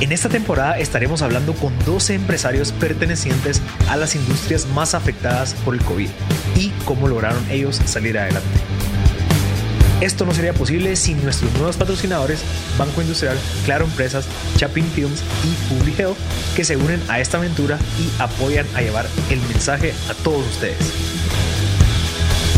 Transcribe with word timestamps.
En 0.00 0.12
esta 0.12 0.28
temporada 0.28 0.78
estaremos 0.78 1.22
hablando 1.22 1.54
con 1.54 1.76
12 1.84 2.14
empresarios 2.14 2.70
pertenecientes 2.70 3.60
a 3.88 3.96
las 3.96 4.14
industrias 4.14 4.66
más 4.66 4.94
afectadas 4.94 5.54
por 5.64 5.74
el 5.74 5.82
COVID 5.82 6.08
y 6.54 6.70
cómo 6.84 7.08
lograron 7.08 7.44
ellos 7.50 7.80
salir 7.84 8.16
adelante. 8.16 8.48
Esto 10.00 10.24
no 10.24 10.32
sería 10.32 10.52
posible 10.52 10.94
sin 10.94 11.20
nuestros 11.24 11.52
nuevos 11.54 11.76
patrocinadores 11.76 12.44
Banco 12.78 13.02
Industrial, 13.02 13.36
Claro 13.64 13.86
Empresas, 13.86 14.28
Chapin 14.56 14.84
Films 14.84 15.20
y 15.42 15.74
Public 15.74 15.98
Health 15.98 16.18
que 16.54 16.64
se 16.64 16.76
unen 16.76 17.02
a 17.08 17.18
esta 17.18 17.38
aventura 17.38 17.76
y 17.98 18.22
apoyan 18.22 18.66
a 18.76 18.82
llevar 18.82 19.06
el 19.30 19.40
mensaje 19.40 19.92
a 20.08 20.14
todos 20.22 20.46
ustedes. 20.46 20.78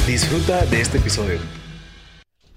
Disfruta 0.06 0.66
de 0.66 0.82
este 0.82 0.98
episodio. 0.98 1.59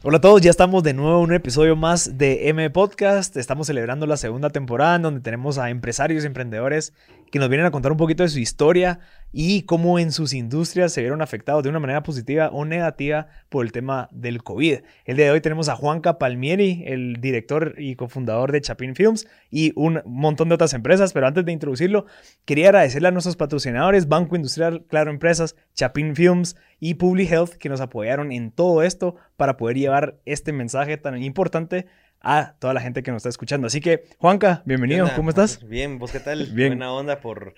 Hola 0.05 0.17
a 0.17 0.19
todos, 0.19 0.41
ya 0.41 0.49
estamos 0.49 0.83
de 0.83 0.93
nuevo 0.93 1.19
en 1.19 1.29
un 1.29 1.33
episodio 1.33 1.77
más 1.77 2.17
de 2.17 2.49
M 2.49 2.69
Podcast. 2.71 3.37
Estamos 3.37 3.67
celebrando 3.67 4.05
la 4.05 4.17
segunda 4.17 4.49
temporada 4.49 4.99
donde 4.99 5.21
tenemos 5.21 5.57
a 5.57 5.69
empresarios 5.69 6.25
y 6.25 6.27
emprendedores 6.27 6.91
que 7.33 7.39
nos 7.39 7.49
vienen 7.49 7.65
a 7.65 7.71
contar 7.71 7.91
un 7.91 7.97
poquito 7.97 8.21
de 8.21 8.29
su 8.29 8.37
historia 8.37 8.99
y 9.31 9.63
cómo 9.63 9.97
en 9.97 10.11
sus 10.11 10.35
industrias 10.35 10.93
se 10.93 11.01
vieron 11.01 11.23
afectados 11.23 11.63
de 11.63 11.69
una 11.69 11.79
manera 11.79 12.03
positiva 12.03 12.49
o 12.49 12.63
negativa 12.63 13.25
por 13.49 13.65
el 13.65 13.71
tema 13.71 14.07
del 14.11 14.43
COVID. 14.43 14.81
El 15.05 15.17
día 15.17 15.25
de 15.25 15.31
hoy 15.31 15.41
tenemos 15.41 15.67
a 15.67 15.75
Juanca 15.75 16.19
Palmieri, 16.19 16.83
el 16.85 17.19
director 17.21 17.73
y 17.79 17.95
cofundador 17.95 18.51
de 18.51 18.61
Chapin 18.61 18.93
Films 18.93 19.27
y 19.49 19.73
un 19.75 20.03
montón 20.05 20.49
de 20.49 20.53
otras 20.53 20.75
empresas, 20.75 21.11
pero 21.11 21.25
antes 21.25 21.43
de 21.43 21.51
introducirlo, 21.51 22.05
quería 22.45 22.67
agradecerle 22.67 23.07
a 23.07 23.11
nuestros 23.11 23.35
patrocinadores, 23.35 24.07
Banco 24.07 24.35
Industrial, 24.35 24.85
Claro 24.87 25.09
Empresas, 25.09 25.55
Chapin 25.73 26.15
Films 26.15 26.55
y 26.79 26.93
Public 26.93 27.31
Health, 27.31 27.53
que 27.53 27.67
nos 27.67 27.81
apoyaron 27.81 28.31
en 28.31 28.51
todo 28.51 28.83
esto 28.83 29.15
para 29.37 29.57
poder 29.57 29.77
llevar 29.77 30.19
este 30.25 30.53
mensaje 30.53 30.97
tan 30.97 31.19
importante 31.23 31.87
a 32.23 32.55
toda 32.59 32.73
la 32.73 32.81
gente 32.81 33.03
que 33.03 33.11
nos 33.11 33.17
está 33.19 33.29
escuchando. 33.29 33.67
Así 33.67 33.81
que, 33.81 34.05
Juanca, 34.17 34.63
bienvenido, 34.65 35.07
¿cómo 35.15 35.29
estás? 35.29 35.61
Bien, 35.67 35.99
¿vos 35.99 36.11
qué 36.11 36.19
tal? 36.19 36.47
Bien. 36.53 36.69
Buena 36.69 36.91
onda 36.93 37.19
por 37.19 37.53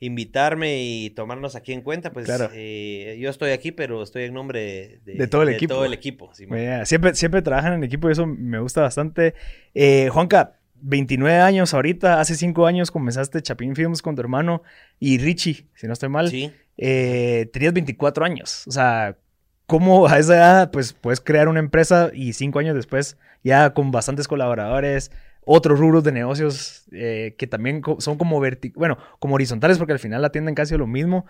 invitarme 0.00 0.82
y 0.82 1.10
tomarnos 1.10 1.56
aquí 1.56 1.72
en 1.72 1.82
cuenta. 1.82 2.12
Pues 2.12 2.26
Claro. 2.26 2.50
eh, 2.54 3.16
yo 3.20 3.30
estoy 3.30 3.50
aquí, 3.50 3.72
pero 3.72 4.02
estoy 4.02 4.24
en 4.24 4.34
nombre 4.34 5.00
de, 5.04 5.14
De 5.14 5.26
todo 5.26 5.42
el 5.42 5.48
equipo. 5.50 5.74
todo 5.74 5.84
el 5.84 5.92
equipo. 5.92 6.30
Yeah, 6.48 6.84
Siempre, 6.84 7.14
siempre 7.14 7.42
trabajan 7.42 7.72
en 7.74 7.84
equipo 7.84 8.08
y 8.08 8.12
eso 8.12 8.26
me 8.26 8.58
gusta 8.60 8.82
bastante. 8.82 9.34
Eh, 9.74 10.08
Juanca, 10.12 10.58
29 10.76 11.38
años 11.38 11.74
ahorita, 11.74 12.20
hace 12.20 12.34
5 12.36 12.66
años 12.66 12.90
comenzaste 12.90 13.40
Chapin 13.42 13.74
Films 13.74 14.02
con 14.02 14.14
tu 14.14 14.20
hermano 14.20 14.62
y 15.00 15.18
Richie, 15.18 15.66
si 15.74 15.86
no 15.86 15.92
estoy 15.92 16.08
mal. 16.08 16.28
Sí. 16.30 16.52
Eh, 16.76 17.48
tenías 17.52 17.72
24 17.72 18.24
años. 18.24 18.66
O 18.66 18.72
sea, 18.72 19.16
¿cómo 19.66 20.06
a 20.08 20.18
esa 20.18 20.34
edad 20.36 20.70
pues, 20.70 20.92
puedes 20.92 21.20
crear 21.20 21.48
una 21.48 21.60
empresa 21.60 22.10
y 22.12 22.32
5 22.32 22.58
años 22.58 22.74
después 22.74 23.16
ya 23.42 23.74
con 23.74 23.90
bastantes 23.90 24.28
colaboradores, 24.28 25.10
otros 25.44 25.78
rubros 25.78 26.04
de 26.04 26.12
negocios 26.12 26.84
eh, 26.92 27.34
que 27.36 27.46
también 27.46 27.82
co- 27.82 28.00
son 28.00 28.16
como 28.16 28.40
bueno, 28.74 28.98
como 29.18 29.34
horizontales 29.34 29.76
porque 29.78 29.92
al 29.92 29.98
final 29.98 30.24
atienden 30.24 30.54
casi 30.54 30.76
lo 30.76 30.86
mismo. 30.86 31.26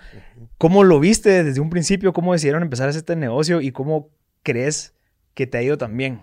¿Cómo 0.58 0.84
lo 0.84 1.00
viste 1.00 1.42
desde 1.42 1.60
un 1.60 1.70
principio? 1.70 2.12
¿Cómo 2.12 2.32
decidieron 2.32 2.62
empezar 2.62 2.88
este 2.88 3.16
negocio 3.16 3.60
y 3.60 3.72
cómo 3.72 4.10
crees 4.42 4.94
que 5.34 5.46
te 5.48 5.58
ha 5.58 5.62
ido 5.62 5.76
tan 5.78 5.96
bien? 5.96 6.20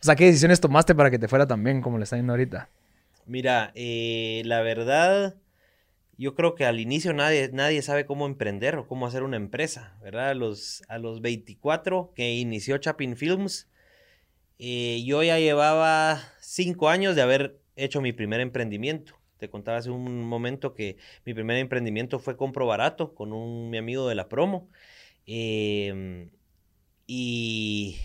O 0.00 0.04
sea, 0.04 0.16
¿qué 0.16 0.26
decisiones 0.26 0.60
tomaste 0.60 0.96
para 0.96 1.10
que 1.12 1.18
te 1.20 1.28
fuera 1.28 1.46
tan 1.46 1.62
bien 1.62 1.80
como 1.80 1.98
le 1.98 2.04
está 2.04 2.16
yendo 2.16 2.32
ahorita? 2.32 2.68
Mira, 3.24 3.70
eh, 3.76 4.42
la 4.44 4.62
verdad, 4.62 5.36
yo 6.22 6.34
creo 6.36 6.54
que 6.54 6.64
al 6.64 6.78
inicio 6.78 7.12
nadie, 7.12 7.50
nadie 7.52 7.82
sabe 7.82 8.06
cómo 8.06 8.26
emprender 8.26 8.76
o 8.76 8.86
cómo 8.86 9.06
hacer 9.06 9.24
una 9.24 9.36
empresa, 9.36 9.98
¿verdad? 10.00 10.30
A 10.30 10.34
los, 10.34 10.84
a 10.88 10.98
los 10.98 11.20
24 11.20 12.12
que 12.14 12.34
inició 12.34 12.78
Chapin 12.78 13.16
Films, 13.16 13.68
eh, 14.60 15.02
yo 15.04 15.24
ya 15.24 15.40
llevaba 15.40 16.20
5 16.40 16.88
años 16.88 17.16
de 17.16 17.22
haber 17.22 17.58
hecho 17.74 18.00
mi 18.00 18.12
primer 18.12 18.40
emprendimiento. 18.40 19.18
Te 19.38 19.50
contaba 19.50 19.78
hace 19.78 19.90
un 19.90 20.24
momento 20.24 20.74
que 20.74 20.96
mi 21.24 21.34
primer 21.34 21.56
emprendimiento 21.56 22.20
fue 22.20 22.36
Compro 22.36 22.66
Barato 22.66 23.14
con 23.14 23.32
un 23.32 23.70
mi 23.70 23.78
amigo 23.78 24.08
de 24.08 24.14
la 24.14 24.28
promo. 24.28 24.70
Em, 25.26 26.30
y, 27.08 27.96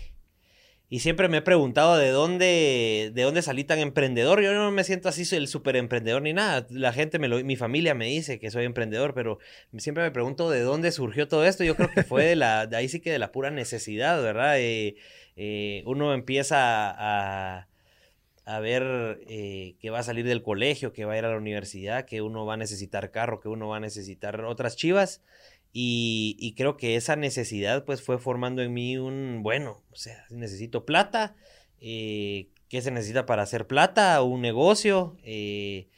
y 0.90 1.00
siempre 1.00 1.28
me 1.28 1.38
he 1.38 1.42
preguntado 1.42 1.98
de 1.98 2.08
dónde, 2.10 3.10
de 3.12 3.22
dónde 3.22 3.42
salí 3.42 3.64
tan 3.64 3.78
emprendedor. 3.78 4.40
Yo 4.42 4.54
no 4.54 4.70
me 4.70 4.84
siento 4.84 5.10
así 5.10 5.22
el 5.36 5.46
súper 5.46 5.76
emprendedor 5.76 6.22
ni 6.22 6.32
nada. 6.32 6.66
La 6.70 6.94
gente, 6.94 7.18
me 7.18 7.28
lo, 7.28 7.44
mi 7.44 7.56
familia 7.56 7.94
me 7.94 8.06
dice 8.06 8.38
que 8.38 8.50
soy 8.50 8.64
emprendedor, 8.64 9.12
pero 9.12 9.38
siempre 9.76 10.02
me 10.02 10.10
pregunto 10.10 10.48
de 10.48 10.62
dónde 10.62 10.90
surgió 10.90 11.28
todo 11.28 11.44
esto. 11.44 11.62
Yo 11.62 11.76
creo 11.76 11.90
que 11.90 12.04
fue 12.04 12.24
de, 12.24 12.36
la, 12.36 12.66
de 12.66 12.76
ahí 12.76 12.88
sí 12.88 13.00
que 13.00 13.12
de 13.12 13.18
la 13.18 13.32
pura 13.32 13.50
necesidad, 13.50 14.22
¿verdad? 14.22 14.58
Eh, 14.58 14.96
eh, 15.36 15.82
uno 15.84 16.14
empieza 16.14 16.56
a, 16.90 17.68
a 18.46 18.60
ver 18.60 19.20
eh, 19.28 19.76
que 19.80 19.90
va 19.90 19.98
a 19.98 20.02
salir 20.02 20.24
del 20.24 20.42
colegio, 20.42 20.94
que 20.94 21.04
va 21.04 21.12
a 21.12 21.18
ir 21.18 21.24
a 21.26 21.30
la 21.30 21.36
universidad, 21.36 22.06
que 22.06 22.22
uno 22.22 22.46
va 22.46 22.54
a 22.54 22.56
necesitar 22.56 23.10
carro, 23.10 23.40
que 23.40 23.48
uno 23.48 23.68
va 23.68 23.76
a 23.76 23.80
necesitar 23.80 24.42
otras 24.46 24.74
chivas. 24.74 25.22
Y, 25.72 26.36
y 26.40 26.54
creo 26.54 26.76
que 26.76 26.96
esa 26.96 27.16
necesidad 27.16 27.84
pues 27.84 28.02
fue 28.02 28.18
formando 28.18 28.62
en 28.62 28.72
mí 28.72 28.96
un, 28.96 29.42
bueno, 29.42 29.82
o 29.92 29.96
sea, 29.96 30.24
necesito 30.30 30.84
plata, 30.86 31.36
eh, 31.80 32.48
¿qué 32.68 32.80
se 32.80 32.90
necesita 32.90 33.26
para 33.26 33.42
hacer 33.42 33.66
plata? 33.66 34.22
Un 34.22 34.40
negocio, 34.40 35.16
eh, 35.22 35.88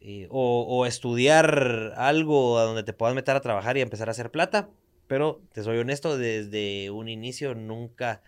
eh, 0.00 0.26
o, 0.30 0.62
o 0.62 0.86
estudiar 0.86 1.92
algo 1.96 2.58
a 2.58 2.64
donde 2.64 2.82
te 2.82 2.92
puedas 2.92 3.14
meter 3.14 3.36
a 3.36 3.40
trabajar 3.40 3.76
y 3.76 3.82
empezar 3.82 4.08
a 4.08 4.12
hacer 4.12 4.30
plata. 4.30 4.70
Pero 5.06 5.42
te 5.52 5.62
soy 5.64 5.78
honesto, 5.78 6.16
desde 6.16 6.90
un 6.90 7.08
inicio 7.08 7.56
nunca, 7.56 8.22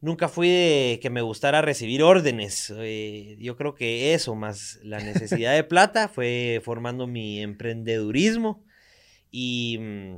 nunca 0.00 0.28
fui 0.28 0.48
de 0.48 0.98
que 1.00 1.10
me 1.10 1.20
gustara 1.20 1.60
recibir 1.60 2.02
órdenes. 2.02 2.72
Eh, 2.74 3.36
yo 3.38 3.56
creo 3.56 3.74
que 3.74 4.14
eso, 4.14 4.34
más 4.34 4.80
la 4.82 4.98
necesidad 4.98 5.54
de 5.54 5.62
plata, 5.64 6.08
fue 6.08 6.60
formando 6.64 7.06
mi 7.06 7.42
emprendedurismo. 7.42 8.64
Y 9.38 9.76
mm, 9.78 10.16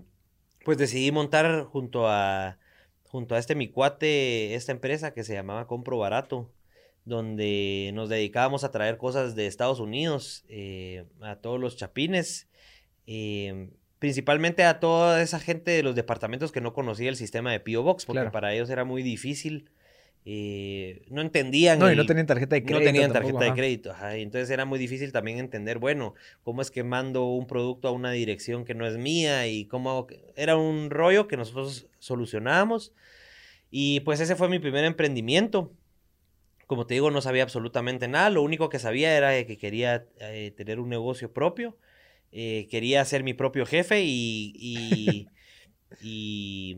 pues 0.65 0.79
decidí 0.79 1.11
montar 1.11 1.65
junto 1.65 2.07
a, 2.07 2.57
junto 3.03 3.35
a 3.35 3.39
este 3.41 3.57
mi 3.57 3.67
cuate, 3.69 4.55
esta 4.55 4.71
empresa 4.71 5.13
que 5.13 5.25
se 5.25 5.35
llamaba 5.35 5.67
Compro 5.67 5.99
Barato, 5.99 6.53
donde 7.05 7.91
nos 7.95 8.09
dedicábamos 8.09 8.63
a 8.63 8.71
traer 8.71 8.97
cosas 8.97 9.35
de 9.35 9.49
Estados 9.49 9.81
Unidos 9.81 10.45
eh, 10.49 11.05
a 11.21 11.35
todos 11.35 11.59
los 11.59 11.77
chapines. 11.77 12.47
eh, 13.07 13.71
principalmente 13.99 14.63
a 14.63 14.79
toda 14.79 15.21
esa 15.21 15.41
gente 15.41 15.73
de 15.73 15.83
los 15.83 15.97
departamentos 15.97 16.53
que 16.53 16.61
no 16.61 16.73
conocía 16.73 17.09
el 17.09 17.17
sistema 17.17 17.51
de 17.51 17.59
P.O. 17.59 17.83
Box, 17.83 18.07
porque 18.07 18.19
Claro. 18.21 18.31
para 18.31 18.55
ellos 18.55 18.71
era 18.71 18.85
muy 18.85 19.03
difícil. 19.03 19.69
Eh, 20.25 21.03
no 21.11 21.21
entendían. 21.23 21.79
No, 21.79 21.91
y 21.93 21.97
no 21.97 22.05
tenían 22.07 22.27
tarjeta 22.27 22.55
de 22.57 22.63
crédito. 22.63 22.79
no 22.79 22.85
tenían 22.85 23.13
tampoco, 23.13 23.39
tarjeta 23.39 23.45
de 23.45 23.51
ajá. 23.51 23.57
crédito, 23.57 23.91
ajá, 23.93 24.19
y 24.19 24.23
entonces 24.23 24.51
era 24.51 24.65
muy 24.65 24.79
difícil 24.79 25.13
también 25.13 25.39
entender, 25.39 25.79
bueno, 25.79 26.15
cómo 26.45 26.61
es 26.63 26.71
que 26.71 26.85
mando 26.85 27.25
un 27.27 27.47
producto 27.47 27.89
a 27.89 27.93
una 27.93 28.11
dirección 28.13 28.65
que 28.65 28.75
no 28.75 28.87
es 28.87 28.99
mía 28.99 29.47
y 29.47 29.65
cómo 29.67 29.91
hago 29.91 30.07
que- 30.07 30.21
era 30.37 30.57
un 30.57 30.91
rollo 30.91 31.29
que 31.29 31.37
nosotros 31.37 31.87
solucionábamos. 31.99 32.93
Y 33.71 34.01
pues 34.01 34.21
ese 34.21 34.37
fue 34.37 34.49
mi 34.49 34.59
primer 34.59 34.85
emprendimiento. 34.85 35.73
Como 36.67 36.87
te 36.87 36.95
digo, 36.95 37.11
no 37.11 37.23
sabía 37.23 37.43
absolutamente 37.45 38.09
nada, 38.09 38.29
lo 38.29 38.43
único 38.43 38.69
que 38.69 38.79
sabía 38.79 39.17
era 39.17 39.45
que 39.47 39.57
quería 39.57 40.05
eh, 40.21 40.53
tener 40.55 40.81
un 40.81 40.91
negocio 40.91 41.33
propio, 41.33 41.79
eh, 42.31 42.67
quería 42.71 43.03
ser 43.07 43.23
mi 43.25 43.33
propio 43.33 43.65
jefe 43.65 44.03
y, 44.05 44.53
y, 44.55 45.29
y 46.03 46.77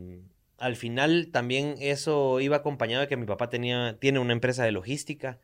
al 0.61 0.75
final 0.75 1.29
también 1.31 1.75
eso 1.79 2.39
iba 2.39 2.57
acompañado 2.57 3.01
de 3.01 3.07
que 3.07 3.17
mi 3.17 3.25
papá 3.25 3.49
tenía, 3.49 3.97
tiene 3.99 4.19
una 4.19 4.33
empresa 4.33 4.63
de 4.63 4.71
logística. 4.71 5.39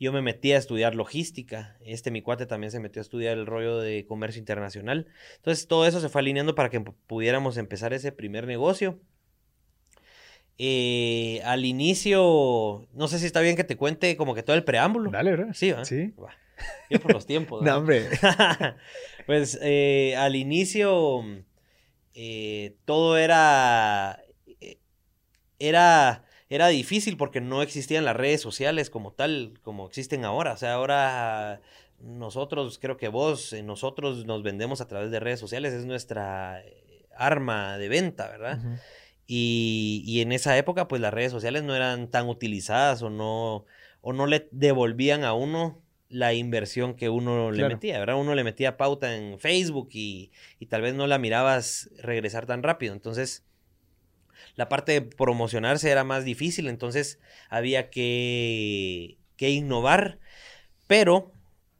Yo 0.00 0.12
me 0.12 0.22
metí 0.22 0.52
a 0.52 0.58
estudiar 0.58 0.94
logística. 0.96 1.76
Este, 1.84 2.10
mi 2.10 2.22
cuate 2.22 2.46
también 2.46 2.70
se 2.72 2.80
metió 2.80 2.98
a 3.00 3.04
estudiar 3.04 3.38
el 3.38 3.46
rollo 3.46 3.78
de 3.78 4.04
comercio 4.06 4.40
internacional. 4.40 5.06
Entonces, 5.36 5.68
todo 5.68 5.86
eso 5.86 6.00
se 6.00 6.08
fue 6.08 6.22
alineando 6.22 6.54
para 6.56 6.70
que 6.70 6.80
pu- 6.80 6.94
pudiéramos 7.06 7.56
empezar 7.56 7.92
ese 7.92 8.10
primer 8.10 8.46
negocio. 8.48 8.98
Eh, 10.58 11.40
al 11.44 11.64
inicio, 11.64 12.86
no 12.92 13.08
sé 13.08 13.18
si 13.18 13.26
está 13.26 13.40
bien 13.40 13.56
que 13.56 13.64
te 13.64 13.76
cuente 13.76 14.16
como 14.16 14.34
que 14.34 14.42
todo 14.42 14.54
el 14.56 14.64
preámbulo. 14.64 15.10
Dale, 15.10 15.32
bro. 15.32 15.54
Sí, 15.54 15.72
¿va? 15.72 15.84
Sí. 15.84 16.12
Yo 16.90 17.00
por 17.00 17.12
los 17.12 17.26
tiempos. 17.26 17.62
No, 17.64 17.76
hombre. 17.78 18.06
pues 19.26 19.58
eh, 19.62 20.14
al 20.16 20.36
inicio 20.36 21.24
eh, 22.14 22.76
todo 22.84 23.16
era 23.18 24.21
eh, 24.21 24.21
era 25.68 26.24
era 26.48 26.68
difícil 26.68 27.16
porque 27.16 27.40
no 27.40 27.62
existían 27.62 28.04
las 28.04 28.16
redes 28.16 28.40
sociales 28.40 28.90
como 28.90 29.12
tal 29.12 29.54
como 29.62 29.86
existen 29.86 30.24
ahora 30.24 30.52
o 30.52 30.56
sea 30.56 30.74
ahora 30.74 31.60
nosotros, 32.02 32.78
creo 32.80 32.96
que 32.96 33.08
vos, 33.08 33.52
eh, 33.52 33.62
nosotros 33.62 34.26
nos 34.26 34.42
vendemos 34.42 34.80
a 34.80 34.88
través 34.88 35.10
de 35.10 35.20
redes 35.20 35.40
sociales, 35.40 35.72
es 35.72 35.86
nuestra 35.86 36.60
eh, 36.60 37.06
arma 37.16 37.78
de 37.78 37.88
venta, 37.88 38.28
¿verdad? 38.28 38.58
Y, 39.26 40.02
y 40.04 40.20
en 40.20 40.32
esa 40.32 40.58
época, 40.58 40.88
pues 40.88 41.00
las 41.00 41.14
redes 41.14 41.32
sociales 41.32 41.62
no 41.62 41.74
eran 41.74 42.08
tan 42.08 42.28
utilizadas 42.28 43.02
o 43.02 43.10
no, 43.10 43.64
o 44.00 44.12
no 44.12 44.26
le 44.26 44.48
devolvían 44.50 45.24
a 45.24 45.32
uno 45.32 45.80
la 46.08 46.34
inversión 46.34 46.94
que 46.94 47.08
uno 47.08 47.52
le 47.52 47.66
metía, 47.68 47.98
¿verdad? 47.98 48.16
Uno 48.16 48.34
le 48.34 48.44
metía 48.44 48.76
pauta 48.76 49.16
en 49.16 49.38
Facebook 49.38 49.88
y, 49.92 50.30
y 50.58 50.66
tal 50.66 50.82
vez 50.82 50.94
no 50.94 51.06
la 51.06 51.18
mirabas 51.18 51.88
regresar 51.98 52.44
tan 52.44 52.62
rápido. 52.62 52.92
Entonces, 52.92 53.44
la 54.56 54.68
parte 54.68 54.92
de 54.92 55.02
promocionarse 55.02 55.90
era 55.90 56.04
más 56.04 56.24
difícil, 56.24 56.68
entonces 56.68 57.18
había 57.48 57.90
que, 57.90 59.18
que 59.36 59.50
innovar, 59.50 60.18
pero 60.86 61.32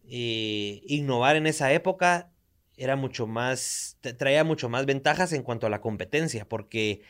eh, 0.08 0.82
innovar 0.86 1.36
en 1.36 1.46
esa 1.46 1.72
época 1.72 2.30
era 2.76 2.96
mucho 2.96 3.26
más, 3.26 3.98
traía 4.18 4.44
mucho 4.44 4.68
más 4.68 4.86
ventajas 4.86 5.32
en 5.32 5.42
cuanto 5.42 5.66
a 5.66 5.70
la 5.70 5.80
competencia, 5.80 6.48
porque 6.48 7.02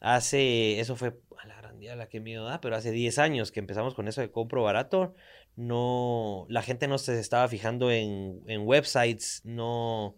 hace, 0.00 0.80
eso 0.80 0.96
fue 0.96 1.18
a 1.38 1.46
la 1.46 1.56
gran 1.56 1.78
día 1.78 1.96
la 1.96 2.08
que 2.08 2.20
miedo 2.20 2.44
da, 2.44 2.60
pero 2.60 2.76
hace 2.76 2.90
10 2.90 3.18
años 3.18 3.52
que 3.52 3.60
empezamos 3.60 3.94
con 3.94 4.08
eso 4.08 4.20
de 4.20 4.30
compro 4.30 4.62
barato, 4.62 5.14
no, 5.56 6.46
la 6.48 6.62
gente 6.62 6.88
no 6.88 6.98
se 6.98 7.18
estaba 7.18 7.46
fijando 7.48 7.90
en, 7.90 8.42
en 8.46 8.66
websites, 8.66 9.42
no, 9.44 10.16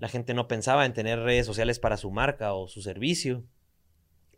la 0.00 0.08
gente 0.08 0.34
no 0.34 0.48
pensaba 0.48 0.84
en 0.84 0.92
tener 0.92 1.20
redes 1.20 1.46
sociales 1.46 1.78
para 1.78 1.96
su 1.96 2.10
marca 2.10 2.54
o 2.54 2.68
su 2.68 2.82
servicio. 2.82 3.44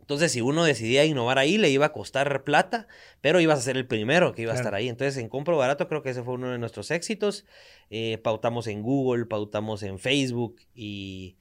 Entonces, 0.09 0.31
si 0.31 0.41
uno 0.41 0.63
decidía 0.63 1.05
innovar 1.05 1.37
ahí, 1.37 1.59
le 1.59 1.69
iba 1.69 1.85
a 1.85 1.91
costar 1.91 2.43
plata, 2.43 2.87
pero 3.21 3.39
ibas 3.41 3.59
a 3.59 3.61
ser 3.61 3.77
el 3.77 3.85
primero 3.85 4.33
que 4.33 4.41
iba 4.41 4.53
a 4.53 4.55
estar 4.55 4.73
ahí. 4.73 4.89
Entonces, 4.89 5.17
en 5.17 5.29
Compro 5.29 5.55
Barato 5.55 5.87
creo 5.87 6.01
que 6.01 6.09
ese 6.09 6.23
fue 6.23 6.33
uno 6.33 6.49
de 6.49 6.57
nuestros 6.57 6.89
éxitos. 6.89 7.45
Eh, 7.91 8.17
pautamos 8.23 8.65
en 8.65 8.81
Google, 8.81 9.27
pautamos 9.27 9.83
en 9.83 9.99
Facebook 9.99 10.61
y, 10.73 11.35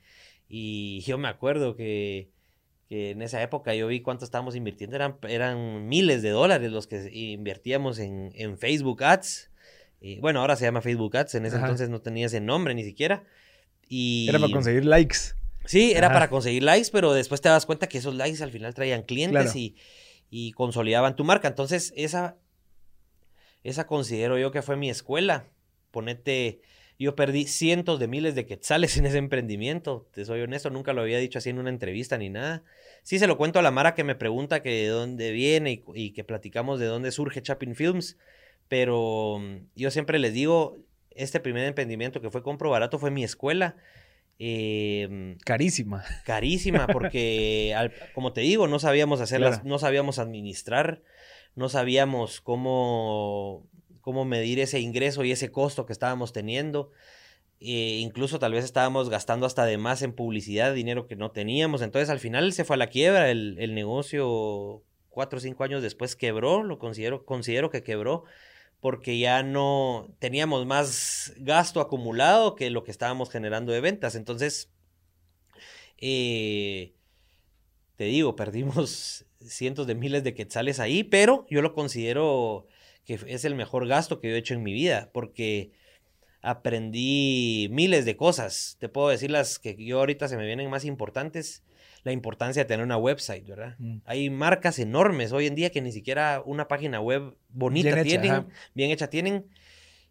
y 0.51 1.01
yo 1.01 1.17
me 1.17 1.29
acuerdo 1.29 1.77
que, 1.77 2.29
que 2.91 3.13
en 3.13 3.23
esa 3.23 3.43
época 3.43 3.75
yo 3.75 3.87
vi 3.87 4.03
cuánto 4.03 4.27
estábamos 4.27 4.55
invirtiendo. 4.55 4.97
Eran, 4.97 5.17
eran 5.27 5.89
miles 5.89 6.21
de 6.21 6.29
dólares 6.29 6.71
los 6.71 6.87
que 6.87 7.09
invertíamos 7.11 7.99
en, 7.99 8.33
en 8.35 8.59
Facebook 8.59 9.03
Ads. 9.03 9.51
Eh, 10.03 10.19
bueno, 10.21 10.41
ahora 10.41 10.57
se 10.57 10.67
llama 10.67 10.83
Facebook 10.83 11.17
Ads. 11.17 11.37
En 11.37 11.47
ese 11.47 11.57
Ajá. 11.57 11.65
entonces 11.65 11.89
no 11.89 12.03
tenía 12.03 12.27
ese 12.27 12.43
nombre 12.43 12.75
ni 12.75 12.85
siquiera. 12.85 13.25
Y... 13.89 14.27
Era 14.29 14.39
para 14.39 14.53
conseguir 14.53 14.85
likes. 14.85 15.38
Sí, 15.69 15.93
era 15.93 16.07
Ajá. 16.07 16.15
para 16.15 16.31
conseguir 16.31 16.63
likes, 16.63 16.89
pero 16.91 17.13
después 17.13 17.41
te 17.41 17.49
das 17.51 17.67
cuenta 17.67 17.89
que 17.89 17.99
esos 17.99 18.15
likes 18.15 18.43
al 18.43 18.51
final 18.51 18.75
traían 18.75 19.03
clientes 19.03 19.43
Claro. 19.53 19.59
y, 19.59 19.77
y 20.31 20.53
consolidaban 20.53 21.15
tu 21.15 21.25
marca. 21.25 21.47
Entonces, 21.47 21.93
esa, 21.95 22.37
esa 23.65 23.87
considero 23.87 24.39
yo 24.39 24.51
que 24.51 24.63
fue 24.63 24.77
mi 24.77 24.89
escuela. 24.91 25.45
Ponete, 25.91 26.61
yo 26.99 27.15
perdí 27.15 27.47
cientos 27.47 27.99
de 28.01 28.09
miles 28.09 28.35
de 28.35 28.47
quetzales 28.47 28.97
en 28.99 29.07
ese 29.07 29.19
emprendimiento. 29.19 30.09
Te 30.13 30.25
soy 30.25 30.41
honesto, 30.41 30.71
nunca 30.71 30.93
lo 30.95 31.03
había 31.03 31.19
dicho 31.19 31.39
así 31.39 31.51
en 31.51 31.59
una 31.59 31.71
entrevista 31.71 32.17
ni 32.17 32.31
nada. 32.31 32.63
Sí 33.03 33.19
se 33.19 33.27
lo 33.27 33.37
cuento 33.37 33.59
a 33.59 33.63
la 33.63 33.71
Mara 33.71 33.95
que 33.95 34.05
me 34.05 34.15
pregunta 34.15 34.63
que 34.63 34.71
de 34.71 34.89
dónde 34.89 35.33
viene 35.33 35.73
y, 35.73 35.85
y 35.95 36.11
que 36.13 36.25
platicamos 36.25 36.81
de 36.81 36.87
dónde 36.87 37.13
surge 37.13 37.43
Chapin 37.43 37.75
Films, 37.75 38.17
pero 38.69 39.39
mm, 39.41 39.57
yo 39.77 39.91
siempre 39.91 40.19
les 40.19 40.33
digo, 40.33 40.79
este 41.11 41.41
primer 41.41 41.65
emprendimiento 41.67 42.21
que 42.21 42.31
fue 42.31 42.43
Compro 42.43 42.71
Barato 42.71 42.99
fue 42.99 43.11
mi 43.11 43.23
escuela. 43.25 43.77
Eh, 44.39 45.37
Carísima. 45.45 46.05
carísima 46.25 46.87
porque, 46.87 47.75
al- 47.77 47.93
como 48.15 48.33
te 48.33 48.41
digo, 48.43 48.69
no 48.69 48.79
sabíamos 48.79 49.21
hacerlas, 49.21 49.57
Claro. 49.57 49.69
no 49.69 49.79
sabíamos 49.79 50.19
administrar, 50.19 51.03
no 51.57 51.69
sabíamos 51.69 52.41
cómo, 52.41 53.67
cómo 54.01 54.25
medir 54.25 54.61
ese 54.61 54.81
ingreso 54.81 55.25
y 55.25 55.33
ese 55.33 55.51
costo 55.51 55.87
que 55.87 55.93
estábamos 55.93 56.33
teniendo. 56.33 56.91
Eh, 57.61 57.99
incluso 58.01 58.39
tal 58.39 58.53
vez 58.53 58.65
estábamos 58.65 59.11
gastando 59.11 59.45
hasta 59.45 59.67
de 59.67 59.79
más 59.79 60.03
en 60.03 60.13
publicidad, 60.13 60.73
dinero 60.73 61.09
que 61.09 61.17
no 61.17 61.33
teníamos. 61.33 61.83
Entonces 61.83 62.09
al 62.09 62.21
final 62.21 62.53
se 62.53 62.65
fue 62.65 62.75
a 62.75 62.79
la 62.79 62.87
quiebra. 62.87 63.31
El, 63.33 63.57
el 63.59 63.75
negocio 63.75 64.85
cuatro 65.09 65.39
o 65.39 65.41
cinco 65.41 65.65
años 65.65 65.83
después 65.83 66.15
quebró, 66.15 66.63
lo 66.63 66.79
considero, 66.79 67.25
considero 67.25 67.71
que 67.71 67.83
quebró 67.83 68.23
porque 68.81 69.19
ya 69.19 69.43
no 69.43 70.15
teníamos 70.19 70.67
más 70.67 71.33
gasto 71.39 71.81
acumulado 71.81 72.55
que 72.55 72.71
lo 72.71 72.85
que 72.85 72.91
estábamos 72.91 73.31
generando 73.31 73.73
de 73.73 73.81
ventas. 73.81 74.15
Entonces, 74.15 74.71
eh, 75.99 76.95
te 77.97 78.05
digo, 78.05 78.37
perdimos 78.37 79.27
cientos 79.41 79.87
de 79.87 79.95
miles 79.95 80.25
de 80.25 80.35
quetzales 80.35 80.81
ahí, 80.81 81.03
pero 81.05 81.47
yo 81.51 81.63
lo 81.63 81.75
considero 81.75 82.67
que 83.05 83.19
es 83.27 83.45
el 83.45 83.55
mejor 83.55 83.89
gasto 83.89 84.21
que 84.21 84.29
yo 84.29 84.35
he 84.35 84.39
hecho 84.39 84.55
en 84.55 84.63
mi 84.63 84.73
vida, 84.73 85.11
porque 85.13 85.73
aprendí 86.43 87.69
miles 87.71 88.05
de 88.05 88.17
cosas. 88.17 88.77
Te 88.79 88.89
puedo 88.89 89.09
decir 89.09 89.31
las 89.31 89.59
que 89.59 89.77
yo 89.83 89.99
ahorita 89.99 90.29
se 90.29 90.37
me 90.37 90.47
vienen 90.47 90.71
más 90.71 90.85
importantes. 90.85 91.65
La 92.09 92.13
importancia 92.13 92.63
de 92.63 92.67
tener 92.67 92.83
una 92.83 92.97
website, 92.97 93.47
¿verdad? 93.47 93.75
Mm. 93.79 93.99
Hay 94.07 94.31
marcas 94.31 94.79
enormes 94.79 95.31
hoy 95.33 95.47
en 95.47 95.55
día 95.55 95.69
que 95.69 95.83
ni 95.83 95.93
siquiera 95.93 96.43
una 96.47 96.67
página 96.67 97.03
web 97.03 97.37
bonita 97.51 97.91
Bien 97.91 97.99
hecha, 97.99 98.21
tienen, 98.23 98.47
bien 98.73 98.91
hecha 98.91 99.11
tienen. 99.11 99.45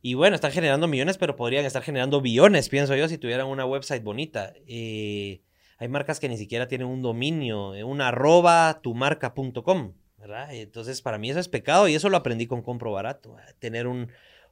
Y 0.04 0.14
bueno, 0.14 0.36
están 0.36 0.52
generando 0.52 0.88
millones, 0.88 1.18
pero 1.18 1.36
podrían 1.36 1.66
estar 1.66 1.82
generando 1.82 2.22
billones, 2.22 2.70
pienso 2.70 2.96
yo, 2.96 3.08
si 3.08 3.18
tuvieran 3.18 3.48
una 3.48 3.66
website 3.66 4.04
bonita. 4.04 4.54
Eh, 4.68 5.42
hay 5.80 5.88
marcas 5.88 6.20
que 6.20 6.30
ni 6.30 6.38
siquiera 6.38 6.68
tienen 6.68 6.86
un 6.86 7.02
dominio, 7.02 7.74
eh, 7.74 7.84
un 7.84 8.00
arroba 8.00 8.80
tumarca.com, 8.84 9.94
¿verdad? 10.20 10.54
Entonces, 10.54 11.02
para 11.02 11.18
mí 11.18 11.32
eso 11.32 11.40
es 11.40 11.50
pecado 11.50 11.88
y 11.88 11.96
eso 11.96 12.10
lo 12.10 12.18
aprendí 12.18 12.46
con 12.46 12.62
Compro 12.62 12.92
Barato. 12.92 13.38
Tener 13.58 13.88
un, 13.88 14.10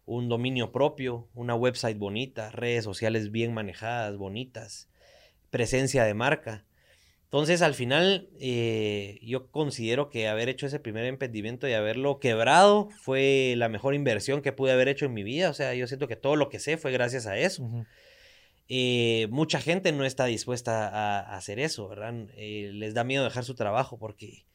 un 0.08 0.30
dominio 0.30 0.72
propio, 0.72 1.28
una 1.36 1.54
website 1.54 2.00
bonita, 2.00 2.50
redes 2.50 2.84
sociales 2.84 3.32
bien 3.32 3.54
manejadas, 3.54 4.18
bonitas, 4.18 4.90
presencia 5.52 6.06
de 6.06 6.16
marca. 6.16 6.66
Entonces, 7.26 7.62
al 7.62 7.74
final, 7.74 8.30
eh, 8.40 9.20
yo 9.22 9.52
considero 9.52 10.10
que 10.10 10.28
haber 10.28 10.48
hecho 10.48 10.68
ese 10.68 10.80
primer 10.80 11.06
emprendimiento 11.06 11.68
y 11.68 11.74
haberlo 11.74 12.20
quebrado 12.20 12.88
fue 13.02 13.56
la 13.58 13.68
mejor 13.68 13.94
inversión 13.94 14.42
que 14.42 14.54
pude 14.54 14.72
haber 14.72 14.88
hecho 14.88 15.06
en 15.06 15.14
mi 15.14 15.24
vida. 15.24 15.50
O 15.50 15.54
sea, 15.54 15.74
yo 15.74 15.88
siento 15.88 16.08
que 16.08 16.16
todo 16.16 16.36
lo 16.36 16.50
que 16.50 16.60
sé 16.60 16.78
fue 16.78 16.92
gracias 16.92 17.26
a 17.26 17.38
eso. 17.38 17.70
Eh, 18.70 19.28
mucha 19.32 19.60
gente 19.60 19.92
no 19.92 20.06
está 20.06 20.26
dispuesta 20.26 20.88
a, 20.88 21.20
a 21.20 21.36
hacer 21.36 21.60
eso, 21.60 21.90
¿verdad? 21.90 22.14
Eh, 22.38 22.72
les 22.74 22.94
da 22.94 23.04
miedo 23.04 23.24
dejar 23.24 23.44
su 23.44 23.56
trabajo 23.56 23.98
porque, 23.98 24.46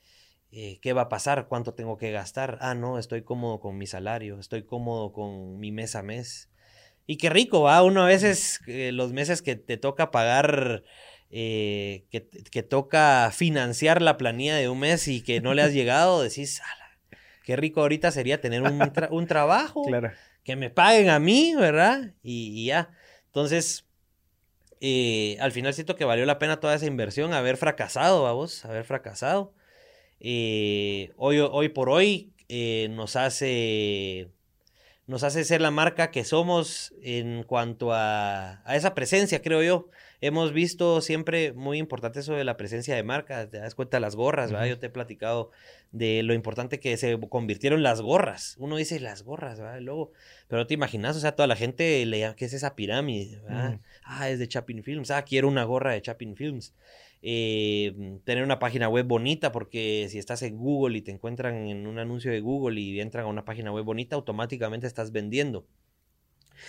¿qué 0.50 0.93
va 0.94 1.02
a 1.02 1.08
pasar? 1.08 1.49
¿Cuánto 1.49 1.75
tengo 1.75 1.99
que 1.99 2.12
gastar? 2.12 2.56
Ah, 2.61 2.75
no, 2.75 2.99
estoy 2.99 3.22
cómodo 3.22 3.61
con 3.61 3.76
mi 3.76 3.87
salario, 3.87 4.38
estoy 4.38 4.62
cómodo 4.62 5.12
con 5.12 5.58
mi 5.58 5.70
mes 5.70 5.96
a 5.96 6.02
mes. 6.02 6.49
Y 7.06 7.17
qué 7.17 7.28
rico, 7.28 7.62
va. 7.62 7.82
Uno 7.82 8.05
a 8.05 8.06
veces, 8.06 8.61
los 8.67 9.12
meses 9.12 9.43
que 9.43 9.56
te 9.56 9.76
toca 9.76 10.11
pagar, 10.11 10.84
eh, 11.31 12.05
que, 12.10 12.29
que 12.29 12.63
toca 12.63 13.31
financiar 13.32 14.03
la 14.03 14.17
planilla 14.17 14.56
de 14.56 14.69
un 14.69 14.81
mes 14.81 15.06
y 15.08 15.22
que 15.22 15.41
no 15.41 15.55
le 15.55 15.63
has 15.63 15.72
llegado, 15.75 16.22
decís, 16.22 16.60
"Ala, 16.60 17.19
qué 17.44 17.56
rico 17.56 17.81
ahorita 17.81 18.10
sería 18.10 18.41
tener 18.41 18.63
un, 18.63 18.79
tra- 18.81 19.08
un 19.10 19.27
trabajo 19.27 19.82
Claro. 19.84 20.10
que 20.44 20.56
me 20.56 20.70
paguen 20.70 21.08
a 21.10 21.19
mí, 21.19 21.55
¿verdad? 21.56 22.13
Y, 22.22 22.53
y 22.60 22.67
ya. 22.67 22.91
Entonces, 23.27 23.87
eh, 24.81 25.37
al 25.41 25.53
final 25.53 25.75
siento 25.75 25.94
que 25.96 26.05
valió 26.05 26.25
la 26.27 26.39
pena 26.39 26.58
toda 26.60 26.75
esa 26.75 26.87
inversión, 26.87 27.32
haber 27.32 27.56
fracasado, 27.56 28.22
vamos, 28.22 28.65
haber 28.65 28.84
fracasado. 28.84 29.53
Eh, 30.20 31.13
hoy, 31.17 31.39
hoy 31.39 31.69
por 31.70 31.89
hoy 31.91 32.32
eh, 32.49 32.89
nos 32.91 33.17
hace 33.17 34.29
nos 35.10 35.24
hace 35.24 35.44
ser 35.44 35.60
la 35.60 35.72
marca 35.72 36.12
que 36.12 36.22
somos 36.22 36.94
en 37.02 37.43
cuanto 37.43 37.93
a, 37.93 38.62
a 38.64 38.76
esa 38.76 38.94
presencia, 38.94 39.43
creo 39.43 39.60
yo. 39.60 39.88
Hemos 40.20 40.52
visto 40.52 41.00
siempre 41.00 41.52
muy 41.52 41.79
importante 41.79 42.20
eso 42.20 42.34
de 42.34 42.44
la 42.44 42.56
presencia 42.56 42.94
de 42.94 43.02
marca. 43.02 43.50
Te 43.50 43.58
das 43.58 43.74
cuenta 43.74 43.98
las 43.98 44.14
gorras. 44.14 44.52
Yo 44.69 44.79
te 44.79 44.86
he 44.86 44.90
platicado 44.90 45.50
de 45.90 46.22
lo 46.22 46.32
importante 46.32 46.79
que 46.79 46.96
se 46.96 47.19
convirtieron 47.29 47.82
las 47.82 48.02
gorras. 48.02 48.55
Uno 48.60 48.76
dice 48.76 49.00
las 49.00 49.24
gorras, 49.24 49.58
¿verdad? 49.58 49.79
El 49.79 49.86
logo. 49.86 50.12
Pero 50.46 50.62
no 50.62 50.67
te 50.69 50.74
imaginas, 50.74 51.17
o 51.17 51.20
sea, 51.20 51.32
toda 51.32 51.48
la 51.48 51.56
gente 51.56 52.06
le 52.06 52.20
llama, 52.20 52.36
¿qué 52.36 52.44
es 52.44 52.52
esa 52.52 52.76
pirámide? 52.76 53.40
¿verdad? 53.40 53.81
Ah, 54.05 54.31
es 54.31 54.38
de 54.38 54.46
Chapin 54.46 54.84
Films. 54.84 55.10
Ah, 55.10 55.22
quiero 55.22 55.48
una 55.48 55.64
gorra 55.64 55.90
de 55.90 56.02
Chapin 56.02 56.36
Films. 56.36 56.72
Eh, 57.22 58.19
tener 58.24 58.43
una 58.44 58.58
página 58.58 58.89
web 58.89 59.06
bonita, 59.06 59.53
porque 59.53 60.06
si 60.10 60.19
estás 60.19 60.43
en 60.43 60.56
Google 60.56 60.96
y 60.98 61.03
te 61.03 61.10
encuentran 61.10 61.69
en 61.69 61.86
un 61.86 61.98
anuncio 61.98 62.31
de 62.32 62.41
Google 62.41 62.81
y 62.81 62.98
entran 63.00 63.24
a 63.24 63.29
una 63.29 63.44
página 63.44 63.70
web 63.72 63.84
bonita, 63.84 64.17
automáticamente 64.17 64.86
estás 64.86 65.12
vendiendo. 65.12 65.67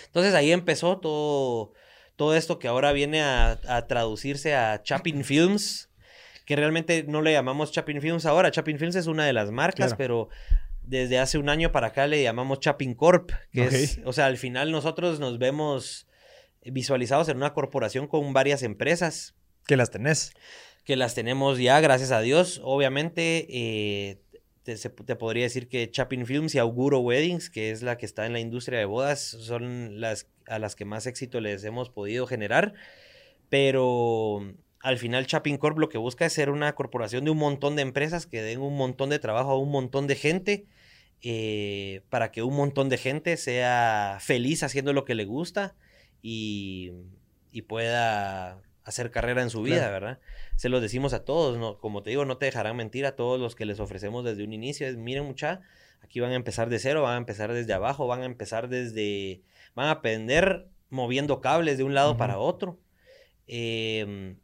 Entonces 0.06 0.34
ahí 0.34 0.52
empezó 0.52 0.98
todo, 0.98 1.72
todo 2.16 2.36
esto 2.36 2.58
que 2.58 2.68
ahora 2.68 2.92
viene 2.92 3.22
a, 3.22 3.58
a 3.66 3.86
traducirse 3.86 4.54
a 4.54 4.82
Chapin 4.82 5.24
Films, 5.24 5.90
que 6.44 6.56
realmente 6.56 7.04
no 7.08 7.22
le 7.22 7.32
llamamos 7.32 7.72
Chapin 7.72 8.00
Films 8.02 8.26
ahora. 8.26 8.50
Chapin 8.50 8.78
Films 8.78 8.96
es 8.96 9.06
una 9.06 9.24
de 9.24 9.32
las 9.32 9.50
marcas, 9.50 9.94
Claro. 9.94 9.96
pero 9.96 10.28
desde 10.82 11.18
hace 11.18 11.38
un 11.38 11.48
año 11.48 11.72
para 11.72 11.88
acá 11.88 12.06
le 12.06 12.22
llamamos 12.22 12.60
Chapin 12.60 12.94
Corp, 12.94 13.30
que 13.52 13.64
es, 13.64 14.00
o 14.04 14.12
sea, 14.12 14.26
al 14.26 14.36
final 14.36 14.70
nosotros 14.72 15.18
nos 15.20 15.38
vemos 15.38 16.08
visualizados 16.64 17.28
en 17.28 17.36
una 17.38 17.54
corporación 17.54 18.06
con 18.06 18.32
varias 18.32 18.62
empresas 18.62 19.34
Que 19.66 19.76
las 19.76 19.90
tenés. 19.90 20.32
que 20.84 20.96
las 20.96 21.14
tenemos 21.14 21.58
ya, 21.58 21.80
gracias 21.80 22.10
a 22.10 22.20
Dios. 22.20 22.60
Obviamente, 22.64 23.46
eh, 23.50 24.18
te, 24.64 24.76
te 24.76 25.16
podría 25.16 25.44
decir 25.44 25.68
que 25.68 25.90
Chapin 25.90 26.26
Films 26.26 26.54
y 26.54 26.58
Auguro 26.58 27.00
Weddings, 27.00 27.50
que 27.50 27.70
es 27.70 27.82
la 27.82 27.96
que 27.98 28.06
está 28.06 28.26
en 28.26 28.32
la 28.32 28.40
industria 28.40 28.78
de 28.78 28.84
bodas, 28.84 29.20
son 29.20 30.00
las 30.00 30.28
a 30.48 30.58
las 30.58 30.74
que 30.74 30.84
más 30.84 31.06
éxito 31.06 31.40
les 31.40 31.62
hemos 31.64 31.90
podido 31.90 32.26
generar. 32.26 32.74
Pero 33.48 34.54
al 34.80 34.98
final 34.98 35.26
Chapin 35.26 35.58
Corp 35.58 35.78
lo 35.78 35.88
que 35.88 35.98
busca 35.98 36.26
es 36.26 36.32
ser 36.32 36.50
una 36.50 36.74
corporación 36.74 37.24
de 37.24 37.30
un 37.30 37.38
montón 37.38 37.76
de 37.76 37.82
empresas 37.82 38.26
que 38.26 38.42
den 38.42 38.60
un 38.60 38.76
montón 38.76 39.10
de 39.10 39.18
trabajo 39.20 39.50
a 39.52 39.58
un 39.58 39.70
montón 39.70 40.06
de 40.06 40.16
gente. 40.16 40.66
eh, 41.22 42.02
para 42.10 42.32
que 42.32 42.42
un 42.42 42.54
montón 42.56 42.88
de 42.88 42.98
gente 42.98 43.36
sea 43.36 44.18
feliz 44.20 44.62
haciendo 44.64 44.92
lo 44.92 45.04
que 45.04 45.14
le 45.14 45.24
gusta 45.24 45.76
y 46.22 46.90
pueda 47.68 48.60
hacer 48.84 49.10
carrera 49.10 49.42
en 49.42 49.50
su 49.50 49.62
vida, 49.62 49.76
Claro. 49.78 49.92
¿verdad? 49.92 50.18
Se 50.56 50.68
los 50.68 50.82
decimos 50.82 51.12
a 51.12 51.24
todos, 51.24 51.58
¿no? 51.58 51.78
Como 51.78 52.02
te 52.02 52.10
digo, 52.10 52.24
no 52.24 52.36
te 52.38 52.46
dejarán 52.46 52.76
mentir 52.76 53.06
a 53.06 53.16
todos 53.16 53.38
los 53.40 53.54
que 53.54 53.64
les 53.64 53.80
ofrecemos 53.80 54.24
desde 54.24 54.44
un 54.44 54.52
inicio. 54.52 54.86
Es, 54.86 54.96
miren, 54.96 55.24
mucha, 55.24 55.60
aquí 56.02 56.20
van 56.20 56.32
a 56.32 56.34
empezar 56.36 56.68
de 56.68 56.78
cero, 56.78 57.02
van 57.02 57.14
a 57.14 57.18
empezar 57.18 57.52
desde 57.52 57.72
abajo, 57.72 58.06
van 58.06 58.22
a 58.22 58.26
empezar 58.26 58.68
desde... 58.68 59.42
Van 59.74 59.86
a 59.88 59.92
aprender 59.92 60.66
moviendo 60.90 61.40
cables 61.40 61.78
de 61.78 61.84
un 61.84 61.94
lado 61.94 62.16
para 62.16 62.38
otro. 62.38 62.78
Em, 63.46 64.36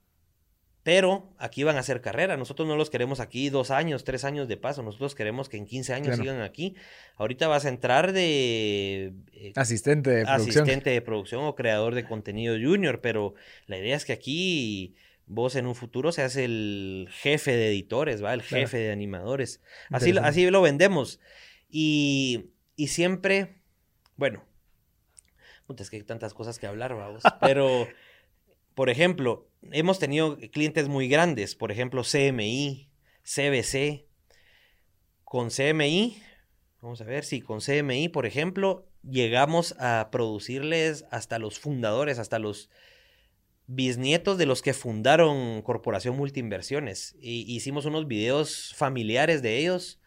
pero 0.88 1.28
aquí 1.36 1.64
van 1.64 1.76
a 1.76 1.80
hacer 1.80 2.00
carrera. 2.00 2.38
Nosotros 2.38 2.66
no 2.66 2.74
los 2.74 2.88
queremos 2.88 3.20
aquí 3.20 3.50
dos 3.50 3.70
años, 3.70 4.04
tres 4.04 4.24
años 4.24 4.48
de 4.48 4.56
paso. 4.56 4.82
Nosotros 4.82 5.14
queremos 5.14 5.50
que 5.50 5.58
en 5.58 5.66
15 5.66 5.92
años 5.92 6.06
Claro. 6.06 6.22
sigan 6.22 6.40
aquí. 6.40 6.76
Ahorita 7.16 7.46
vas 7.46 7.66
a 7.66 7.68
entrar 7.68 8.12
de 8.12 9.12
eh, 9.34 9.52
Asistente 9.54 10.08
de 10.08 10.24
producción. 10.24 10.62
asistente 10.62 10.88
de 10.88 11.02
producción 11.02 11.44
o 11.44 11.54
creador 11.54 11.94
de 11.94 12.06
contenido 12.06 12.54
junior, 12.54 13.02
pero 13.02 13.34
la 13.66 13.76
idea 13.76 13.96
es 13.96 14.06
que 14.06 14.14
aquí 14.14 14.94
vos 15.26 15.56
en 15.56 15.66
un 15.66 15.74
futuro 15.74 16.10
seas 16.10 16.36
el 16.36 17.06
jefe 17.10 17.54
de 17.54 17.68
editores, 17.68 18.24
¿va? 18.24 18.32
El 18.32 18.40
Claro. 18.40 18.62
jefe 18.62 18.78
de 18.78 18.90
animadores. 18.90 19.60
Así, 19.90 20.14
así 20.16 20.48
lo 20.48 20.62
vendemos. 20.62 21.20
Y, 21.68 22.46
y 22.76 22.86
siempre, 22.88 23.60
bueno, 24.16 24.42
es 25.78 25.90
que 25.90 25.96
hay 25.96 26.02
tantas 26.02 26.32
cosas 26.32 26.58
que 26.58 26.66
hablar, 26.66 26.94
vamos. 26.94 27.22
Pero, 27.42 27.86
por 28.74 28.88
ejemplo, 28.88 29.47
hemos 29.62 29.98
tenido 29.98 30.38
clientes 30.52 30.88
muy 30.88 31.08
grandes, 31.08 31.54
por 31.54 31.72
ejemplo, 31.72 32.02
CMI, 32.02 32.88
CBC. 33.22 34.06
Con 35.24 35.50
CMI, 35.50 36.22
vamos 36.80 37.00
a 37.00 37.04
ver, 37.04 37.24
sí, 37.24 37.42
con 37.42 37.60
CMI, 37.60 38.08
por 38.08 38.24
ejemplo, 38.24 38.88
llegamos 39.02 39.74
a 39.78 40.08
producirles 40.10 41.04
hasta 41.10 41.38
los 41.38 41.58
fundadores, 41.58 42.18
hasta 42.18 42.38
los 42.38 42.70
bisnietos 43.66 44.38
de 44.38 44.46
los 44.46 44.62
que 44.62 44.72
fundaron 44.72 45.60
Corporación 45.62 46.16
Multiinversiones. 46.16 47.14
Y 47.20 47.54
hicimos 47.54 47.84
unos 47.84 48.08
videos 48.08 48.74
familiares 48.74 49.42
de 49.42 49.58
ellos, 49.58 50.00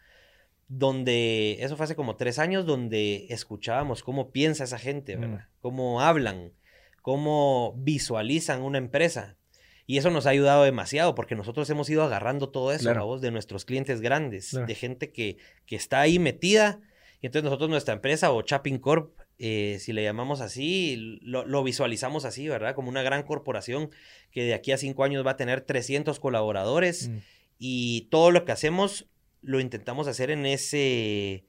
donde, 0.68 1.58
eso 1.60 1.76
fue 1.76 1.84
hace 1.84 1.96
como 1.96 2.16
tres 2.16 2.38
años, 2.38 2.66
donde 2.66 3.26
escuchábamos 3.30 4.02
cómo 4.02 4.32
piensa 4.32 4.64
esa 4.64 4.78
gente, 4.78 5.16
¿verdad? 5.16 5.48
Cómo 5.60 6.00
hablan, 6.00 6.52
cómo 7.02 7.74
visualizan 7.78 8.62
una 8.62 8.78
empresa. 8.78 9.36
Y 9.86 9.98
eso 9.98 10.10
nos 10.10 10.26
ha 10.26 10.30
ayudado 10.30 10.62
demasiado 10.64 11.14
porque 11.14 11.34
nosotros 11.34 11.68
hemos 11.70 11.90
ido 11.90 12.02
agarrando 12.04 12.48
todo 12.50 12.72
eso, 12.72 12.84
Claro. 12.84 13.00
¿va 13.00 13.06
vos? 13.06 13.20
de 13.20 13.30
nuestros 13.30 13.64
clientes 13.64 14.00
grandes, 14.00 14.50
Claro. 14.50 14.66
de 14.66 14.74
gente 14.74 15.10
que, 15.12 15.36
que 15.66 15.76
está 15.76 16.00
ahí 16.00 16.18
metida. 16.18 16.80
Y 17.20 17.26
entonces 17.26 17.44
nosotros, 17.44 17.68
nuestra 17.70 17.94
empresa 17.94 18.30
o 18.32 18.42
Chapin 18.42 18.78
Corp, 18.78 19.12
eh, 19.38 19.78
si 19.80 19.92
le 19.92 20.02
llamamos 20.04 20.40
así, 20.40 21.18
lo, 21.22 21.44
lo 21.46 21.62
visualizamos 21.64 22.24
así, 22.24 22.48
¿verdad? 22.48 22.74
Como 22.74 22.88
una 22.88 23.02
gran 23.02 23.22
corporación 23.24 23.90
que 24.30 24.44
de 24.44 24.54
aquí 24.54 24.70
a 24.72 24.76
cinco 24.78 25.02
años 25.04 25.26
va 25.26 25.32
a 25.32 25.36
tener 25.36 25.60
300 25.62 26.20
colaboradores 26.20 27.08
Mm. 27.08 27.18
y 27.58 28.02
todo 28.10 28.30
lo 28.30 28.44
que 28.44 28.52
hacemos 28.52 29.06
lo 29.40 29.58
intentamos 29.58 30.06
hacer 30.06 30.30
en 30.30 30.46
ese, 30.46 31.44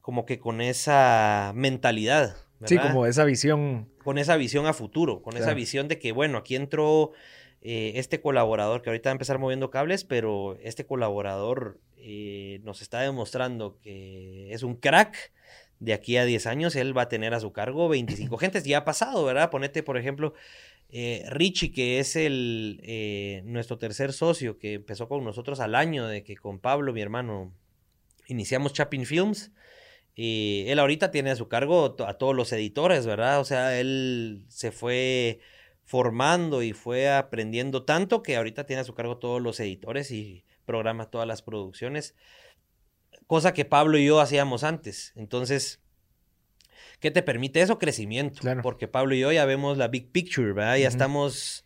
como 0.00 0.26
que 0.26 0.38
con 0.40 0.60
esa 0.60 1.52
mentalidad. 1.54 2.36
Sí, 2.66 2.78
como 2.78 3.06
esa 3.06 3.24
visión. 3.24 3.88
con 4.04 4.18
esa 4.18 4.36
visión 4.36 4.66
a 4.66 4.72
futuro, 4.72 5.22
con 5.22 5.36
esa 5.36 5.54
visión 5.54 5.88
de 5.88 5.98
que, 5.98 6.12
bueno, 6.12 6.38
aquí 6.38 6.56
entró 6.56 7.12
eh, 7.60 7.92
este 7.96 8.20
colaborador 8.20 8.82
que 8.82 8.90
ahorita 8.90 9.10
va 9.10 9.12
a 9.12 9.14
empezar 9.14 9.38
moviendo 9.38 9.70
cables, 9.70 10.04
pero 10.04 10.56
este 10.62 10.84
colaborador 10.86 11.78
eh, 11.96 12.60
nos 12.64 12.82
está 12.82 13.00
demostrando 13.00 13.78
que 13.80 14.52
es 14.52 14.62
un 14.62 14.76
crack. 14.76 15.32
De 15.78 15.92
aquí 15.92 16.16
a 16.16 16.24
10 16.24 16.46
años 16.46 16.76
él 16.76 16.96
va 16.96 17.02
a 17.02 17.08
tener 17.08 17.34
a 17.34 17.40
su 17.40 17.52
cargo 17.52 17.88
25 17.88 18.36
gentes. 18.38 18.64
Ya 18.64 18.78
ha 18.78 18.84
pasado, 18.84 19.24
¿verdad? 19.24 19.50
Ponete, 19.50 19.82
por 19.82 19.96
ejemplo, 19.96 20.34
eh, 20.94 21.24
Richie, 21.30 21.72
que 21.72 21.98
es 22.00 22.16
el, 22.16 22.80
eh, 22.82 23.42
nuestro 23.46 23.78
tercer 23.78 24.12
socio, 24.12 24.58
que 24.58 24.74
empezó 24.74 25.08
con 25.08 25.24
nosotros 25.24 25.58
al 25.60 25.74
año 25.74 26.06
de 26.06 26.22
que 26.22 26.36
con 26.36 26.58
Pablo, 26.58 26.92
mi 26.92 27.00
hermano, 27.00 27.52
iniciamos 28.26 28.74
Chapin 28.74 29.06
Films. 29.06 29.52
Y 30.14 30.64
él 30.68 30.78
ahorita 30.78 31.10
tiene 31.10 31.30
a 31.30 31.36
su 31.36 31.48
cargo 31.48 31.96
a 32.06 32.14
todos 32.14 32.36
los 32.36 32.52
editores, 32.52 33.06
¿verdad? 33.06 33.40
O 33.40 33.44
sea, 33.44 33.78
él 33.80 34.44
se 34.48 34.70
fue 34.70 35.40
formando 35.84 36.62
y 36.62 36.72
fue 36.72 37.10
aprendiendo 37.10 37.84
tanto 37.84 38.22
que 38.22 38.36
ahorita 38.36 38.64
tiene 38.64 38.82
a 38.82 38.84
su 38.84 38.94
cargo 38.94 39.18
todos 39.18 39.40
los 39.40 39.58
editores 39.60 40.10
y 40.10 40.44
programa 40.64 41.10
todas 41.10 41.26
las 41.26 41.42
producciones, 41.42 42.14
cosa 43.26 43.52
que 43.52 43.64
Pablo 43.64 43.98
y 43.98 44.06
yo 44.06 44.20
hacíamos 44.20 44.64
antes. 44.64 45.12
Entonces, 45.16 45.80
¿qué 47.00 47.10
te 47.10 47.22
permite 47.22 47.60
eso? 47.60 47.78
Crecimiento. 47.78 48.40
Claro. 48.40 48.62
Porque 48.62 48.88
Pablo 48.88 49.14
y 49.14 49.20
yo 49.20 49.32
ya 49.32 49.44
vemos 49.44 49.78
la 49.78 49.88
big 49.88 50.12
picture, 50.12 50.52
¿verdad? 50.52 50.76
Ya 50.76 50.88
estamos 50.88 51.64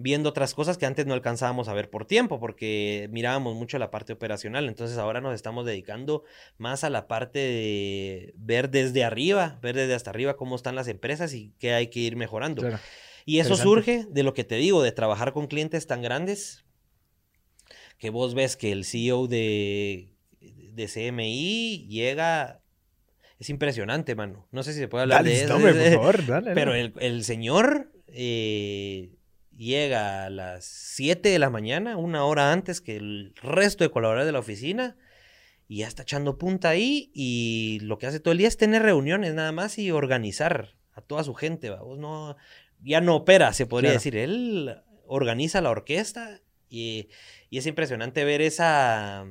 viendo 0.00 0.28
otras 0.28 0.54
cosas 0.54 0.78
que 0.78 0.86
antes 0.86 1.06
no 1.06 1.12
alcanzábamos 1.14 1.66
a 1.68 1.74
ver 1.74 1.90
por 1.90 2.06
tiempo, 2.06 2.38
porque 2.38 3.08
mirábamos 3.10 3.56
mucho 3.56 3.78
la 3.78 3.90
parte 3.90 4.12
operacional. 4.12 4.68
Entonces 4.68 4.96
ahora 4.96 5.20
nos 5.20 5.34
estamos 5.34 5.66
dedicando 5.66 6.22
más 6.56 6.84
a 6.84 6.88
la 6.90 7.08
parte 7.08 7.40
de 7.40 8.32
ver 8.36 8.70
desde 8.70 9.02
arriba, 9.04 9.58
ver 9.60 9.74
desde 9.74 9.94
hasta 9.94 10.10
arriba 10.10 10.36
cómo 10.36 10.54
están 10.56 10.76
las 10.76 10.86
empresas 10.88 11.34
y 11.34 11.52
qué 11.58 11.72
hay 11.74 11.88
que 11.88 11.98
ir 12.00 12.14
mejorando. 12.16 12.62
Claro. 12.62 12.78
Y 13.26 13.40
eso 13.40 13.56
surge 13.56 14.06
de 14.08 14.22
lo 14.22 14.32
que 14.34 14.44
te 14.44 14.54
digo, 14.54 14.82
de 14.82 14.92
trabajar 14.92 15.32
con 15.32 15.48
clientes 15.48 15.86
tan 15.86 16.00
grandes 16.00 16.64
que 17.98 18.10
vos 18.10 18.34
ves 18.34 18.56
que 18.56 18.70
el 18.72 18.84
CEO 18.84 19.26
de, 19.26 20.14
de 20.40 20.86
CMI 20.86 21.86
llega... 21.88 22.60
Es 23.40 23.50
impresionante, 23.50 24.14
mano. 24.14 24.46
No 24.50 24.62
sé 24.62 24.72
si 24.72 24.78
se 24.78 24.88
puede 24.88 25.02
hablar 25.02 25.24
Dale, 25.24 25.36
de 25.36 25.44
eso. 25.44 25.56
hombre, 25.56 25.70
es- 25.88 25.96
por 25.96 26.16
favor, 26.16 26.26
dale. 26.26 26.54
pero 26.54 26.74
el, 26.74 26.92
el 27.00 27.22
señor 27.24 27.92
eh, 28.06 29.10
llega 29.58 30.24
a 30.24 30.30
las 30.30 30.64
7 30.64 31.28
de 31.28 31.38
la 31.38 31.50
mañana, 31.50 31.96
una 31.96 32.24
hora 32.24 32.52
antes 32.52 32.80
que 32.80 32.96
el 32.96 33.34
resto 33.42 33.84
de 33.84 33.90
colaboradores 33.90 34.26
de 34.26 34.32
la 34.32 34.38
oficina, 34.38 34.96
y 35.66 35.78
ya 35.78 35.88
está 35.88 36.02
echando 36.04 36.38
punta 36.38 36.70
ahí. 36.70 37.10
Y 37.12 37.80
lo 37.82 37.98
que 37.98 38.06
hace 38.06 38.20
todo 38.20 38.32
el 38.32 38.38
día 38.38 38.48
es 38.48 38.56
tener 38.56 38.82
reuniones 38.82 39.34
nada 39.34 39.52
más 39.52 39.76
y 39.78 39.90
organizar 39.90 40.74
a 40.94 41.02
toda 41.02 41.24
su 41.24 41.34
gente. 41.34 41.68
¿va? 41.68 41.82
Vos 41.82 41.98
no, 41.98 42.36
ya 42.82 43.00
no 43.02 43.16
opera, 43.16 43.52
se 43.52 43.66
podría 43.66 43.90
Claro. 43.90 43.98
decir. 43.98 44.16
Él 44.16 44.76
organiza 45.06 45.60
la 45.60 45.70
orquesta 45.70 46.40
y, 46.70 47.08
y 47.50 47.58
es 47.58 47.66
impresionante 47.66 48.24
ver 48.24 48.40
esa, 48.40 49.26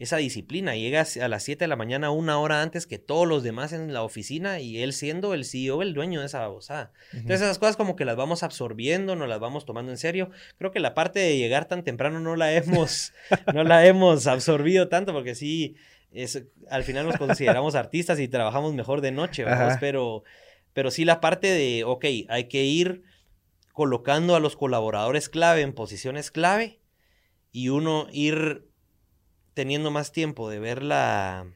esa 0.00 0.16
disciplina. 0.16 0.74
Llega 0.74 1.04
a 1.22 1.28
las 1.28 1.42
7 1.42 1.64
de 1.64 1.68
la 1.68 1.76
mañana, 1.76 2.10
una 2.10 2.38
hora 2.38 2.62
antes 2.62 2.86
que 2.86 2.98
todos 2.98 3.28
los 3.28 3.42
demás 3.42 3.74
en 3.74 3.92
la 3.92 4.02
oficina 4.02 4.58
y 4.58 4.82
él 4.82 4.94
siendo 4.94 5.34
el 5.34 5.44
CEO, 5.44 5.82
el 5.82 5.92
dueño 5.92 6.20
de 6.20 6.26
esa 6.26 6.40
babosada. 6.40 6.90
Entonces 7.12 7.42
esas 7.42 7.58
cosas 7.58 7.76
como 7.76 7.96
que 7.96 8.06
las 8.06 8.16
vamos 8.16 8.42
absorbiendo, 8.42 9.14
nos 9.14 9.28
las 9.28 9.40
vamos 9.40 9.66
tomando 9.66 9.92
en 9.92 9.98
serio. 9.98 10.30
Creo 10.56 10.70
que 10.72 10.80
la 10.80 10.94
parte 10.94 11.20
de 11.20 11.36
llegar 11.36 11.66
tan 11.66 11.84
temprano 11.84 12.18
no 12.18 12.34
la 12.34 12.50
hemos, 12.54 13.12
no 13.54 13.62
la 13.62 13.86
hemos 13.86 14.26
absorbido 14.26 14.88
tanto 14.88 15.12
porque 15.12 15.34
sí, 15.34 15.76
es, 16.12 16.44
al 16.70 16.82
final 16.82 17.04
nos 17.04 17.18
consideramos 17.18 17.74
artistas 17.74 18.18
y 18.20 18.26
trabajamos 18.26 18.72
mejor 18.72 19.02
de 19.02 19.12
noche, 19.12 19.44
¿verdad? 19.44 19.76
Pero, 19.80 20.24
pero 20.72 20.90
sí 20.90 21.04
la 21.04 21.20
parte 21.20 21.48
de, 21.48 21.84
ok, 21.84 22.06
hay 22.30 22.44
que 22.48 22.64
ir 22.64 23.02
colocando 23.74 24.34
a 24.34 24.40
los 24.40 24.56
colaboradores 24.56 25.28
clave 25.28 25.60
en 25.60 25.74
posiciones 25.74 26.30
clave 26.30 26.80
y 27.52 27.68
uno 27.68 28.06
ir 28.12 28.69
teniendo 29.54 29.90
más 29.90 30.12
tiempo 30.12 30.48
de 30.50 30.58
ver 30.58 30.82
la, 30.82 31.46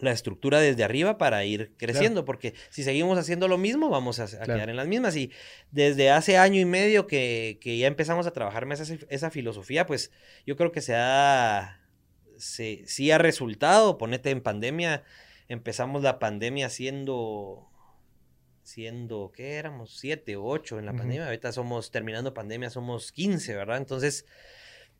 la 0.00 0.12
estructura 0.12 0.60
desde 0.60 0.84
arriba 0.84 1.18
para 1.18 1.44
ir 1.44 1.72
creciendo, 1.76 2.24
porque 2.24 2.54
si 2.70 2.82
seguimos 2.84 3.18
haciendo 3.18 3.48
lo 3.48 3.58
mismo, 3.58 3.88
vamos 3.88 4.20
a, 4.20 4.24
a 4.24 4.28
Claro. 4.28 4.54
quedar 4.54 4.70
en 4.70 4.76
las 4.76 4.86
mismas. 4.86 5.16
Y 5.16 5.32
desde 5.70 6.10
hace 6.10 6.36
año 6.38 6.60
y 6.60 6.64
medio 6.64 7.06
que, 7.06 7.58
que 7.60 7.78
ya 7.78 7.86
empezamos 7.86 8.26
a 8.26 8.32
trabajar 8.32 8.66
más 8.66 8.80
esa, 8.80 8.96
esa 9.08 9.30
filosofía, 9.30 9.86
pues 9.86 10.10
yo 10.46 10.56
creo 10.56 10.70
que 10.70 10.80
se 10.82 10.94
ha, 10.94 11.80
se, 12.36 12.82
sí 12.86 13.10
ha 13.10 13.18
resultado. 13.18 13.98
Ponete 13.98 14.30
en 14.30 14.40
pandemia, 14.42 15.02
empezamos 15.48 16.02
la 16.02 16.18
pandemia 16.18 16.68
siendo, 16.68 17.68
siendo, 18.62 19.32
¿qué 19.34 19.54
éramos? 19.54 19.98
Siete 19.98 20.36
ocho 20.36 20.78
en 20.78 20.86
la 20.86 20.92
pandemia. 20.92 21.24
Ahorita 21.26 21.52
somos, 21.52 21.90
terminando 21.90 22.34
pandemia, 22.34 22.70
somos 22.70 23.10
15, 23.12 23.56
¿verdad? 23.56 23.78
Entonces 23.78 24.26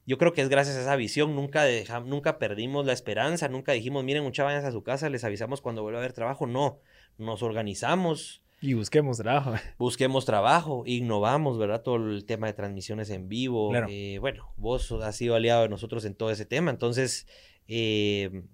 yo 0.09 0.17
creo 0.19 0.33
que 0.33 0.41
es 0.41 0.49
gracias 0.49 0.77
a 0.77 0.81
esa 0.81 0.97
visión, 0.97 1.37
nunca, 1.37 1.63
deja- 1.65 2.01
nunca 2.01 2.39
perdimos 2.39 2.87
la 2.87 2.93
esperanza, 2.95 3.49
nunca 3.49 3.73
dijimos, 3.73 4.03
miren, 4.05 4.23
muchachos, 4.25 4.47
vayan 4.47 4.65
a 4.65 4.73
su 4.73 4.83
casa, 4.83 5.09
les 5.11 5.23
avisamos 5.23 5.61
cuando 5.61 5.83
vuelva 5.83 5.99
a 5.99 6.03
haber 6.03 6.15
trabajo. 6.15 6.47
No, 6.47 6.81
nos 7.19 7.43
organizamos, 7.43 8.43
Y 8.61 8.75
busquemos 8.75 9.19
trabajo. 9.19 9.53
busquemos 9.79 10.25
trabajo, 10.25 10.83
innovamos, 10.87 11.59
¿verdad? 11.59 11.83
Todo 11.83 11.97
el 11.97 12.25
tema 12.25 12.47
de 12.49 12.55
transmisiones 12.55 13.11
en 13.11 13.29
vivo. 13.29 13.71
Claro. 13.71 13.87
eh, 13.91 14.19
bueno, 14.21 14.53
vos 14.57 14.91
has 14.93 15.15
sido 15.15 15.35
aliado 15.37 15.63
de 15.63 15.69
nosotros 15.69 16.05
en 16.05 16.15
todo 16.15 16.31
ese 16.31 16.47
tema, 16.47 16.71
entonces 16.71 17.27
Eh, 17.69 18.45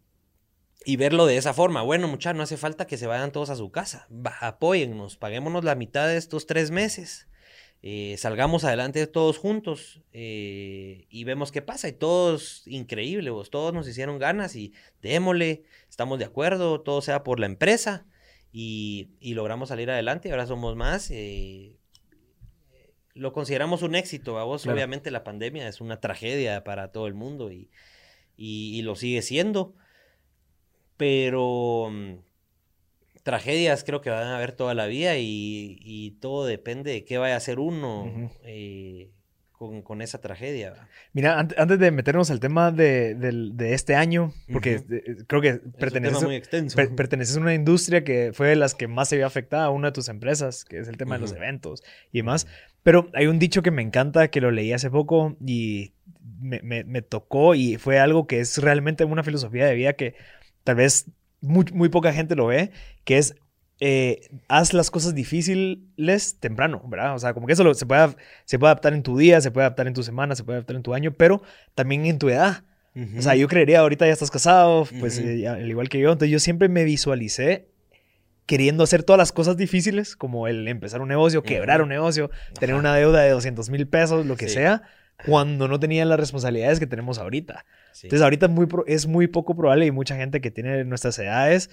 y 0.85 0.97
verlo 0.97 1.25
de 1.25 1.37
esa 1.37 1.55
forma. 1.55 1.83
Bueno, 1.83 2.09
muchachos, 2.09 2.37
no 2.37 2.43
hace 2.43 2.57
falta 2.57 2.87
que 2.87 2.99
se 2.99 3.07
vayan 3.07 3.31
todos 3.33 3.49
a 3.49 3.57
su 3.57 3.71
casa. 3.71 4.07
Va, 4.11 4.35
apóyennos, 4.41 5.17
paguémonos 5.17 5.65
la 5.65 5.77
mitad 5.77 6.07
de 6.09 6.17
estos 6.19 6.47
tres 6.47 6.71
meses. 6.71 7.29
Eh, 7.87 8.17
salgamos 8.17 8.65
adelante 8.65 9.07
todos 9.07 9.37
juntos 9.37 10.01
eh, 10.15 11.05
y 11.11 11.25
vemos 11.25 11.53
qué 11.53 11.61
pasa. 11.61 11.87
Y 11.87 11.93
todos, 11.93 12.63
increíble, 12.67 13.29
vos, 13.29 13.51
todos 13.51 13.75
nos 13.75 13.87
hicieron 13.87 14.19
ganas 14.19 14.57
y 14.57 14.73
démosle, 15.03 15.65
estamos 15.91 16.19
de 16.19 16.25
acuerdo, 16.25 16.81
todo 16.81 17.03
sea 17.03 17.23
por 17.25 17.41
la 17.41 17.45
empresa 17.47 18.07
y, 18.53 19.11
y 19.21 19.35
logramos 19.35 19.69
salir 19.69 19.91
adelante. 19.91 20.31
Ahora 20.31 20.47
somos 20.47 20.77
más. 20.77 21.11
Eh, 21.11 21.77
lo 23.13 23.35
consideramos 23.35 23.83
un 23.83 23.95
éxito. 23.97 24.39
A 24.39 24.45
vos, 24.45 24.63
Claro. 24.63 24.77
obviamente, 24.77 25.11
la 25.11 25.23
pandemia 25.23 25.69
es 25.69 25.83
una 25.83 26.01
tragedia 26.01 26.65
para 26.65 26.91
todo 26.91 27.07
el 27.07 27.13
mundo 27.15 27.53
y, 27.53 27.69
y- 28.35 28.79
y 28.79 28.81
lo 28.81 28.97
sigue 28.97 29.21
siendo. 29.21 29.75
Pero 30.97 31.89
mm, 31.91 32.15
tragedias 33.25 33.83
creo 33.83 34.01
que 34.01 34.11
van 34.11 34.29
a 34.29 34.37
haber 34.37 34.53
toda 34.53 34.75
la 34.75 34.87
vida 34.87 35.17
y, 35.17 35.79
y 35.81 36.13
todo 36.21 36.47
depende 36.47 36.93
de 36.93 37.05
qué 37.05 37.19
vaya 37.19 37.35
a 37.35 37.39
hacer 37.39 37.59
uno 37.59 38.31
eh, 38.45 39.11
con, 39.51 39.83
con 39.83 40.03
esa 40.03 40.21
tragedia. 40.21 40.89
Mira, 41.15 41.41
ant- 41.41 41.55
antes 41.57 41.79
de 41.79 41.91
meternos 41.91 42.31
al 42.31 42.39
tema 42.39 42.71
de, 42.71 43.17
este 43.73 43.95
año, 43.95 44.33
porque 44.53 44.75
eh, 44.91 45.17
creo 45.27 45.41
que 45.41 45.55
perteneces, 45.55 46.23
muy 46.23 46.35
extenso. 46.37 46.77
per- 46.77 46.95
perteneces 46.95 47.37
a 47.37 47.41
una 47.41 47.55
industria 47.55 48.05
que 48.05 48.33
fue 48.35 48.49
de 48.49 48.57
las 48.57 48.75
que 48.75 48.89
más 48.89 49.09
se 49.09 49.17
vio 49.17 49.27
afectada 49.27 49.65
a 49.65 49.71
una 49.71 49.89
de 49.89 49.93
tus 49.93 50.09
empresas, 50.09 50.65
que 50.65 50.79
es 50.79 50.89
el 50.89 50.97
tema 50.99 51.15
de 51.17 51.23
los 51.23 51.33
eventos 51.33 51.83
y 52.13 52.19
demás. 52.19 52.47
Pero 52.83 53.09
hay 53.15 53.27
un 53.27 53.39
dicho 53.39 53.63
que 53.63 53.71
me 53.71 53.81
encanta, 53.81 54.29
que 54.29 54.43
lo 54.43 54.51
leí 54.51 54.73
hace 54.75 54.91
poco 54.91 55.37
y 55.45 55.93
me, 56.41 56.61
me- 56.63 56.85
me 56.85 57.01
tocó 57.01 57.55
y 57.55 57.79
fue 57.79 57.99
algo 57.99 58.27
que 58.27 58.41
es 58.41 58.59
realmente 58.59 59.05
una 59.05 59.23
filosofía 59.23 59.65
de 59.67 59.75
vida 59.75 59.95
que 59.95 60.15
tal 60.65 60.77
vez 60.77 61.07
muy, 61.45 61.65
muy 61.73 61.89
poca 61.89 62.13
gente 62.13 62.35
lo 62.35 62.47
ve, 62.47 62.71
que 63.05 63.19
es 63.19 63.35
eh, 63.81 64.29
haz 64.49 64.73
las 64.73 64.91
cosas 64.91 65.15
difíciles 65.15 66.39
temprano, 66.41 66.83
¿verdad? 66.89 67.15
O 67.15 67.19
sea, 67.19 67.35
como 67.35 67.47
que 67.47 67.53
eso 67.53 67.65
lo- 67.65 67.75
se, 67.75 67.87
puede, 67.87 68.15
se 68.45 68.59
puede 68.59 68.71
adaptar 68.71 68.95
en 68.95 69.03
tu 69.03 69.19
día, 69.19 69.41
se 69.41 69.51
puede 69.51 69.67
adaptar 69.67 69.87
en 69.87 69.95
tu 69.95 70.03
semana, 70.03 70.35
se 70.37 70.45
puede 70.45 70.59
adaptar 70.59 70.77
en 70.77 70.83
tu 70.83 70.95
año, 70.95 71.13
pero 71.13 71.43
también 71.75 72.07
en 72.07 72.19
tu 72.19 72.29
edad. 72.29 72.65
Ujú. 72.95 73.19
O 73.19 73.23
sea, 73.23 73.35
yo 73.35 73.49
creería, 73.49 73.81
ahorita 73.81 74.07
ya 74.07 74.13
estás 74.13 74.31
casado, 74.31 74.87
pues 75.01 75.19
Ujú. 75.19 75.29
eh, 75.29 75.39
ya- 75.41 75.55
al 75.55 75.69
igual 75.69 75.89
que 75.89 75.99
yo, 75.99 76.13
entonces 76.13 76.31
yo 76.31 76.39
siempre 76.39 76.69
me 76.69 76.85
visualicé 76.85 77.69
queriendo 78.47 78.85
hacer 78.85 79.03
todas 79.03 79.19
las 79.19 79.33
cosas 79.33 79.57
difíciles, 79.57 80.17
como 80.17 80.47
el 80.49 80.69
empezar 80.69 81.01
un 81.01 81.09
negocio, 81.09 81.43
quebrar 81.43 81.81
Ujú. 81.81 81.85
un 81.85 81.89
negocio, 81.89 82.31
tener 82.61 82.77
una 82.77 82.95
deuda 82.95 83.23
de 83.23 83.31
200 83.31 83.71
mil 83.71 83.89
pesos, 83.89 84.25
lo 84.27 84.37
que 84.37 84.49
Sí. 84.49 84.55
sea, 84.55 84.83
cuando 85.27 85.69
no 85.69 85.79
tenía 85.81 86.05
las 86.05 86.19
responsabilidades 86.19 86.81
que 86.81 86.87
tenemos 86.87 87.19
ahorita. 87.19 87.65
Sí. 87.93 88.07
Entonces 88.09 88.23
ahorita 88.25 88.47
es 88.47 88.53
muy, 88.53 88.67
pro- 88.67 88.85
es 88.87 89.07
muy 89.07 89.27
poco 89.27 89.55
probable 89.57 89.87
y 89.87 89.91
mucha 89.91 90.17
gente 90.17 90.41
que 90.41 90.51
tiene 90.51 90.85
nuestras 90.85 91.19
edades 91.19 91.71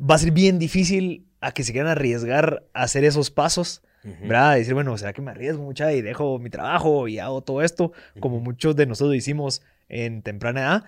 va 0.00 0.14
a 0.14 0.18
ser 0.18 0.30
bien 0.32 0.58
difícil 0.58 1.26
a 1.40 1.52
que 1.52 1.62
se 1.62 1.72
quieran 1.72 1.90
arriesgar 1.90 2.64
a 2.72 2.82
hacer 2.84 3.04
esos 3.04 3.30
pasos, 3.30 3.82
Ujú. 4.04 4.28
¿verdad? 4.28 4.56
Decir, 4.56 4.74
bueno, 4.74 4.96
¿será 4.98 5.12
que 5.12 5.22
me 5.22 5.30
arriesgo 5.30 5.62
mucha 5.62 5.92
y 5.92 6.02
dejo 6.02 6.38
mi 6.38 6.50
trabajo 6.50 7.06
y 7.08 7.18
hago 7.18 7.42
todo 7.42 7.62
esto? 7.62 7.92
Como 8.20 8.36
Ujú. 8.36 8.44
muchos 8.44 8.76
de 8.76 8.86
nosotros 8.86 9.14
hicimos 9.16 9.62
en 9.88 10.22
temprana 10.22 10.60
edad. 10.60 10.84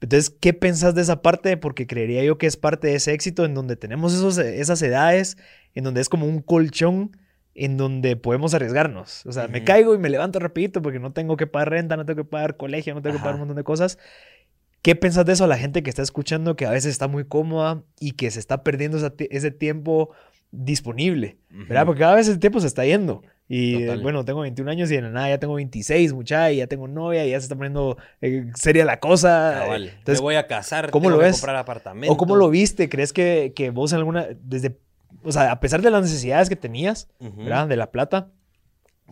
Entonces, 0.00 0.28
¿qué 0.28 0.52
pensás 0.52 0.94
de 0.94 1.00
esa 1.02 1.22
parte? 1.22 1.56
Porque 1.56 1.86
creería 1.86 2.22
yo 2.22 2.36
que 2.36 2.46
es 2.46 2.56
parte 2.58 2.88
de 2.88 2.96
ese 2.96 3.12
éxito 3.14 3.44
en 3.46 3.54
donde 3.54 3.76
tenemos 3.76 4.12
esos, 4.14 4.36
esas 4.38 4.82
edades, 4.82 5.38
en 5.74 5.84
donde 5.84 6.02
es 6.02 6.08
como 6.10 6.26
un 6.26 6.42
colchón 6.42 7.16
en 7.56 7.76
donde 7.76 8.16
podemos 8.16 8.54
arriesgarnos. 8.54 9.24
O 9.26 9.32
sea, 9.32 9.48
me 9.48 9.58
Ujú. 9.58 9.66
caigo 9.66 9.94
y 9.94 9.98
me 9.98 10.08
levanto 10.10 10.38
rapidito 10.38 10.82
porque 10.82 10.98
no 10.98 11.12
tengo 11.12 11.36
que 11.36 11.46
pagar 11.46 11.70
renta, 11.70 11.96
no 11.96 12.04
tengo 12.06 12.22
que 12.22 12.28
pagar 12.28 12.56
colegio, 12.56 12.94
no 12.94 13.02
tengo 13.02 13.14
que 13.16 13.20
pagar 13.20 13.34
un 13.34 13.40
Ajá. 13.40 13.46
montón 13.46 13.56
de 13.56 13.64
cosas. 13.64 13.98
¿Qué 14.82 14.94
pensás 14.94 15.26
de 15.26 15.32
eso 15.32 15.44
a 15.44 15.48
la 15.48 15.58
gente 15.58 15.82
que 15.82 15.90
está 15.90 16.02
escuchando 16.02 16.54
que 16.54 16.66
a 16.66 16.70
veces 16.70 16.92
está 16.92 17.08
muy 17.08 17.24
cómoda 17.24 17.82
y 17.98 18.12
que 18.12 18.30
se 18.30 18.38
está 18.38 18.62
perdiendo 18.62 18.98
ese 19.18 19.50
tiempo 19.50 20.10
disponible? 20.52 21.38
¿Verdad? 21.50 21.82
Ujú. 21.82 21.86
Porque 21.86 22.00
cada 22.00 22.14
vez 22.14 22.28
el 22.28 22.38
tiempo 22.38 22.60
se 22.60 22.66
está 22.66 22.84
yendo. 22.84 23.22
Y 23.48 23.76
eh, 23.76 23.86
Total. 23.86 24.02
bueno, 24.02 24.24
tengo 24.24 24.40
21 24.40 24.70
años 24.70 24.90
y 24.90 24.96
de 24.96 25.02
la 25.02 25.10
nada 25.10 25.28
ya 25.28 25.38
tengo 25.38 25.54
26, 25.54 26.12
mucha, 26.14 26.50
y 26.50 26.56
ya 26.56 26.66
tengo 26.66 26.88
novia 26.88 27.24
y 27.24 27.30
ya 27.30 27.38
se 27.38 27.44
está 27.44 27.54
poniendo 27.54 27.96
eh, 28.20 28.50
seria 28.54 28.84
la 28.84 28.98
cosa. 28.98 29.58
Cabal. 29.60 29.84
Entonces, 29.88 30.20
me 30.20 30.24
voy 30.24 30.34
a 30.34 30.46
casar, 30.48 30.90
¿cómo 30.90 31.04
tengo 31.04 31.16
lo 31.16 31.20
que 31.20 31.26
ves? 31.26 31.36
comprar 31.36 31.56
apartamento. 31.56 32.12
¿O 32.12 32.16
cómo 32.16 32.34
lo 32.34 32.50
viste? 32.50 32.88
¿Crees 32.88 33.12
que, 33.12 33.52
que 33.54 33.70
vos 33.70 33.92
alguna, 33.92 34.26
desde, 34.40 34.76
o 35.22 35.32
sea, 35.32 35.50
a 35.52 35.60
pesar 35.60 35.82
de 35.82 35.90
las 35.90 36.02
necesidades 36.02 36.48
que 36.48 36.56
tenías. 36.56 37.08
¿verdad? 37.20 37.68
De 37.68 37.76
la 37.76 37.90
plata, 37.90 38.30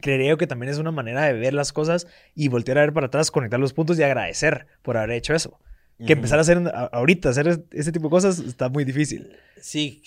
creería 0.00 0.30
yo 0.30 0.36
que 0.38 0.46
también 0.46 0.70
es 0.70 0.78
una 0.78 0.90
manera 0.90 1.22
de 1.24 1.32
ver 1.32 1.54
las 1.54 1.72
cosas 1.72 2.06
y 2.34 2.48
voltear 2.48 2.78
a 2.78 2.82
ver 2.82 2.92
para 2.92 3.06
atrás, 3.06 3.30
conectar 3.30 3.58
los 3.60 3.72
puntos 3.72 3.98
y 3.98 4.02
agradecer 4.02 4.66
por 4.82 4.96
haber 4.96 5.12
hecho 5.12 5.34
eso. 5.34 5.58
Que 6.04 6.12
empezar 6.14 6.38
a 6.38 6.42
hacer 6.42 6.58
a- 6.58 6.86
ahorita, 6.92 7.28
hacer 7.28 7.46
es- 7.48 7.60
ese 7.70 7.92
tipo 7.92 8.06
de 8.06 8.10
cosas 8.10 8.38
está 8.40 8.68
muy 8.68 8.84
difícil. 8.84 9.30
Sí, 9.60 10.02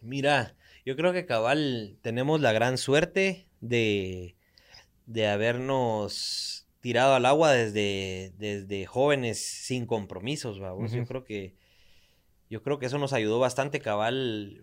mira, 0.00 0.54
yo 0.86 0.96
creo 0.96 1.12
que 1.12 1.26
cabal 1.26 1.98
tenemos 2.02 2.40
la 2.40 2.52
gran 2.52 2.78
suerte 2.78 3.48
de, 3.60 4.36
de 5.06 5.26
habernos 5.26 6.66
tirado 6.80 7.14
al 7.14 7.26
agua 7.26 7.52
desde, 7.52 8.32
desde 8.38 8.86
jóvenes 8.86 9.44
sin 9.44 9.84
compromisos, 9.86 10.60
vamos. 10.60 10.92
Yo 10.92 11.04
creo 11.06 11.24
que 11.24 11.54
yo 12.48 12.62
creo 12.62 12.78
que 12.78 12.86
eso 12.86 12.98
nos 12.98 13.12
ayudó 13.12 13.38
bastante, 13.38 13.80
cabal. 13.80 14.60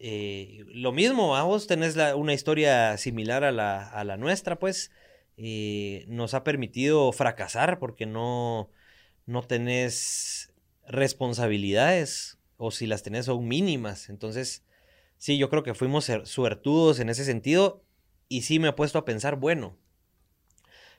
Eh, 0.00 0.64
lo 0.68 0.92
mismo, 0.92 1.30
¿va? 1.30 1.42
vos 1.42 1.66
tenés 1.66 1.96
una 2.14 2.32
historia 2.34 2.96
similar 2.98 3.44
a 3.44 3.52
la, 3.52 3.88
a 3.88 4.04
la 4.04 4.16
nuestra, 4.16 4.58
pues. 4.58 4.90
eh, 5.36 6.04
nos 6.08 6.34
ha 6.34 6.42
permitido 6.44 7.12
fracasar 7.12 7.78
porque 7.78 8.06
no, 8.06 8.70
no 9.26 9.42
tenés 9.42 10.52
responsabilidades 10.88 12.38
o 12.56 12.70
si 12.72 12.86
las 12.86 13.02
tenés 13.04 13.26
son 13.26 13.46
mínimas. 13.46 14.08
Entonces, 14.08 14.64
sí, 15.16 15.38
yo 15.38 15.48
creo 15.48 15.62
que 15.62 15.74
fuimos 15.74 16.10
suertudos 16.24 16.98
en 17.00 17.08
ese 17.08 17.24
sentido 17.24 17.84
y 18.28 18.42
sí 18.42 18.58
me 18.58 18.68
he 18.68 18.72
puesto 18.72 18.98
a 18.98 19.04
pensar, 19.04 19.36
bueno, 19.36 19.76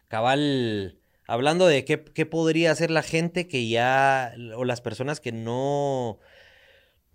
cabal, 0.07 0.99
hablando 1.27 1.67
de 1.67 1.85
qué, 1.85 2.03
qué 2.03 2.25
podría 2.25 2.71
hacer 2.71 2.91
la 2.91 3.03
gente 3.03 3.47
que 3.47 3.67
ya, 3.67 4.33
o 4.55 4.63
las 4.65 4.81
personas 4.81 5.19
que 5.19 5.31
no, 5.31 6.19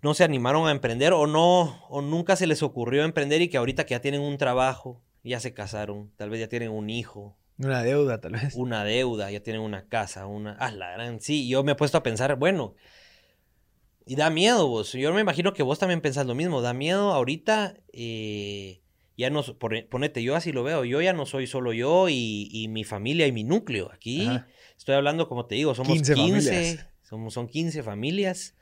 no 0.05 0.13
se 0.13 0.23
animaron 0.23 0.67
a 0.67 0.71
emprender 0.71 1.13
o 1.13 1.25
no, 1.25 1.83
o 1.89 1.99
nunca 2.03 2.35
se 2.35 2.45
les 2.45 2.61
ocurrió 2.61 3.03
emprender 3.03 3.41
y 3.41 3.47
que 3.49 3.57
ahorita 3.57 3.87
que 3.87 3.95
ya 3.95 4.01
tienen 4.01 4.21
un 4.21 4.37
trabajo, 4.37 5.01
ya 5.23 5.39
se 5.39 5.55
casaron, 5.55 6.11
tal 6.15 6.29
vez 6.29 6.39
ya 6.39 6.47
tienen 6.47 6.69
un 6.69 6.91
hijo, 6.91 7.35
Una 7.57 7.81
deuda, 7.81 8.21
tal 8.21 8.33
vez. 8.33 8.53
una 8.53 8.83
deuda, 8.83 9.31
ya 9.31 9.41
tienen 9.41 9.63
una 9.63 9.87
casa, 9.87 10.27
una... 10.27 10.51
Ah, 10.59 10.69
la 10.69 10.91
gran... 10.91 11.21
Sí, 11.21 11.47
yo 11.47 11.63
me 11.63 11.71
he 11.71 11.75
puesto 11.75 11.97
a 11.97 12.03
pensar, 12.03 12.35
bueno, 12.35 12.75
y 14.05 14.15
da 14.15 14.29
miedo 14.29 14.67
vos. 14.67 14.93
Yo 14.93 15.11
me 15.11 15.21
imagino 15.21 15.53
que 15.53 15.63
vos 15.63 15.79
también 15.79 16.01
pensás 16.01 16.27
lo 16.27 16.35
mismo. 16.35 16.61
Da 16.61 16.75
miedo 16.75 17.11
ahorita, 17.11 17.75
eh, 17.91 18.81
ya 19.17 19.31
no... 19.31 19.41
Ponete, 19.41 20.21
yo 20.21 20.35
así 20.35 20.51
lo 20.51 20.63
veo. 20.63 20.85
Yo 20.85 21.01
ya 21.01 21.13
no 21.13 21.25
soy 21.25 21.47
solo 21.47 21.73
yo 21.73 22.09
y, 22.09 22.47
y 22.51 22.67
mi 22.67 22.83
familia 22.83 23.25
y 23.25 23.31
mi 23.31 23.43
núcleo. 23.43 23.89
Aquí 23.91 24.27
Ajá. 24.27 24.47
estoy 24.77 24.93
hablando, 24.93 25.27
como 25.27 25.47
te 25.47 25.55
digo, 25.55 25.73
somos 25.73 25.93
15 25.93 26.13
15. 26.13 26.51
familias. 26.51 26.87
somos, 27.01 27.33
son 27.33 27.47
15 27.47 27.81
familias 27.81 28.55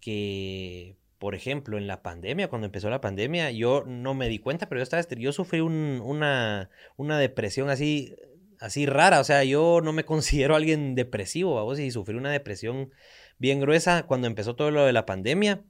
que... 0.00 0.96
Por 1.18 1.34
ejemplo, 1.34 1.76
en 1.76 1.86
la 1.86 2.00
pandemia, 2.02 2.48
cuando 2.48 2.64
empezó 2.64 2.88
la 2.88 3.02
pandemia, 3.02 3.50
yo 3.50 3.84
no 3.86 4.14
me 4.14 4.26
di 4.30 4.38
cuenta, 4.38 4.70
pero 4.70 4.78
yo 4.78 4.82
estaba, 4.84 5.02
estre- 5.02 5.18
yo 5.20 5.32
sufrí 5.32 5.60
un- 5.60 6.00
una, 6.02 6.70
una 6.96 7.18
depresión 7.18 7.68
así, 7.68 8.14
así 8.58 8.86
rara. 8.86 9.20
O 9.20 9.24
sea, 9.24 9.44
yo 9.44 9.80
no 9.82 9.92
me 9.92 10.04
considero 10.06 10.56
alguien 10.56 10.94
depresivo, 10.94 11.54
vamos, 11.56 11.78
y 11.78 11.90
sufrí 11.90 12.16
una 12.16 12.30
depresión 12.32 12.90
bien 13.38 13.60
gruesa 13.60 14.04
cuando 14.04 14.28
empezó 14.28 14.56
todo 14.56 14.70
lo 14.70 14.86
de 14.86 14.94
la 14.94 15.04
pandemia. 15.04 15.62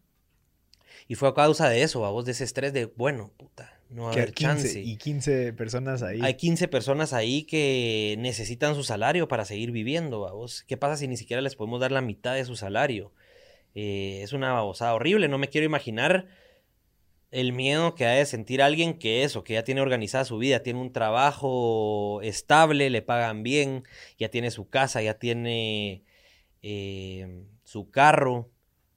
Y 1.09 1.17
fue 1.17 1.29
a 1.29 1.35
causa 1.35 1.69
de 1.69 1.83
eso, 1.83 2.01
vamos, 2.01 2.25
de 2.27 2.31
ese 2.33 2.45
estrés 2.45 2.73
de, 2.73 2.85
bueno, 2.87 3.33
puta, 3.37 3.77
no 3.89 4.05
va 4.05 4.11
a 4.11 4.15
Que 4.15 4.21
haber 4.21 4.33
15 4.35 4.53
chance. 4.69 4.81
y 4.81 4.97
15 4.99 5.53
personas 5.55 6.05
ahí. 6.05 6.21
Hay 6.23 6.35
15 6.35 6.69
personas 6.69 7.13
ahí 7.13 7.43
que 7.43 8.15
necesitan 8.21 8.77
su 8.77 8.85
salario 8.85 9.27
para 9.27 9.45
seguir 9.45 9.73
viviendo, 9.73 10.21
vamos. 10.21 10.63
¿Qué 10.69 10.77
pasa 10.77 10.97
si 10.97 11.09
ni 11.09 11.17
siquiera 11.17 11.43
les 11.43 11.57
podemos 11.57 11.81
dar 11.81 11.91
la 11.91 12.03
mitad 12.03 12.35
de 12.37 12.45
su 12.45 12.55
salario? 12.55 13.11
Eh, 13.75 14.21
es 14.23 14.33
una 14.33 14.53
babosada 14.53 14.95
horrible, 14.95 15.29
no 15.29 15.39
me 15.39 15.49
quiero 15.49 15.65
imaginar 15.65 16.27
el 17.31 17.53
miedo 17.53 17.95
que 17.95 18.07
ha 18.07 18.11
de 18.11 18.27
sentir 18.27 18.61
alguien 18.63 18.99
que 18.99 19.23
eso, 19.23 19.45
que 19.45 19.55
ya 19.55 19.65
tiene 19.65 19.81
organizada 19.81 20.25
su 20.25 20.39
vida, 20.39 20.63
tiene 20.63 20.81
un 20.81 20.93
trabajo 20.93 22.21
estable, 22.23 22.91
le 22.91 23.03
pagan 23.03 23.43
bien, 23.43 23.85
ya 24.19 24.29
tiene 24.31 24.51
su 24.51 24.69
casa, 24.69 25.01
ya 25.03 25.15
tiene 25.15 26.03
eh, 26.63 27.45
su 27.63 27.91
carro 27.91 28.51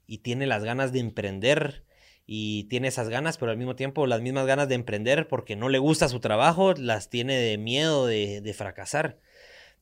y 0.07 0.19
tiene 0.19 0.47
las 0.47 0.63
ganas 0.63 0.91
de 0.91 0.99
emprender 0.99 1.83
y 2.25 2.63
tiene 2.65 2.87
esas 2.87 3.09
ganas, 3.09 3.37
pero 3.37 3.51
al 3.51 3.57
mismo 3.57 3.75
tiempo 3.75 4.07
las 4.07 4.21
mismas 4.21 4.47
ganas 4.47 4.67
de 4.67 4.75
emprender 4.75 5.27
porque 5.27 5.55
no 5.55 5.69
le 5.69 5.77
gusta 5.77 6.09
su 6.09 6.19
trabajo, 6.19 6.73
las 6.73 7.09
tiene 7.09 7.35
de 7.35 7.57
miedo 7.57 8.07
de, 8.07 8.41
de 8.41 8.53
fracasar. 8.53 9.19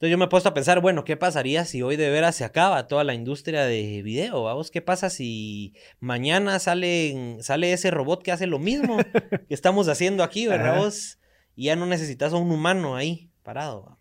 Entonces 0.01 0.13
yo 0.13 0.17
me 0.17 0.25
he 0.25 0.29
puesto 0.29 0.49
a 0.49 0.55
pensar, 0.55 0.81
bueno, 0.81 1.03
¿qué 1.03 1.15
pasaría 1.15 1.63
si 1.63 1.83
hoy 1.83 1.95
de 1.95 2.09
veras 2.09 2.35
se 2.35 2.43
acaba 2.43 2.87
toda 2.87 3.03
la 3.03 3.13
industria 3.13 3.65
de 3.65 4.01
video? 4.01 4.41
¿Vamos? 4.41 4.71
¿Qué 4.71 4.81
pasa 4.81 5.11
si 5.11 5.75
mañana 5.99 6.57
sale, 6.57 7.37
sale 7.41 7.71
ese 7.71 7.91
robot 7.91 8.23
que 8.23 8.31
hace 8.31 8.47
lo 8.47 8.57
mismo 8.57 8.97
que 9.47 9.53
estamos 9.53 9.87
haciendo 9.89 10.23
aquí, 10.23 10.47
¿verdad? 10.47 10.79
Vos? 10.79 11.19
Y 11.55 11.65
ya 11.65 11.75
no 11.75 11.85
necesitas 11.85 12.33
a 12.33 12.37
un 12.37 12.49
humano 12.51 12.95
ahí 12.95 13.29
parado. 13.43 13.83
¿va? 13.85 13.97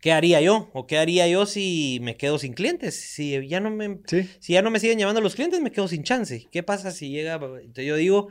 ¿qué 0.00 0.12
haría 0.12 0.40
yo? 0.40 0.70
¿O 0.72 0.86
qué 0.86 0.96
haría 0.96 1.28
yo 1.28 1.44
si 1.44 1.98
me 2.00 2.16
quedo 2.16 2.38
sin 2.38 2.54
clientes? 2.54 2.98
Si 2.98 3.46
ya 3.46 3.60
no 3.60 3.70
me, 3.70 3.98
Sí. 4.06 4.30
si 4.40 4.54
ya 4.54 4.62
no 4.62 4.70
me 4.70 4.80
siguen 4.80 4.98
llamando 4.98 5.20
los 5.20 5.34
clientes, 5.34 5.60
me 5.60 5.72
quedo 5.72 5.88
sin 5.88 6.04
chance. 6.04 6.48
¿Qué 6.50 6.62
pasa 6.62 6.90
si 6.90 7.10
llega? 7.10 7.34
Entonces 7.34 7.84
yo 7.84 7.96
digo, 7.96 8.28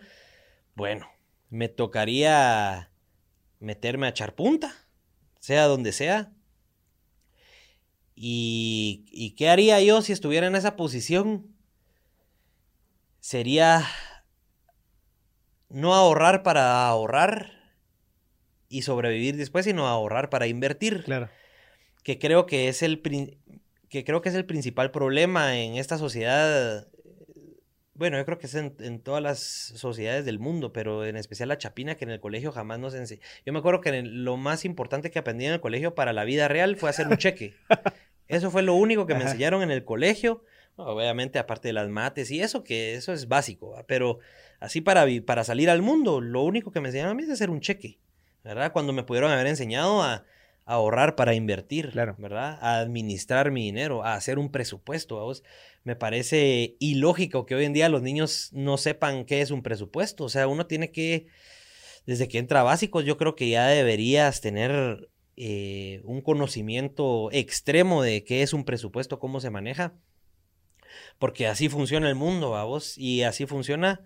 bueno, 0.74 1.08
me 1.52 1.70
tocaría 1.70 2.92
meterme 3.60 4.08
a 4.08 4.10
echar 4.10 4.34
punta, 4.34 4.83
sea 5.44 5.66
donde 5.66 5.92
sea. 5.92 6.32
¿Y, 8.16 9.04
y 9.12 9.32
qué 9.32 9.50
haría 9.50 9.82
yo 9.82 10.02
si 10.02 10.14
estuviera 10.14 10.48
en 10.48 10.56
esa 10.56 10.78
posición? 10.78 11.54
Sería 13.20 13.86
no 15.68 15.96
ahorrar 15.96 16.44
para 16.44 16.88
ahorrar 16.88 17.52
y 18.70 18.84
sobrevivir 18.84 19.36
después, 19.36 19.66
sino 19.66 19.86
ahorrar 19.86 20.30
para 20.30 20.48
invertir 20.48 21.04
Claro. 21.04 21.30
que 22.04 22.20
creo 22.20 22.46
que 22.46 22.70
es 22.70 22.82
el 22.82 23.02
que 23.90 24.06
creo 24.06 24.22
que 24.22 24.30
es 24.30 24.36
el 24.36 24.46
principal 24.46 24.92
problema 24.92 25.60
en 25.60 25.76
esta 25.76 25.98
sociedad. 25.98 26.88
Bueno, 27.96 28.18
yo 28.18 28.26
creo 28.26 28.40
que 28.40 28.48
es 28.48 28.56
en, 28.56 28.76
en 28.80 29.00
todas 29.00 29.22
las 29.22 29.40
sociedades 29.40 30.26
del 30.26 30.40
mundo, 30.40 30.74
pero 30.74 31.06
en 31.06 31.16
especial 31.16 31.50
la 31.50 31.60
chapina 31.60 31.96
que 31.96 32.06
en 32.06 32.12
el 32.12 32.20
colegio 32.20 32.52
jamás 32.52 32.80
nos 32.80 32.96
enseñó. 32.96 33.22
Yo 33.46 33.54
me 33.54 33.60
acuerdo 33.60 33.82
que 33.82 33.90
en 33.90 33.96
el- 33.96 34.24
lo 34.26 34.36
más 34.36 34.66
importante 34.66 35.12
que 35.12 35.20
aprendí 35.20 35.46
en 35.46 35.54
el 35.54 35.62
colegio 35.62 35.94
para 35.94 36.12
la 36.12 36.24
vida 36.24 36.48
real 36.48 36.76
fue 36.76 36.90
hacer 36.90 37.08
un 37.08 37.18
cheque. 37.18 37.54
Eso 38.28 38.50
fue 38.50 38.64
lo 38.64 38.74
único 38.74 39.06
que 39.06 39.14
me 39.14 39.20
Ajá. 39.22 39.30
enseñaron 39.32 39.62
en 39.62 39.70
el 39.72 39.86
colegio. 39.86 40.44
Obviamente, 40.76 41.38
aparte 41.38 41.68
de 41.68 41.74
las 41.74 41.88
mates 41.90 42.32
y 42.32 42.42
eso, 42.42 42.64
que 42.64 42.96
eso 42.96 43.14
es 43.14 43.28
básico, 43.28 43.72
¿va? 43.72 43.84
pero 43.84 44.18
así 44.60 44.82
para, 44.82 45.06
para 45.24 45.44
salir 45.44 45.70
al 45.70 45.84
mundo, 45.84 46.20
lo 46.20 46.42
único 46.42 46.72
que 46.72 46.80
me 46.82 46.88
enseñaron 46.88 47.12
a 47.12 47.14
mí 47.14 47.22
es 47.22 47.30
hacer 47.30 47.52
un 47.52 47.60
cheque, 47.62 48.00
¿verdad? 48.44 48.72
Cuando 48.72 48.92
me 48.92 49.04
pudieron 49.04 49.32
haber 49.32 49.46
enseñado 49.46 50.02
a, 50.02 50.26
a 50.66 50.74
ahorrar 50.76 51.16
para 51.16 51.34
invertir, 51.36 51.90
Claro. 51.92 52.16
¿verdad? 52.18 52.58
A 52.62 52.80
administrar 52.80 53.52
mi 53.52 53.64
dinero, 53.66 54.04
a 54.04 54.16
hacer 54.16 54.40
un 54.40 54.50
presupuesto. 54.52 55.20
¿a 55.20 55.24
vos? 55.24 55.44
Me 55.84 55.96
parece 55.96 56.76
ilógico 56.80 57.46
que 57.46 57.56
hoy 57.56 57.66
en 57.66 57.74
día 57.74 57.90
los 57.90 58.02
niños 58.02 58.50
no 58.54 58.78
sepan 58.78 59.26
qué 59.26 59.42
es 59.42 59.52
un 59.52 59.62
presupuesto. 59.64 60.24
O 60.24 60.30
sea, 60.30 60.48
uno 60.48 60.66
tiene 60.66 60.92
que, 60.92 61.28
desde 62.06 62.28
que 62.28 62.38
entra 62.38 62.62
a 62.62 62.64
básicos, 62.64 63.04
yo 63.06 63.18
creo 63.18 63.36
que 63.36 63.50
ya 63.50 63.68
deberías 63.68 64.40
tener 64.40 65.10
eh, 65.36 66.02
un 66.06 66.22
conocimiento 66.22 67.30
extremo 67.32 68.02
de 68.04 68.24
qué 68.24 68.42
es 68.44 68.54
un 68.54 68.64
presupuesto, 68.64 69.20
cómo 69.20 69.40
se 69.42 69.50
maneja. 69.50 69.94
Porque 71.20 71.48
así 71.48 71.70
funciona 71.70 72.08
el 72.08 72.16
mundo, 72.16 72.56
a 72.56 72.64
vos, 72.64 72.98
y 72.98 73.24
así 73.24 73.46
funciona. 73.46 74.02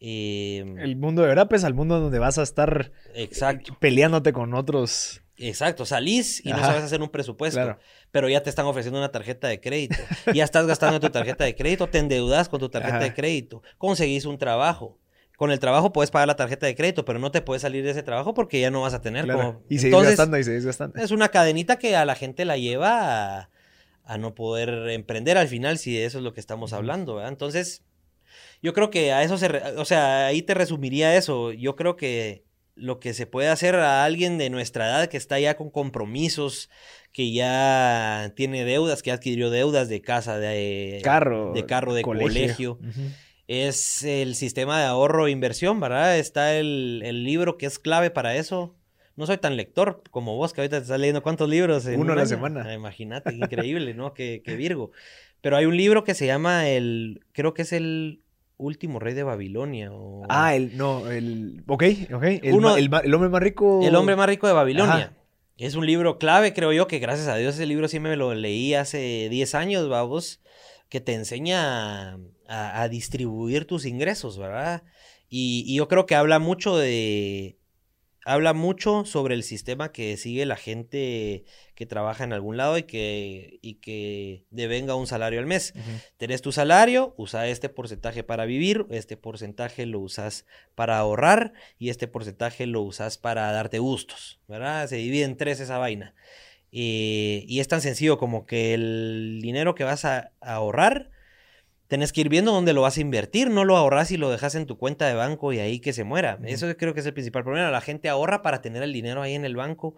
eh, 0.00 0.64
El 0.78 0.96
mundo 0.96 1.22
de 1.22 1.28
verdad, 1.28 1.48
pues 1.48 1.64
al 1.64 1.74
mundo 1.74 2.00
donde 2.00 2.18
vas 2.18 2.36
a 2.38 2.42
estar 2.42 2.92
exacto. 3.14 3.76
peleándote 3.80 4.32
con 4.32 4.52
otros. 4.54 5.22
Exacto, 5.36 5.84
salís 5.84 6.44
y 6.46 6.50
no 6.50 6.60
sabes 6.60 6.82
hacer 6.84 7.02
un 7.02 7.08
presupuesto, 7.08 7.58
Claro. 7.60 7.78
pero 8.12 8.28
ya 8.28 8.42
te 8.42 8.50
están 8.50 8.66
ofreciendo 8.66 8.98
una 9.00 9.10
tarjeta 9.10 9.48
de 9.48 9.60
crédito. 9.60 9.96
Ya 10.32 10.44
estás 10.44 10.66
gastando 10.66 11.00
tu 11.00 11.10
tarjeta 11.10 11.44
de 11.44 11.54
crédito, 11.56 11.88
te 11.88 11.98
endeudas 11.98 12.48
con 12.48 12.60
tu 12.60 12.68
tarjeta 12.68 12.96
Ajá. 12.96 13.04
de 13.04 13.14
crédito, 13.14 13.62
conseguís 13.78 14.24
un 14.26 14.38
trabajo. 14.38 14.98
Con 15.36 15.50
el 15.50 15.58
trabajo 15.58 15.92
puedes 15.92 16.12
pagar 16.12 16.28
la 16.28 16.36
tarjeta 16.36 16.66
de 16.66 16.76
crédito, 16.76 17.04
pero 17.04 17.18
no 17.18 17.32
te 17.32 17.42
puedes 17.42 17.62
salir 17.62 17.82
de 17.82 17.90
ese 17.90 18.04
trabajo 18.04 18.34
porque 18.34 18.60
ya 18.60 18.70
no 18.70 18.82
vas 18.82 18.94
a 18.94 19.00
tener 19.00 19.24
Claro. 19.24 19.40
como... 19.40 19.62
Y 19.68 19.84
Entonces, 19.84 20.10
gastando 20.12 20.38
y 20.38 20.44
seguir 20.44 20.62
gastando. 20.62 21.00
es 21.02 21.10
una 21.10 21.28
cadenita 21.30 21.76
que 21.80 21.96
a 21.96 22.04
la 22.04 22.14
gente 22.14 22.44
la 22.44 22.56
lleva 22.56 23.40
a, 23.40 23.50
a 24.04 24.16
no 24.18 24.36
poder 24.36 24.88
emprender 24.90 25.36
al 25.36 25.48
final, 25.48 25.78
si 25.78 25.92
de 25.96 26.04
eso 26.04 26.18
es 26.18 26.24
lo 26.24 26.32
que 26.34 26.38
estamos 26.38 26.72
hablando, 26.72 27.16
¿verdad? 27.16 27.32
Entonces, 27.32 27.82
yo 28.62 28.72
creo 28.74 28.90
que 28.90 29.12
a 29.12 29.24
eso 29.24 29.36
se, 29.36 29.48
re- 29.48 29.76
o 29.76 29.84
sea, 29.84 30.26
ahí 30.28 30.40
te 30.42 30.54
resumiría 30.54 31.16
eso. 31.16 31.50
Yo 31.50 31.74
creo 31.74 31.96
que 31.96 32.43
lo 32.74 32.98
que 32.98 33.14
se 33.14 33.26
puede 33.26 33.48
hacer 33.48 33.76
a 33.76 34.04
alguien 34.04 34.38
de 34.38 34.50
nuestra 34.50 34.86
edad 34.86 35.08
que 35.08 35.16
está 35.16 35.38
ya 35.38 35.56
con 35.56 35.70
compromisos, 35.70 36.70
que 37.12 37.32
ya 37.32 38.32
tiene 38.34 38.64
deudas, 38.64 39.02
que 39.02 39.12
adquirió 39.12 39.50
deudas 39.50 39.88
de 39.88 40.02
casa, 40.02 40.38
de 40.38 41.00
Carro. 41.04 41.52
de 41.54 41.64
carro, 41.66 41.94
de 41.94 42.02
colegio, 42.02 42.78
es 43.46 44.02
el 44.02 44.34
sistema 44.34 44.80
de 44.80 44.86
ahorro 44.86 45.26
e 45.26 45.30
inversión, 45.30 45.78
¿verdad? 45.80 46.18
Está 46.18 46.56
el, 46.56 47.02
el 47.04 47.24
libro 47.24 47.56
que 47.58 47.66
es 47.66 47.78
clave 47.78 48.10
para 48.10 48.36
eso. 48.36 48.74
No 49.16 49.26
soy 49.26 49.38
tan 49.38 49.56
lector 49.56 50.02
como 50.10 50.36
vos, 50.36 50.52
que 50.52 50.60
ahorita 50.60 50.78
te 50.78 50.82
estás 50.82 50.98
leyendo 50.98 51.22
cuántos 51.22 51.48
libros. 51.48 51.86
en 51.86 52.00
Uno 52.00 52.12
un 52.12 52.18
a 52.18 52.22
la 52.22 52.26
semana. 52.26 52.64
Ah, 52.66 52.74
Imagínate, 52.74 53.32
increíble, 53.32 53.94
¿no? 53.94 54.12
Que, 54.12 54.42
que 54.44 54.56
Virgo. 54.56 54.90
Pero 55.40 55.56
hay 55.56 55.66
un 55.66 55.76
libro 55.76 56.02
que 56.02 56.14
se 56.14 56.26
llama 56.26 56.68
el, 56.68 57.24
creo 57.32 57.54
que 57.54 57.62
es 57.62 57.72
el 57.72 58.23
último 58.64 58.98
rey 58.98 59.14
de 59.14 59.22
Babilonia. 59.22 59.92
o- 59.92 60.24
Ah, 60.28 60.54
el, 60.54 60.76
no, 60.76 61.10
el, 61.10 61.62
ok, 61.66 61.84
ok, 62.14 62.22
el, 62.42 62.54
Uno- 62.54 62.70
ma- 62.88 63.00
el, 63.00 63.14
hombre 63.14 63.28
más 63.30 63.42
rico. 63.42 63.80
El 63.82 63.94
hombre 63.96 64.16
más 64.16 64.28
rico 64.28 64.46
de 64.46 64.52
Babilonia. 64.52 64.94
Ajá. 64.94 65.12
Es 65.56 65.76
un 65.76 65.86
libro 65.86 66.18
clave, 66.18 66.52
creo 66.52 66.72
yo, 66.72 66.88
que 66.88 66.98
gracias 66.98 67.28
a 67.28 67.36
Dios 67.36 67.54
ese 67.54 67.66
libro 67.66 67.86
sí 67.86 68.00
me 68.00 68.16
lo 68.16 68.34
leí 68.34 68.74
hace 68.74 69.28
10 69.30 69.54
años, 69.54 69.88
vamos, 69.88 70.40
que 70.88 71.00
te 71.00 71.14
enseña 71.14 72.14
a, 72.48 72.82
a 72.82 72.88
distribuir 72.88 73.64
tus 73.64 73.86
ingresos, 73.86 74.36
¿verdad? 74.38 74.82
Y, 75.28 75.64
y 75.66 75.76
yo 75.76 75.86
creo 75.88 76.06
que 76.06 76.14
habla 76.16 76.38
mucho 76.40 76.76
de... 76.76 77.56
Habla 78.24 78.54
mucho 78.54 79.04
sobre 79.04 79.34
el 79.34 79.42
sistema 79.42 79.92
que 79.92 80.16
sigue 80.16 80.46
la 80.46 80.56
gente 80.56 81.44
que 81.74 81.86
trabaja 81.86 82.24
en 82.24 82.32
algún 82.32 82.56
lado 82.56 82.78
y 82.78 82.84
que, 82.84 83.58
y 83.60 83.74
que 83.74 84.44
devenga 84.50 84.94
un 84.94 85.06
salario 85.06 85.40
al 85.40 85.46
mes. 85.46 85.72
Ujú. 85.76 85.90
Tenés 86.16 86.40
tu 86.40 86.52
salario, 86.52 87.14
usa 87.16 87.48
este 87.48 87.68
porcentaje 87.68 88.22
para 88.22 88.44
vivir, 88.44 88.86
este 88.90 89.16
porcentaje 89.16 89.86
lo 89.86 90.00
usas 90.00 90.46
para 90.74 90.98
ahorrar 90.98 91.52
y 91.78 91.90
este 91.90 92.08
porcentaje 92.08 92.66
lo 92.66 92.82
usas 92.82 93.18
para 93.18 93.50
darte 93.52 93.78
gustos, 93.78 94.40
¿verdad? 94.48 94.88
Se 94.88 94.96
divide 94.96 95.24
en 95.24 95.36
tres 95.36 95.60
esa 95.60 95.78
vaina. 95.78 96.14
Eh, 96.72 97.44
y 97.46 97.60
es 97.60 97.68
tan 97.68 97.80
sencillo 97.80 98.18
como 98.18 98.46
que 98.46 98.74
el 98.74 99.38
dinero 99.42 99.74
que 99.74 99.84
vas 99.84 100.04
a, 100.04 100.32
a 100.40 100.54
ahorrar, 100.54 101.10
tenés 101.88 102.12
que 102.12 102.22
ir 102.22 102.28
viendo 102.28 102.52
dónde 102.52 102.72
lo 102.72 102.82
vas 102.82 102.96
a 102.96 103.00
invertir, 103.00 103.50
no 103.50 103.64
lo 103.64 103.76
ahorras 103.76 104.10
y 104.10 104.16
lo 104.16 104.30
dejas 104.30 104.54
en 104.54 104.66
tu 104.66 104.78
cuenta 104.78 105.06
de 105.06 105.14
banco 105.14 105.52
y 105.52 105.58
ahí 105.58 105.80
que 105.80 105.92
se 105.92 106.04
muera. 106.04 106.38
Eso 106.44 106.66
creo 106.76 106.94
que 106.94 107.00
es 107.00 107.06
el 107.06 107.12
principal 107.14 107.44
problema. 107.44 107.70
La 107.70 107.80
gente 107.80 108.08
ahorra 108.08 108.42
para 108.42 108.62
tener 108.62 108.82
el 108.82 108.92
dinero 108.92 109.22
ahí 109.22 109.34
en 109.34 109.44
el 109.44 109.56
banco 109.56 109.94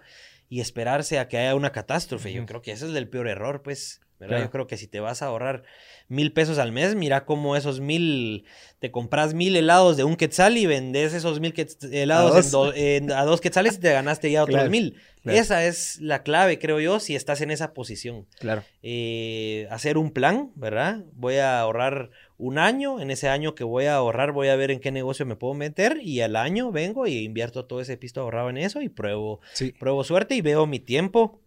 y 0.48 0.60
esperarse 0.60 1.18
a 1.18 1.28
que 1.28 1.38
haya 1.38 1.54
una 1.54 1.72
catástrofe. 1.72 2.32
Yo 2.32 2.44
creo 2.46 2.62
que 2.62 2.72
ese 2.72 2.86
es 2.88 2.94
el 2.94 3.08
peor 3.08 3.28
error, 3.28 3.62
pues. 3.62 4.00
¿verdad? 4.18 4.36
Claro. 4.36 4.44
Yo 4.46 4.50
creo 4.50 4.66
que 4.66 4.78
si 4.78 4.86
te 4.86 4.98
vas 4.98 5.20
a 5.20 5.26
ahorrar 5.26 5.64
mil 6.08 6.32
pesos 6.32 6.56
al 6.56 6.72
mes, 6.72 6.94
mira 6.94 7.26
cómo 7.26 7.54
esos 7.54 7.80
mil, 7.80 8.46
te 8.78 8.90
compras 8.90 9.34
mil 9.34 9.54
helados 9.56 9.98
de 9.98 10.04
un 10.04 10.16
quetzal 10.16 10.56
y 10.56 10.64
vendes 10.64 11.12
esos 11.12 11.38
mil 11.38 11.52
quetz- 11.52 11.92
helados 11.92 12.32
A 12.34 12.38
en 12.38 12.42
dos. 12.44 12.50
do- 12.50 12.72
en- 12.74 13.12
a 13.12 13.24
dos 13.24 13.42
quetzales 13.42 13.74
y 13.76 13.80
te 13.80 13.92
ganaste 13.92 14.30
ya 14.30 14.42
otros 14.44 14.54
Claro, 14.54 14.70
mil. 14.70 14.96
Claro. 15.32 15.38
Esa 15.40 15.64
es 15.66 16.00
la 16.00 16.22
clave, 16.22 16.58
creo 16.58 16.80
yo, 16.80 17.00
si 17.00 17.14
estás 17.14 17.40
en 17.40 17.50
esa 17.50 17.74
posición. 17.74 18.26
Claro. 18.38 18.62
Eh, 18.82 19.66
hacer 19.70 19.98
un 19.98 20.10
plan, 20.10 20.52
¿verdad? 20.54 21.04
Voy 21.14 21.36
a 21.36 21.60
ahorrar 21.60 22.10
un 22.38 22.58
año, 22.58 23.00
en 23.00 23.10
ese 23.10 23.28
año 23.28 23.54
que 23.54 23.64
voy 23.64 23.86
a 23.86 23.94
ahorrar 23.96 24.32
voy 24.32 24.48
a 24.48 24.56
ver 24.56 24.70
en 24.70 24.80
qué 24.80 24.90
negocio 24.92 25.24
me 25.26 25.36
puedo 25.36 25.54
meter 25.54 25.98
y 26.02 26.20
al 26.20 26.36
año 26.36 26.70
vengo 26.72 27.06
y 27.06 27.24
invierto 27.24 27.64
todo 27.64 27.80
ese 27.80 27.96
pisto 27.96 28.20
ahorrado 28.20 28.50
en 28.50 28.58
eso 28.58 28.82
y 28.82 28.88
pruebo 28.88 29.40
Sí. 29.54 29.72
pruebo 29.72 30.04
suerte 30.04 30.34
y 30.34 30.40
veo 30.42 30.66
mi 30.66 30.78
tiempo, 30.78 31.40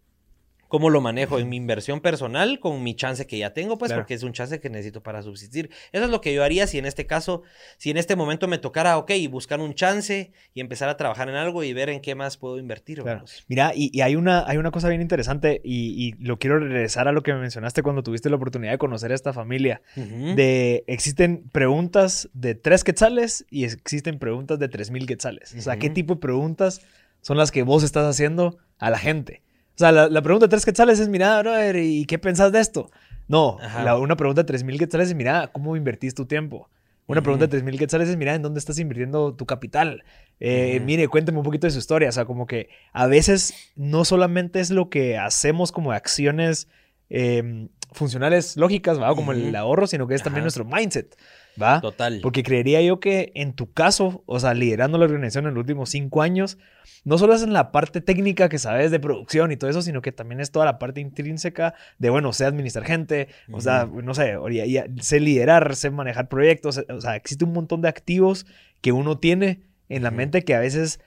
cómo 0.70 0.88
lo 0.88 1.00
manejo 1.00 1.40
en 1.40 1.48
mi 1.48 1.56
inversión 1.56 2.00
personal 2.00 2.60
con 2.60 2.82
mi 2.82 2.94
chance 2.94 3.26
que 3.26 3.36
ya 3.36 3.52
tengo, 3.52 3.76
pues 3.76 3.90
Claro. 3.90 4.02
porque 4.02 4.14
es 4.14 4.22
un 4.22 4.32
chance 4.32 4.60
que 4.60 4.70
necesito 4.70 5.02
para 5.02 5.20
subsistir. 5.22 5.68
Eso 5.90 6.04
es 6.04 6.10
lo 6.10 6.20
que 6.20 6.32
yo 6.32 6.44
haría 6.44 6.68
si 6.68 6.78
en 6.78 6.86
este 6.86 7.06
caso, 7.06 7.42
si 7.76 7.90
en 7.90 7.96
este 7.96 8.14
momento 8.14 8.46
me 8.46 8.56
tocara, 8.58 8.96
ok, 8.96 9.10
buscar 9.30 9.60
un 9.60 9.74
chance 9.74 10.30
y 10.54 10.60
empezar 10.60 10.88
a 10.88 10.96
trabajar 10.96 11.28
en 11.28 11.34
algo 11.34 11.64
y 11.64 11.72
ver 11.72 11.90
en 11.90 12.00
qué 12.00 12.14
más 12.14 12.36
puedo 12.36 12.56
invertir. 12.56 13.02
Claro. 13.02 13.24
Mira, 13.48 13.72
y, 13.74 13.90
y 13.92 14.00
hay, 14.02 14.14
una, 14.14 14.46
hay 14.48 14.58
una 14.58 14.70
cosa 14.70 14.88
bien 14.88 15.02
interesante 15.02 15.60
y, 15.64 15.90
y 16.06 16.12
lo 16.24 16.38
quiero 16.38 16.60
regresar 16.60 17.08
a 17.08 17.12
lo 17.12 17.22
que 17.24 17.32
me 17.34 17.40
mencionaste 17.40 17.82
cuando 17.82 18.04
tuviste 18.04 18.30
la 18.30 18.36
oportunidad 18.36 18.70
de 18.70 18.78
conocer 18.78 19.10
a 19.10 19.16
esta 19.16 19.32
familia. 19.32 19.82
De, 19.96 20.84
existen 20.86 21.48
preguntas 21.50 22.28
de 22.32 22.54
tres 22.54 22.84
quetzales 22.84 23.44
y 23.50 23.64
existen 23.64 24.20
preguntas 24.20 24.60
de 24.60 24.68
tres 24.68 24.92
mil 24.92 25.06
quetzales. 25.06 25.52
O 25.58 25.60
sea, 25.60 25.78
¿qué 25.80 25.90
tipo 25.90 26.14
de 26.14 26.20
preguntas 26.20 26.80
son 27.22 27.36
las 27.36 27.50
que 27.50 27.64
vos 27.64 27.82
estás 27.82 28.06
haciendo 28.06 28.58
a 28.78 28.90
la 28.90 28.98
gente? 28.98 29.42
O 29.80 29.82
sea, 29.82 29.92
la, 29.92 30.08
la 30.10 30.20
pregunta 30.20 30.44
de 30.44 30.50
tres 30.50 30.66
quetzales 30.66 31.00
es, 31.00 31.08
mira, 31.08 31.40
brother, 31.40 31.76
¿y 31.76 32.04
qué 32.04 32.18
pensás 32.18 32.52
de 32.52 32.60
esto? 32.60 32.90
No, 33.28 33.56
la- 33.82 33.96
una 33.96 34.14
pregunta 34.14 34.42
de 34.42 34.46
tres 34.46 34.62
mil 34.62 34.78
quetzales 34.78 35.08
es, 35.08 35.14
mira, 35.14 35.48
¿cómo 35.54 35.74
invertís 35.74 36.14
tu 36.14 36.26
tiempo? 36.26 36.68
Una 37.06 37.22
pregunta 37.22 37.46
de 37.46 37.48
tres 37.50 37.62
mil 37.62 37.78
quetzales 37.78 38.10
es, 38.10 38.18
mira, 38.18 38.34
¿en 38.34 38.42
dónde 38.42 38.58
estás 38.58 38.78
invirtiendo 38.78 39.34
tu 39.34 39.46
capital? 39.46 40.04
Eh. 40.38 40.82
Mire, 40.84 41.08
cuénteme 41.08 41.38
un 41.38 41.44
poquito 41.44 41.66
de 41.66 41.70
su 41.70 41.78
historia. 41.78 42.10
O 42.10 42.12
sea, 42.12 42.26
como 42.26 42.46
que 42.46 42.68
a 42.92 43.06
veces 43.06 43.72
no 43.74 44.04
solamente 44.04 44.60
es 44.60 44.70
lo 44.70 44.90
que 44.90 45.16
hacemos 45.16 45.72
como 45.72 45.92
acciones 45.92 46.68
eh, 47.08 47.68
funcionales 47.92 48.58
lógicas, 48.58 49.00
¿va? 49.00 49.14
Como 49.14 49.32
el 49.32 49.56
ahorro, 49.56 49.86
sino 49.86 50.06
que 50.06 50.14
es 50.14 50.22
también 50.22 50.40
Ajá. 50.42 50.44
nuestro 50.44 50.64
mindset, 50.66 51.16
¿va? 51.60 51.80
Total. 51.80 52.20
Porque 52.22 52.42
creería 52.42 52.80
yo 52.82 53.00
que 53.00 53.32
en 53.34 53.52
tu 53.52 53.72
caso, 53.72 54.22
o 54.26 54.40
sea, 54.40 54.54
liderando 54.54 54.98
la 54.98 55.04
organización 55.04 55.46
en 55.46 55.54
los 55.54 55.60
últimos 55.62 55.90
cinco 55.90 56.22
años, 56.22 56.58
no 57.04 57.16
solo 57.18 57.34
es 57.34 57.42
en 57.42 57.52
la 57.52 57.72
parte 57.72 58.00
técnica 58.00 58.48
que 58.48 58.58
sabes 58.58 58.90
de 58.90 59.00
producción 59.00 59.52
y 59.52 59.56
todo 59.56 59.70
eso, 59.70 59.82
sino 59.82 60.02
que 60.02 60.12
también 60.12 60.40
es 60.40 60.50
toda 60.50 60.64
la 60.66 60.78
parte 60.78 61.00
intrínseca 61.00 61.74
de, 61.98 62.10
bueno, 62.10 62.32
sé 62.32 62.44
administrar 62.44 62.84
gente, 62.84 63.28
o 63.52 63.60
sea, 63.60 63.88
no 64.02 64.14
sé, 64.14 64.36
o 64.36 64.48
ya- 64.48 64.66
ya 64.66 64.86
sé 65.00 65.20
liderar, 65.20 65.74
sé 65.76 65.90
manejar 65.90 66.28
proyectos, 66.28 66.82
o 66.88 67.00
sea, 67.00 67.16
existe 67.16 67.44
un 67.44 67.52
montón 67.52 67.80
de 67.82 67.88
activos 67.88 68.46
que 68.80 68.92
uno 68.92 69.18
tiene 69.18 69.60
en 69.88 70.02
la 70.02 70.10
mente 70.16 70.42
que 70.42 70.54
a 70.54 70.60
veces 70.60 71.00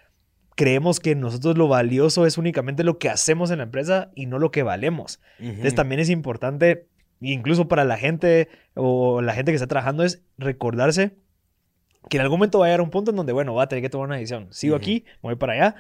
creemos 0.56 1.00
que 1.00 1.16
nosotros 1.16 1.58
lo 1.58 1.68
valioso 1.68 2.26
es 2.28 2.38
únicamente 2.38 2.84
lo 2.84 3.00
que 3.00 3.10
hacemos 3.10 3.50
en 3.50 3.58
la 3.58 3.64
empresa 3.64 4.12
y 4.14 4.28
no 4.28 4.38
lo 4.40 4.52
que 4.52 4.62
valemos. 4.64 5.20
Entonces 5.40 5.74
también 5.76 6.00
es 6.00 6.10
importante, 6.10 6.88
incluso 7.24 7.68
para 7.68 7.84
la 7.86 7.98
gente 7.98 8.50
o 8.76 9.22
la 9.22 9.34
gente 9.34 9.52
que 9.52 9.56
está 9.56 9.68
trabajando, 9.68 10.04
es 10.04 10.24
recordarse 10.38 11.16
que 12.10 12.18
en 12.18 12.22
algún 12.22 12.40
momento 12.40 12.60
va 12.60 12.66
a 12.66 12.68
llegar 12.70 12.82
un 12.82 12.90
punto 12.90 13.12
en 13.12 13.18
donde, 13.18 13.34
bueno, 13.34 13.56
va 13.56 13.64
a 13.64 13.68
tener 13.68 13.82
que 13.82 13.90
tomar 13.90 14.08
una 14.08 14.18
decisión. 14.18 14.48
Sigo 14.52 14.76
aquí, 14.76 15.06
voy 15.22 15.36
para 15.36 15.54
allá, 15.54 15.76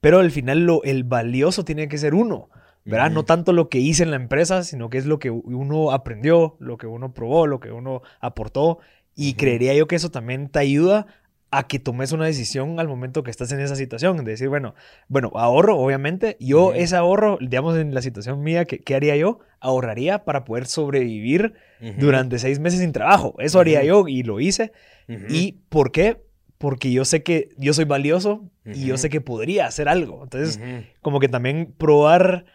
pero 0.00 0.20
al 0.20 0.30
final 0.30 0.64
lo, 0.64 0.82
el 0.84 1.04
valioso 1.04 1.64
tiene 1.64 1.88
que 1.88 1.98
ser 1.98 2.14
uno. 2.14 2.48
¿verdad? 2.86 3.10
No 3.10 3.24
tanto 3.24 3.52
lo 3.52 3.68
que 3.68 3.78
hice 3.78 4.04
en 4.04 4.10
la 4.10 4.16
empresa, 4.16 4.62
sino 4.62 4.90
que 4.90 4.98
es 4.98 5.06
lo 5.06 5.18
que 5.18 5.30
uno 5.30 5.90
aprendió, 5.90 6.56
lo 6.60 6.78
que 6.78 6.86
uno 6.86 7.12
probó, 7.12 7.48
lo 7.48 7.58
que 7.58 7.72
uno 7.72 8.02
aportó. 8.20 8.78
Y 9.16 9.34
creería 9.34 9.74
yo 9.74 9.88
que 9.88 9.96
eso 9.96 10.10
también 10.10 10.48
te 10.48 10.60
ayuda 10.60 11.06
a 11.50 11.66
que 11.66 11.78
tomes 11.78 12.12
una 12.12 12.26
decisión 12.26 12.80
al 12.80 12.88
momento 12.88 13.22
que 13.22 13.30
estás 13.30 13.52
en 13.52 13.60
esa 13.60 13.76
situación. 13.76 14.16
De 14.24 14.32
decir, 14.32 14.48
bueno, 14.48 14.74
bueno, 15.08 15.30
ahorro, 15.34 15.78
obviamente. 15.78 16.36
Yo 16.40 16.74
ese 16.74 16.96
ahorro, 16.96 17.38
digamos, 17.40 17.76
en 17.76 17.94
la 17.94 18.02
situación 18.02 18.42
mía, 18.42 18.64
¿qué, 18.64 18.78
qué 18.78 18.94
haría 18.94 19.16
yo? 19.16 19.38
Ahorraría 19.60 20.24
para 20.24 20.44
poder 20.44 20.66
sobrevivir 20.66 21.54
durante 21.98 22.38
seis 22.38 22.58
meses 22.58 22.80
sin 22.80 22.92
trabajo. 22.92 23.34
Eso 23.38 23.60
haría 23.60 23.84
yo 23.84 24.08
y 24.08 24.22
lo 24.22 24.40
hice. 24.40 24.72
¿Y 25.28 25.60
por 25.68 25.92
qué? 25.92 26.22
Porque 26.58 26.90
yo 26.90 27.04
sé 27.04 27.22
que 27.22 27.50
yo 27.58 27.74
soy 27.74 27.84
valioso 27.84 28.50
y 28.64 28.86
yo 28.86 28.96
sé 28.96 29.08
que 29.08 29.20
podría 29.20 29.66
hacer 29.66 29.88
algo. 29.88 30.24
Entonces, 30.24 30.60
como 31.00 31.20
que 31.20 31.28
también 31.28 31.74
probar 31.78 32.46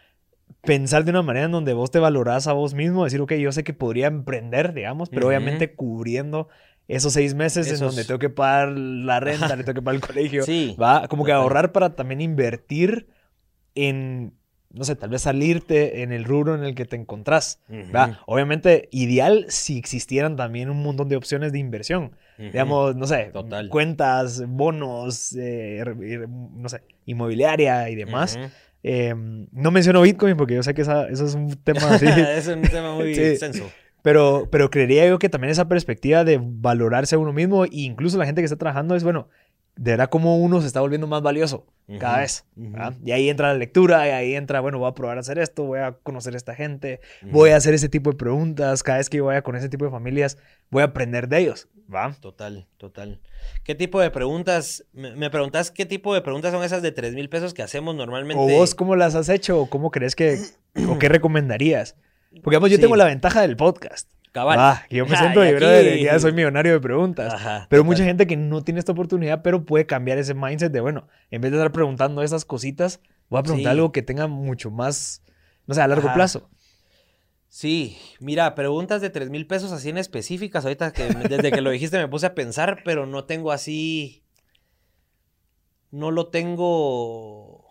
pensar 0.62 1.04
de 1.04 1.10
una 1.10 1.22
manera 1.22 1.46
en 1.46 1.52
donde 1.52 1.72
vos 1.72 1.90
te 1.90 1.98
valorás 1.98 2.46
a 2.46 2.52
vos 2.52 2.74
mismo, 2.74 3.04
decir, 3.04 3.20
ok, 3.20 3.32
yo 3.34 3.50
sé 3.52 3.64
que 3.64 3.74
podría 3.74 4.06
emprender, 4.06 4.74
digamos, 4.74 5.08
pero 5.08 5.26
obviamente 5.28 5.74
cubriendo 5.74 6.48
esos 6.96 7.12
seis 7.12 7.34
meses 7.34 7.70
en 7.72 7.78
donde 7.78 8.04
tengo 8.04 8.18
que 8.18 8.30
pagar 8.30 8.68
la 8.70 9.18
renta, 9.20 9.56
le 9.56 9.64
tengo 9.64 9.74
que 9.74 9.82
pagar 9.82 9.96
el 9.96 10.06
colegio. 10.06 10.42
Sí. 10.44 10.76
Va, 10.80 11.08
como 11.08 11.24
que 11.24 11.32
ahorrar 11.32 11.72
para 11.72 11.94
también 11.94 12.20
invertir 12.20 13.08
en, 13.74 14.34
no 14.70 14.84
sé, 14.84 14.96
tal 14.96 15.10
vez 15.10 15.22
salirte 15.22 16.02
en 16.02 16.12
el 16.12 16.24
rubro 16.24 16.54
en 16.54 16.64
el 16.64 16.74
que 16.74 16.84
te 16.84 16.96
encontrás. 16.96 17.60
¿va? 17.94 18.20
Obviamente, 18.26 18.88
ideal 18.92 19.46
si 19.48 19.78
existieran 19.78 20.36
también 20.36 20.70
un 20.70 20.82
montón 20.82 21.08
de 21.08 21.16
opciones 21.16 21.52
de 21.52 21.58
inversión. 21.58 22.12
Digamos, 22.38 22.96
no 22.96 23.06
sé, 23.06 23.32
cuentas, 23.68 24.42
bonos, 24.48 25.36
eh, 25.38 25.84
no 25.86 26.68
sé, 26.68 26.82
inmobiliaria 27.06 27.88
y 27.88 27.94
demás. 27.94 28.38
Em, 28.82 29.46
no 29.52 29.70
menciono 29.70 30.02
Bitcoin 30.02 30.36
porque 30.36 30.54
yo 30.54 30.62
sé 30.62 30.74
que 30.74 30.82
eso 30.82 31.06
es 31.08 31.34
un 31.34 31.54
tema 31.62 31.80
así. 31.90 32.06
es 32.06 32.48
un 32.48 32.62
tema 32.62 32.94
muy 32.94 33.12
extenso. 33.18 33.70
Pero, 34.02 34.48
pero 34.50 34.70
creería 34.70 35.08
yo 35.08 35.18
que 35.18 35.28
también 35.28 35.50
esa 35.50 35.68
perspectiva 35.68 36.24
de 36.24 36.40
valorarse 36.42 37.14
a 37.14 37.18
uno 37.18 37.32
mismo 37.32 37.64
e 37.64 37.68
incluso 37.72 38.18
la 38.18 38.26
gente 38.26 38.40
que 38.40 38.46
está 38.46 38.56
trabajando 38.56 38.96
es, 38.96 39.04
bueno, 39.04 39.28
de 39.76 39.92
verdad 39.92 40.10
cómo 40.10 40.38
uno 40.38 40.60
se 40.60 40.66
está 40.66 40.80
volviendo 40.80 41.06
más 41.06 41.22
valioso 41.22 41.66
cada 41.98 42.18
vez. 42.18 42.44
Y 43.04 43.12
ahí 43.12 43.28
entra 43.28 43.48
la 43.48 43.58
lectura, 43.58 44.06
y 44.06 44.10
ahí 44.10 44.34
entra, 44.34 44.60
bueno, 44.60 44.78
voy 44.78 44.88
a 44.88 44.94
probar 44.94 45.18
a 45.18 45.20
hacer 45.20 45.38
esto, 45.38 45.64
voy 45.64 45.80
a 45.80 45.92
conocer 46.02 46.34
a 46.34 46.36
esta 46.36 46.54
gente, 46.54 47.00
voy 47.22 47.50
a 47.50 47.56
hacer 47.56 47.74
ese 47.74 47.88
tipo 47.88 48.10
de 48.10 48.16
preguntas, 48.16 48.82
cada 48.82 48.98
vez 48.98 49.08
que 49.08 49.18
yo 49.18 49.26
vaya 49.26 49.42
con 49.42 49.56
ese 49.56 49.68
tipo 49.68 49.84
de 49.84 49.90
familias, 49.90 50.38
voy 50.70 50.82
a 50.82 50.86
aprender 50.86 51.28
de 51.28 51.38
ellos. 51.38 51.68
¿va? 51.92 52.14
Total, 52.20 52.66
total. 52.76 53.20
¿Qué 53.64 53.74
tipo 53.74 54.00
de 54.00 54.10
preguntas? 54.10 54.84
Me, 54.92 55.30
preguntas 55.30 55.70
qué 55.70 55.86
tipo 55.86 56.14
de 56.14 56.22
preguntas 56.22 56.52
son 56.52 56.64
esas 56.64 56.82
de 56.82 56.92
3 56.92 57.14
mil 57.14 57.28
pesos 57.28 57.54
que 57.54 57.62
hacemos 57.62 57.94
normalmente. 57.94 58.42
¿O 58.42 58.48
vos 58.48 58.74
cómo 58.74 58.96
las 58.96 59.14
has 59.14 59.28
hecho? 59.28 59.60
¿O 59.60 59.66
cómo 59.68 59.90
crees 59.90 60.16
que, 60.16 60.38
o 60.88 60.98
qué 60.98 61.08
recomendarías? 61.08 61.96
Porque 62.42 62.70
yo 62.70 62.80
tengo 62.80 62.96
la 62.96 63.04
ventaja 63.04 63.42
del 63.42 63.56
podcast. 63.56 64.10
Cabal. 64.32 64.58
Ah, 64.58 64.86
yo 64.90 65.04
me 65.04 65.16
siento 65.18 65.40
de 65.40 66.02
ya 66.02 66.18
soy 66.18 66.32
millonario 66.32 66.72
de 66.72 66.80
preguntas. 66.80 67.34
pero 67.68 67.84
mucha 67.84 68.04
gente 68.04 68.26
que 68.26 68.36
no 68.36 68.62
tiene 68.62 68.80
esta 68.80 68.92
oportunidad, 68.92 69.42
pero 69.42 69.64
puede 69.64 69.86
cambiar 69.86 70.18
ese 70.18 70.34
mindset 70.34 70.72
de, 70.72 70.80
bueno, 70.80 71.06
en 71.30 71.42
vez 71.42 71.50
de 71.52 71.58
estar 71.58 71.72
preguntando 71.72 72.22
esas 72.22 72.44
cositas, 72.44 73.00
voy 73.28 73.40
a 73.40 73.42
preguntar 73.42 73.72
algo 73.72 73.92
que 73.92 74.02
tenga 74.02 74.26
mucho 74.26 74.70
más, 74.70 75.22
no 75.66 75.74
sé, 75.74 75.82
a 75.82 75.88
largo 75.88 76.12
plazo. 76.14 76.48
Sí, 77.50 77.98
mira, 78.18 78.54
preguntas 78.54 79.02
de 79.02 79.10
3 79.10 79.28
mil 79.28 79.46
pesos 79.46 79.72
así 79.72 79.90
en 79.90 79.98
específicas. 79.98 80.64
Ahorita 80.64 80.90
que 80.90 81.04
desde 81.04 81.52
que 81.52 81.60
lo 81.60 81.68
dijiste 81.68 81.98
me 81.98 82.08
puse 82.08 82.24
a 82.24 82.34
pensar, 82.34 82.78
pero 82.82 83.04
no 83.04 83.24
tengo 83.24 83.52
así. 83.52 84.24
No 85.90 86.10
lo 86.10 86.28
tengo 86.28 87.61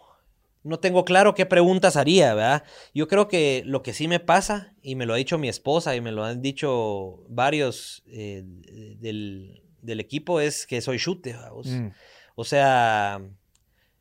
no 0.63 0.79
tengo 0.79 1.05
claro 1.05 1.33
qué 1.33 1.45
preguntas 1.45 1.95
haría, 1.95 2.33
¿verdad? 2.33 2.63
Yo 2.93 3.07
creo 3.07 3.27
que 3.27 3.63
lo 3.65 3.81
que 3.81 3.93
sí 3.93 4.07
me 4.07 4.19
pasa, 4.19 4.73
y 4.81 4.95
me 4.95 5.05
lo 5.05 5.13
ha 5.13 5.17
dicho 5.17 5.37
mi 5.37 5.49
esposa 5.49 5.95
y 5.95 6.01
me 6.01 6.11
lo 6.11 6.23
han 6.23 6.41
dicho 6.41 7.23
varios 7.29 8.03
eh, 8.07 8.43
del, 8.99 9.99
equipo, 9.99 10.39
es 10.39 10.67
que 10.67 10.81
soy 10.81 10.99
chute, 10.99 11.33
mm. 11.33 11.91
O 12.35 12.43
sea, 12.43 13.21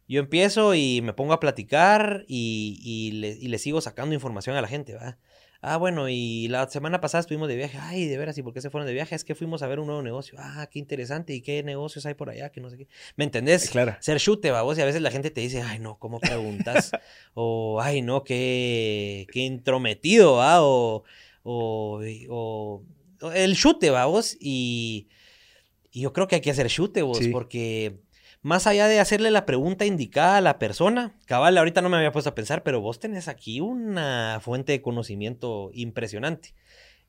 yo 0.06 0.20
empiezo 0.20 0.74
y 0.74 1.00
me 1.02 1.14
pongo 1.14 1.32
a 1.32 1.40
platicar 1.40 2.24
y, 2.28 2.80
y, 2.82 3.12
le, 3.12 3.28
y, 3.30 3.48
le, 3.48 3.58
sigo 3.58 3.80
sacando 3.80 4.14
información 4.14 4.56
a 4.56 4.62
la 4.62 4.68
gente, 4.68 4.92
¿verdad? 4.92 5.18
Ah, 5.62 5.76
bueno, 5.76 6.08
y 6.08 6.48
la 6.48 6.68
semana 6.70 7.02
pasada 7.02 7.20
estuvimos 7.20 7.46
de 7.48 7.56
viaje. 7.56 7.76
Ay, 7.78 8.06
de 8.06 8.16
veras, 8.16 8.38
¿y 8.38 8.42
por 8.42 8.54
qué 8.54 8.62
se 8.62 8.70
fueron 8.70 8.86
de 8.86 8.94
viaje? 8.94 9.14
Es 9.14 9.24
que 9.24 9.34
fuimos 9.34 9.62
a 9.62 9.66
ver 9.66 9.78
un 9.78 9.86
nuevo 9.86 10.02
negocio. 10.02 10.38
Ah, 10.38 10.66
qué 10.70 10.78
interesante. 10.78 11.34
¿Y 11.34 11.42
qué 11.42 11.62
negocios 11.62 12.06
hay 12.06 12.14
por 12.14 12.30
allá? 12.30 12.50
Que 12.50 12.62
no 12.62 12.70
sé 12.70 12.78
qué. 12.78 12.88
¿Me 13.16 13.24
entendés? 13.24 13.68
Claro. 13.68 13.94
Ser 14.00 14.18
chute, 14.18 14.50
vos. 14.52 14.78
Y 14.78 14.80
a 14.80 14.86
veces 14.86 15.02
la 15.02 15.10
gente 15.10 15.30
te 15.30 15.42
dice, 15.42 15.60
ay, 15.60 15.78
no, 15.78 15.98
¿cómo 15.98 16.18
preguntas? 16.18 16.92
o, 17.34 17.78
ay, 17.82 18.00
no, 18.00 18.24
qué, 18.24 19.26
qué 19.32 19.40
intrometido, 19.40 20.36
¿va? 20.36 20.62
O, 20.62 21.04
o, 21.42 22.00
o, 22.30 22.82
el 23.34 23.54
chute, 23.54 23.90
vos. 23.90 24.38
Y, 24.40 25.08
y 25.92 26.00
yo 26.00 26.14
creo 26.14 26.26
que 26.26 26.36
hay 26.36 26.40
que 26.40 26.52
hacer 26.52 26.68
chute, 26.68 27.02
vos, 27.02 27.20
porque 27.30 28.00
más 28.42 28.66
allá 28.66 28.88
de 28.88 29.00
hacerle 29.00 29.30
la 29.30 29.44
pregunta 29.44 29.84
indicada 29.84 30.38
a 30.38 30.40
la 30.40 30.58
persona, 30.58 31.14
cabal, 31.26 31.58
ahorita 31.58 31.82
no 31.82 31.88
me 31.88 31.98
había 31.98 32.12
puesto 32.12 32.30
a 32.30 32.34
pensar, 32.34 32.62
pero 32.62 32.80
vos 32.80 32.98
tenés 32.98 33.28
aquí 33.28 33.60
una 33.60 34.40
fuente 34.42 34.72
de 34.72 34.82
conocimiento 34.82 35.70
impresionante. 35.74 36.54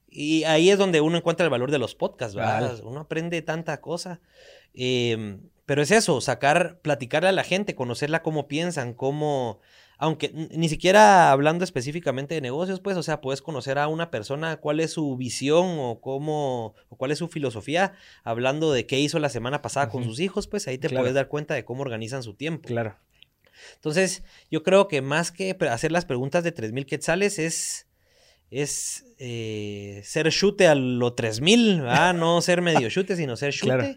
Y 0.10 0.44
ahí 0.44 0.70
es 0.70 0.78
donde 0.78 1.00
uno 1.00 1.18
encuentra 1.18 1.46
el 1.46 1.50
valor 1.50 1.72
de 1.72 1.80
los 1.80 1.96
podcasts, 1.96 2.36
¿verdad? 2.36 2.82
Uno 2.84 3.00
aprende 3.00 3.42
tanta 3.42 3.80
cosa. 3.80 4.20
Em, 4.74 5.40
pero 5.66 5.82
es 5.82 5.92
eso, 5.92 6.20
sacar, 6.20 6.80
platicarle 6.82 7.30
a 7.30 7.34
la 7.34 7.46
gente, 7.46 7.76
conocerla 7.76 8.22
cómo 8.22 8.50
piensan, 8.50 8.94
cómo 8.94 9.62
aunque 10.02 10.32
ni 10.34 10.68
siquiera 10.68 11.32
hablando 11.32 11.64
específicamente 11.64 12.34
de 12.34 12.42
negocios, 12.42 12.80
pues, 12.80 12.98
o 12.98 13.04
sea, 13.04 13.22
puedes 13.22 13.44
conocer 13.44 13.78
a 13.78 13.88
una 13.88 14.10
persona 14.10 14.58
cuál 14.58 14.80
es 14.80 14.94
su 14.94 15.16
visión 15.16 15.76
o 15.78 16.02
cómo, 16.02 16.74
o 16.90 16.96
cuál 16.98 17.12
es 17.12 17.20
su 17.20 17.28
filosofía, 17.28 17.94
hablando 18.24 18.74
de 18.74 18.88
qué 18.88 19.00
hizo 19.00 19.20
la 19.20 19.30
semana 19.30 19.62
pasada 19.62 19.90
con 19.90 20.04
sus 20.04 20.20
hijos, 20.20 20.48
pues 20.48 20.68
ahí 20.68 20.80
te 20.80 20.90
puedes 20.90 21.14
dar 21.14 21.28
cuenta 21.28 21.54
de 21.54 21.66
cómo 21.66 21.84
organizan 21.84 22.24
su 22.24 22.34
tiempo. 22.34 22.68
Claro. 22.68 22.98
Entonces, 23.76 24.24
yo 24.50 24.64
creo 24.64 24.88
que 24.88 25.04
más 25.04 25.32
que 25.32 25.56
hacer 25.70 25.92
las 25.92 26.06
preguntas 26.06 26.44
de 26.44 26.52
3.000 26.52 26.88
quetzales 26.88 27.38
es, 27.38 27.88
es 28.50 29.06
eh, 29.20 30.02
ser 30.04 30.32
chute 30.32 30.66
a 30.66 30.74
lo 30.74 31.16
3.000, 31.16 31.86
¿ah? 31.88 32.14
no 32.14 32.42
ser 32.42 32.64
medio 32.64 32.90
chute, 32.90 33.16
sino 33.16 33.38
ser 33.38 33.54
chute. 33.54 33.68
Claro. 33.68 33.96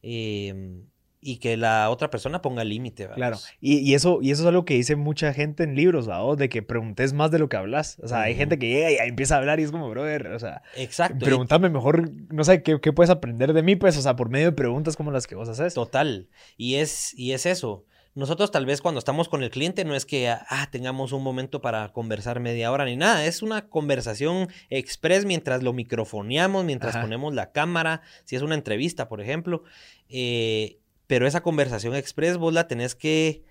Em, 0.00 0.86
y 1.20 1.36
que 1.36 1.56
la 1.56 1.90
otra 1.90 2.10
persona 2.10 2.40
ponga 2.40 2.64
límite. 2.64 3.08
Claro, 3.14 3.38
y, 3.60 3.94
eso, 3.94 4.20
y 4.22 4.30
eso 4.30 4.42
es 4.42 4.48
algo 4.48 4.64
que 4.64 4.74
dice 4.74 4.96
mucha 4.96 5.32
gente 5.34 5.64
en 5.64 5.74
libros, 5.74 6.06
¿verdad? 6.06 6.36
De 6.36 6.48
que 6.48 6.62
preguntes 6.62 7.12
más 7.12 7.30
de 7.30 7.38
lo 7.38 7.48
que 7.48 7.56
hablas. 7.56 7.98
O 8.02 8.08
sea, 8.08 8.22
hay 8.22 8.34
gente 8.34 8.58
que 8.58 8.68
llega 8.68 8.90
y 8.90 9.08
empieza 9.08 9.34
a 9.34 9.38
hablar 9.38 9.60
y 9.60 9.64
es 9.64 9.70
como, 9.70 9.90
brother, 9.90 10.28
o 10.28 10.38
sea, 10.38 10.62
Exacto. 10.76 11.24
pregúntame 11.24 11.68
mejor, 11.68 12.10
no 12.32 12.44
sé, 12.44 12.62
¿qué, 12.62 12.80
¿qué, 12.80 12.92
puedes 12.92 13.10
aprender 13.10 13.52
de 13.52 13.62
mí? 13.62 13.76
Pues, 13.76 13.96
o 13.96 14.02
sea, 14.02 14.16
por 14.16 14.30
medio 14.30 14.46
de 14.46 14.52
preguntas 14.52 14.96
como 14.96 15.10
las 15.10 15.26
que 15.26 15.34
vos 15.34 15.48
haces. 15.48 15.74
Total, 15.74 16.28
y 16.56 16.76
es, 16.76 17.12
y 17.18 17.32
es 17.32 17.46
eso. 17.46 17.84
Nosotros 18.14 18.50
tal 18.50 18.66
vez 18.66 18.80
cuando 18.80 18.98
estamos 18.98 19.28
con 19.28 19.44
el 19.44 19.50
cliente 19.50 19.84
no 19.84 19.94
es 19.94 20.04
que 20.04 20.28
ah, 20.28 20.68
tengamos 20.72 21.12
un 21.12 21.22
momento 21.22 21.60
para 21.60 21.92
conversar 21.92 22.40
media 22.40 22.72
hora 22.72 22.84
ni 22.84 22.96
nada, 22.96 23.24
es 23.24 23.40
una 23.40 23.68
conversación 23.68 24.48
express 24.68 25.24
mientras 25.24 25.62
lo 25.62 25.72
microfoneamos, 25.72 26.64
mientras 26.64 26.96
ponemos 26.96 27.34
la 27.34 27.52
cámara, 27.52 28.02
si 28.24 28.34
es 28.34 28.42
una 28.42 28.56
entrevista, 28.56 29.08
por 29.08 29.20
ejemplo. 29.20 29.62
Eh, 30.08 30.79
pero 31.10 31.26
esa 31.26 31.40
conversación 31.40 31.96
express 31.96 32.36
vos 32.36 32.54
la 32.54 32.68
tenés 32.68 32.94
que 32.94 33.42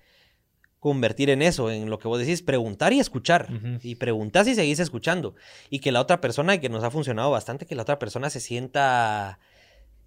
convertir 0.80 1.30
en 1.30 1.42
eso, 1.42 1.70
en 1.70 1.90
lo 1.90 2.00
que 2.00 2.08
vos 2.08 2.18
decís, 2.18 2.42
preguntar 2.42 2.94
y 2.94 3.02
escuchar. 3.02 3.50
Y 3.84 3.96
preguntas 3.96 4.48
y 4.48 4.56
seguís 4.56 4.80
escuchando. 4.80 5.36
Y 5.70 5.80
que 5.80 5.92
la 5.92 6.00
otra 6.00 6.22
persona, 6.22 6.56
y 6.56 6.60
que 6.60 6.70
nos 6.70 6.86
ha 6.86 6.90
funcionado 6.90 7.30
bastante, 7.32 7.66
que 7.66 7.76
la 7.76 7.82
otra 7.82 8.00
persona 8.00 8.30
se 8.30 8.40
sienta 8.40 9.40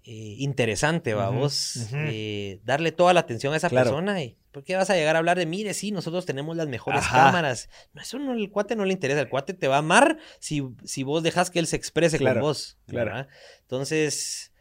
eh, 0.03 0.33
interesante, 0.39 1.13
vamos. 1.13 1.89
Eh, 1.93 2.59
darle 2.63 2.91
toda 2.91 3.13
la 3.13 3.19
atención 3.19 3.53
a 3.53 3.57
esa 3.57 3.69
persona. 3.69 4.23
Y, 4.23 4.35
¿Por 4.51 4.63
qué 4.63 4.75
vas 4.75 4.89
a 4.89 4.95
llegar 4.95 5.15
a 5.15 5.19
hablar 5.19 5.37
de, 5.37 5.45
mire, 5.45 5.75
sí, 5.75 5.91
nosotros 5.91 6.25
tenemos 6.25 6.57
las 6.57 6.67
mejores 6.67 7.05
cámaras? 7.07 7.69
No, 7.93 8.01
eso 8.01 8.17
no, 8.17 8.33
el 8.33 8.49
cuate 8.49 8.75
no 8.75 8.83
le 8.83 8.93
interesa. 8.93 9.21
El 9.21 9.29
cuate 9.29 9.53
te 9.53 9.67
va 9.67 9.75
a 9.75 9.79
amar 9.79 10.17
si, 10.39 10.63
si 10.85 11.03
vos 11.03 11.21
dejas 11.21 11.51
que 11.51 11.59
él 11.59 11.67
se 11.67 11.75
exprese 11.75 12.17
con 12.17 12.39
vos. 12.39 12.79
Claro. 12.87 13.27
Entonces 13.61 14.52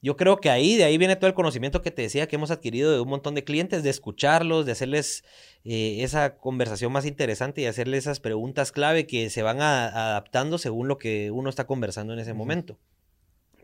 yo 0.00 0.16
creo 0.16 0.36
que 0.38 0.48
ahí, 0.50 0.76
de 0.76 0.84
ahí 0.84 0.96
viene 0.98 1.16
todo 1.16 1.26
el 1.26 1.34
conocimiento 1.34 1.82
que 1.82 1.90
te 1.90 2.02
decía 2.02 2.28
que 2.28 2.36
hemos 2.36 2.50
adquirido 2.50 2.92
de 2.92 3.00
un 3.00 3.08
montón 3.08 3.34
de 3.34 3.42
clientes, 3.44 3.82
de 3.82 3.90
escucharlos, 3.90 4.64
de 4.64 4.72
hacerles 4.72 5.24
eh, 5.64 5.98
esa 6.04 6.36
conversación 6.36 6.92
más 6.92 7.04
interesante 7.04 7.60
y 7.62 7.66
hacerles 7.66 8.04
esas 8.04 8.20
preguntas 8.20 8.70
clave 8.72 9.06
que 9.06 9.28
se 9.28 9.42
van 9.42 9.60
adaptando 9.60 10.58
según 10.58 10.86
lo 10.88 10.98
que 10.98 11.30
uno 11.32 11.50
está 11.50 11.66
conversando 11.66 12.12
en 12.12 12.20
ese 12.20 12.32
momento. 12.32 12.78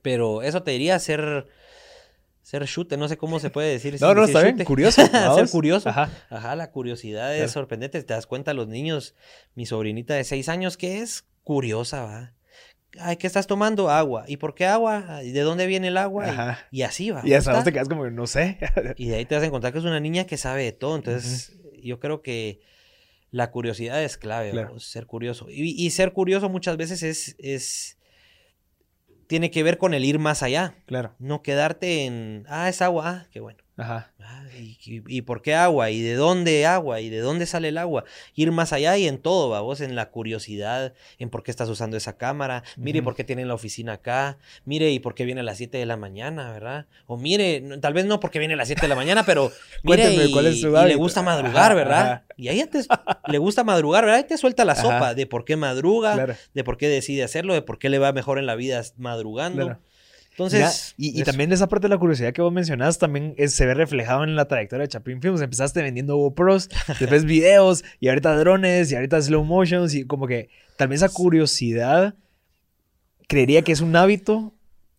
Pero 0.02 0.42
eso 0.42 0.62
te 0.62 0.72
diría 0.72 0.98
ser, 0.98 1.46
ser 2.42 2.66
chute, 2.66 2.98
no 2.98 3.08
sé 3.08 3.16
cómo 3.16 3.38
se 3.40 3.48
puede 3.50 3.70
decir. 3.70 3.96
no, 4.00 4.12
no, 4.12 4.22
decir 4.22 4.36
está 4.36 4.52
bien, 4.52 4.64
curioso. 4.66 5.02
ser 5.36 5.48
curioso. 5.48 5.88
Ajá. 5.88 6.10
Ajá, 6.28 6.56
la 6.56 6.70
curiosidad 6.72 7.32
es 7.32 7.38
Claro. 7.38 7.52
sorprendente. 7.52 8.02
Te 8.02 8.12
das 8.12 8.26
cuenta, 8.26 8.52
los 8.52 8.68
niños, 8.68 9.14
mi 9.54 9.64
sobrinita 9.64 10.14
de 10.14 10.24
seis 10.24 10.50
años, 10.50 10.76
que 10.76 10.98
es 11.00 11.24
curiosa, 11.42 12.02
va. 12.02 12.33
Ay, 13.00 13.16
¿qué 13.16 13.26
estás 13.26 13.46
tomando? 13.46 13.90
Agua. 13.90 14.24
¿Y 14.28 14.36
por 14.36 14.54
qué 14.54 14.66
agua? 14.66 15.20
¿Y 15.24 15.32
de 15.32 15.40
dónde 15.40 15.66
viene 15.66 15.88
el 15.88 15.96
agua? 15.96 16.26
Y- 16.26 16.30
Ajá. 16.30 16.58
Y, 16.70 16.82
así 16.82 17.10
va. 17.10 17.22
Y 17.24 17.32
hasta 17.34 17.50
¿no 17.50 17.56
vos 17.58 17.64
te 17.64 17.72
quedas 17.72 17.88
como, 17.88 18.08
no 18.10 18.26
sé. 18.26 18.58
Y 18.96 19.08
de 19.08 19.16
ahí 19.16 19.24
te 19.24 19.34
vas 19.34 19.42
a 19.44 19.46
encontrar 19.46 19.72
que 19.72 19.78
es 19.80 19.84
una 19.84 20.00
niña 20.00 20.24
que 20.26 20.36
sabe 20.36 20.64
de 20.64 20.72
todo. 20.72 20.96
Entonces, 20.96 21.52
yo 21.82 21.98
creo 22.00 22.22
que 22.22 22.60
la 23.30 23.50
curiosidad 23.50 24.02
es 24.02 24.16
clave, 24.16 24.50
Claro. 24.52 24.78
ser 24.78 25.06
curioso. 25.06 25.46
Y, 25.50 25.70
y 25.84 25.90
ser 25.90 26.12
curioso 26.12 26.48
muchas 26.48 26.76
veces 26.76 27.02
es, 27.02 27.34
es. 27.38 27.98
Tiene 29.26 29.50
que 29.50 29.62
ver 29.62 29.78
con 29.78 29.94
el 29.94 30.04
ir 30.04 30.18
más 30.18 30.42
allá. 30.42 30.76
claro. 30.86 31.14
No 31.18 31.42
quedarte 31.42 32.04
en. 32.04 32.44
Ah, 32.48 32.68
es 32.68 32.82
agua. 32.82 33.08
Ah, 33.08 33.26
qué 33.32 33.40
bueno. 33.40 33.63
Ajá. 33.76 34.12
Ah, 34.20 34.44
¿y, 34.56 34.78
y- 35.08 35.22
por 35.22 35.42
qué 35.42 35.54
agua? 35.56 35.90
¿Y 35.90 36.00
de 36.00 36.14
dónde 36.14 36.64
agua? 36.64 37.00
¿Y 37.00 37.08
de 37.10 37.18
dónde 37.18 37.44
sale 37.44 37.68
el 37.70 37.78
agua? 37.78 38.04
Ir 38.36 38.52
más 38.52 38.72
allá 38.72 38.96
y 38.96 39.08
en 39.08 39.18
todo, 39.18 39.48
¿va? 39.48 39.60
vos 39.62 39.80
en 39.80 39.96
la 39.96 40.10
curiosidad, 40.10 40.92
en 41.18 41.28
por 41.28 41.42
qué 41.42 41.50
estás 41.50 41.68
usando 41.68 41.96
esa 41.96 42.16
cámara, 42.16 42.62
mire 42.76 43.02
por 43.02 43.16
qué 43.16 43.24
tienen 43.24 43.48
la 43.48 43.54
oficina 43.54 43.94
acá, 43.94 44.38
mire 44.64 44.92
y 44.92 45.00
por 45.00 45.16
qué 45.16 45.24
viene 45.24 45.40
a 45.40 45.44
las 45.44 45.58
7 45.58 45.76
de 45.76 45.86
la 45.86 45.96
mañana, 45.96 46.52
¿verdad? 46.52 46.86
O 47.06 47.16
mire, 47.16 47.60
no- 47.62 47.80
tal 47.80 47.94
vez 47.94 48.04
no 48.06 48.20
porque 48.20 48.38
viene 48.38 48.54
a 48.54 48.56
las 48.56 48.68
7 48.68 48.82
de 48.82 48.88
la 48.88 48.94
mañana, 48.94 49.24
pero 49.26 49.50
mire 49.82 50.04
Cuénteme, 50.04 50.24
y, 50.26 50.32
¿cuál 50.32 50.46
es 50.46 50.60
su 50.60 50.68
y 50.68 50.86
le 50.88 50.94
gusta 50.94 51.22
madrugar, 51.22 51.72
Ajá, 51.72 51.74
¿verdad? 51.74 52.00
ajá. 52.12 52.24
Y 52.36 52.48
ahí 52.48 52.64
te, 52.66 52.80
le 53.26 53.38
gusta 53.38 53.64
madrugar, 53.64 54.04
¿verdad? 54.04 54.20
Y 54.20 54.24
te 54.28 54.38
suelta 54.38 54.64
la 54.64 54.72
Ajá. 54.74 54.82
sopa 54.82 55.14
de 55.14 55.26
por 55.26 55.44
qué 55.44 55.56
madruga, 55.56 56.14
Claro. 56.14 56.36
de 56.54 56.64
por 56.64 56.76
qué 56.76 56.88
decide 56.88 57.24
hacerlo, 57.24 57.54
de 57.54 57.62
por 57.62 57.80
qué 57.80 57.88
le 57.88 57.98
va 57.98 58.12
mejor 58.12 58.38
en 58.38 58.46
la 58.46 58.54
vida 58.54 58.80
madrugando. 58.96 59.64
Claro. 59.64 59.80
Entonces, 60.34 60.94
Mira, 60.98 61.20
y, 61.20 61.22
también 61.22 61.52
esa 61.52 61.68
parte 61.68 61.84
de 61.84 61.94
la 61.94 61.98
curiosidad 61.98 62.32
que 62.32 62.42
vos 62.42 62.52
mencionás 62.52 62.98
también 62.98 63.34
es- 63.36 63.54
se 63.54 63.66
ve 63.66 63.74
reflejado 63.74 64.24
en 64.24 64.34
la 64.34 64.46
trayectoria 64.48 64.82
de 64.82 64.88
Chapin 64.88 65.22
Films. 65.22 65.40
Empezaste 65.40 65.80
vendiendo 65.80 66.16
GoPros, 66.16 66.68
después 67.00 67.24
videos, 67.24 67.84
y 68.00 68.08
ahorita 68.08 68.36
drones, 68.36 68.90
y 68.90 68.96
ahorita 68.96 69.22
slow 69.22 69.44
motions, 69.44 69.94
y 69.94 70.04
como 70.06 70.26
que 70.26 70.48
tal 70.76 70.88
vez 70.88 71.02
esa 71.02 71.08
curiosidad 71.12 72.14
creería 73.28 73.62
que 73.62 73.72
es 73.72 73.80
un 73.80 73.94
hábito 73.96 74.52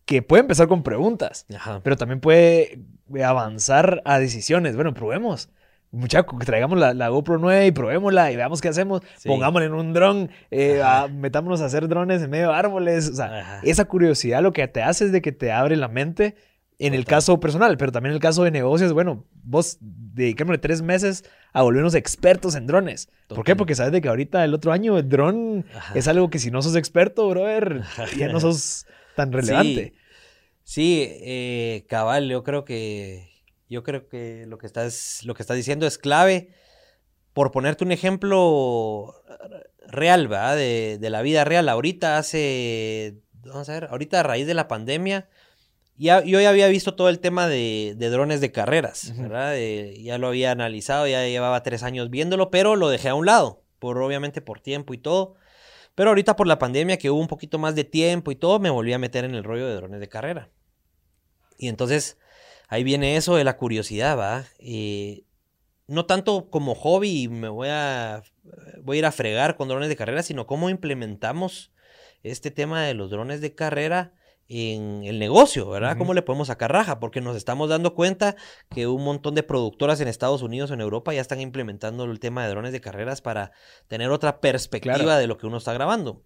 que 0.06 0.22
puede 0.22 0.40
empezar 0.42 0.68
con 0.68 0.82
preguntas, 0.82 1.46
Ajá. 1.54 1.80
pero 1.82 1.96
también 1.96 2.20
puede 2.20 2.78
avanzar 3.24 4.02
a 4.04 4.18
decisiones. 4.18 4.74
Bueno, 4.76 4.94
probemos. 4.94 5.48
Muchachos, 5.96 6.34
traigamos 6.44 6.78
la, 6.78 6.94
la 6.94 7.08
GoPro 7.08 7.38
9 7.38 7.66
y 7.66 7.72
probémosla 7.72 8.30
y 8.32 8.36
veamos 8.36 8.60
qué 8.60 8.68
hacemos. 8.68 9.02
Sí. 9.16 9.28
Pongámosla 9.28 9.66
en 9.66 9.74
un 9.74 9.92
dron, 9.92 10.30
eh, 10.50 10.82
a- 10.82 11.08
metámonos 11.08 11.60
a 11.60 11.66
hacer 11.66 11.88
drones 11.88 12.22
en 12.22 12.30
medio 12.30 12.48
de 12.50 12.54
árboles. 12.54 13.08
O 13.10 13.14
sea, 13.14 13.26
Ajá. 13.40 13.60
esa 13.64 13.84
curiosidad 13.86 14.42
lo 14.42 14.52
que 14.52 14.66
te 14.68 14.82
hace 14.82 15.06
es 15.06 15.12
de 15.12 15.22
que 15.22 15.32
te 15.32 15.52
abre 15.52 15.76
la 15.76 15.88
mente 15.88 16.34
en 16.78 16.92
el 16.92 17.06
caso 17.06 17.40
personal, 17.40 17.78
pero 17.78 17.90
también 17.90 18.10
en 18.10 18.16
el 18.16 18.20
caso 18.20 18.44
de 18.44 18.50
negocios, 18.50 18.92
bueno, 18.92 19.24
vos 19.42 19.78
dediquémosle 19.80 20.58
tres 20.58 20.82
meses 20.82 21.24
a 21.54 21.62
volvernos 21.62 21.94
expertos 21.94 22.54
en 22.54 22.66
drones. 22.66 23.08
¿Por 23.28 23.44
qué? 23.44 23.56
Porque 23.56 23.74
sabes 23.74 23.92
de 23.92 24.02
que 24.02 24.08
ahorita 24.08 24.44
el 24.44 24.52
otro 24.52 24.72
año 24.72 24.98
el 24.98 25.08
dron 25.08 25.64
Ajá. 25.74 25.94
es 25.94 26.06
algo 26.06 26.28
que 26.28 26.38
si 26.38 26.50
no 26.50 26.60
sos 26.60 26.76
experto, 26.76 27.26
brother, 27.30 27.80
ya 28.18 28.28
no 28.28 28.40
sos 28.40 28.84
tan 29.14 29.32
relevante. 29.32 29.94
Sí, 30.64 31.08
eh, 31.22 31.86
cabal, 31.88 32.28
yo 32.28 32.42
creo 32.42 32.64
que 32.66 33.30
yo 33.68 33.82
creo 33.82 34.08
que 34.08 34.44
lo 34.46 34.58
que 34.58 34.66
estás 34.66 35.20
lo 35.24 35.34
que 35.34 35.42
estás 35.42 35.56
diciendo 35.56 35.86
es 35.86 35.98
clave. 35.98 36.50
Por 37.32 37.50
ponerte 37.50 37.84
un 37.84 37.92
ejemplo 37.92 39.14
real, 39.86 40.26
¿verdad? 40.26 40.56
De, 40.56 40.96
de 40.98 41.10
la 41.10 41.20
vida 41.20 41.44
real. 41.44 41.68
Ahorita 41.68 42.16
hace, 42.16 43.16
vamos 43.44 43.68
a 43.68 43.72
ver, 43.74 43.88
ahorita 43.90 44.20
a 44.20 44.22
raíz 44.22 44.46
de 44.46 44.54
la 44.54 44.68
pandemia, 44.68 45.28
ya, 45.98 46.24
yo 46.24 46.40
ya 46.40 46.48
había 46.48 46.68
visto 46.68 46.94
todo 46.94 47.10
el 47.10 47.20
tema 47.20 47.46
de, 47.46 47.94
de 47.96 48.08
drones 48.08 48.40
de 48.40 48.52
carreras. 48.52 49.12
¿verdad? 49.18 49.52
De- 49.52 50.00
ya 50.02 50.16
lo 50.16 50.28
había 50.28 50.50
analizado, 50.50 51.06
ya 51.06 51.26
llevaba 51.26 51.62
tres 51.62 51.82
años 51.82 52.08
viéndolo, 52.08 52.50
pero 52.50 52.74
lo 52.74 52.88
dejé 52.88 53.10
a 53.10 53.14
un 53.14 53.26
lado, 53.26 53.62
por 53.78 53.98
obviamente 53.98 54.40
por 54.40 54.60
tiempo 54.60 54.94
y 54.94 54.98
todo. 54.98 55.34
Pero 55.94 56.10
ahorita 56.10 56.36
por 56.36 56.46
la 56.46 56.58
pandemia, 56.58 56.96
que 56.96 57.10
hubo 57.10 57.20
un 57.20 57.28
poquito 57.28 57.58
más 57.58 57.74
de 57.74 57.84
tiempo 57.84 58.30
y 58.30 58.36
todo, 58.36 58.58
me 58.60 58.70
volví 58.70 58.94
a 58.94 58.98
meter 58.98 59.26
en 59.26 59.34
el 59.34 59.44
rollo 59.44 59.66
de 59.66 59.74
drones 59.74 60.00
de 60.00 60.08
carrera. 60.08 60.48
Y 61.58 61.68
entonces 61.68 62.18
ahí 62.68 62.84
viene 62.84 63.16
eso 63.16 63.36
de 63.36 63.44
la 63.44 63.56
curiosidad, 63.56 64.18
¿va? 64.18 64.44
Eh, 64.58 65.24
no 65.86 66.06
tanto 66.06 66.50
como 66.50 66.74
hobby 66.74 67.28
me 67.28 67.48
voy 67.48 67.68
a, 67.70 68.22
voy 68.82 68.96
a 68.96 68.98
ir 68.98 69.06
a 69.06 69.12
fregar 69.12 69.56
con 69.56 69.68
drones 69.68 69.88
de 69.88 69.96
carrera, 69.96 70.22
sino 70.22 70.46
cómo 70.46 70.68
implementamos 70.70 71.72
este 72.22 72.50
tema 72.50 72.82
de 72.84 72.94
los 72.94 73.10
drones 73.10 73.40
de 73.40 73.54
carrera 73.54 74.12
en 74.48 75.02
el 75.04 75.18
negocio, 75.18 75.68
¿verdad? 75.68 75.96
¿Cómo 75.98 76.14
le 76.14 76.22
podemos 76.22 76.46
sacar 76.48 76.70
raja? 76.72 77.00
Porque 77.00 77.20
nos 77.20 77.36
estamos 77.36 77.68
dando 77.68 77.94
cuenta 77.94 78.36
que 78.72 78.86
un 78.86 79.02
montón 79.02 79.34
de 79.34 79.42
productoras 79.42 80.00
en 80.00 80.06
Estados 80.06 80.40
Unidos 80.42 80.70
en 80.70 80.80
Europa 80.80 81.12
ya 81.12 81.20
están 81.20 81.40
implementando 81.40 82.04
el 82.04 82.20
tema 82.20 82.44
de 82.44 82.50
drones 82.50 82.70
de 82.72 82.80
carreras 82.80 83.20
para 83.20 83.50
tener 83.88 84.10
otra 84.10 84.40
perspectiva 84.40 84.94
Claro. 84.94 85.18
de 85.18 85.26
lo 85.26 85.36
que 85.36 85.46
uno 85.48 85.56
está 85.56 85.72
grabando. 85.72 86.22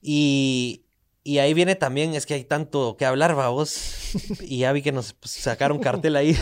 Y, 0.00 0.84
y 1.24 1.38
ahí 1.38 1.54
viene 1.54 1.76
también, 1.76 2.14
es 2.14 2.26
que 2.26 2.34
hay 2.34 2.44
tanto 2.44 2.96
que 2.96 3.06
hablar, 3.06 3.34
vamos. 3.34 4.14
Y 4.42 4.58
ya 4.58 4.72
vi 4.72 4.82
que 4.82 4.92
nos 4.92 5.14
pues, 5.14 5.30
sacaron 5.32 5.78
cartel 5.78 6.16
ahí. 6.16 6.36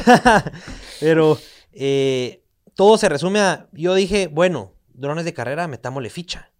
Pero 1.00 1.38
eh, 1.72 2.42
todo 2.74 2.96
se 2.98 3.08
resume 3.08 3.40
a, 3.40 3.68
yo 3.72 3.94
dije, 3.94 4.28
bueno, 4.28 4.72
drones 4.94 5.24
de 5.24 5.34
carrera, 5.34 5.68
metámosle 5.68 6.10
ficha. 6.10 6.50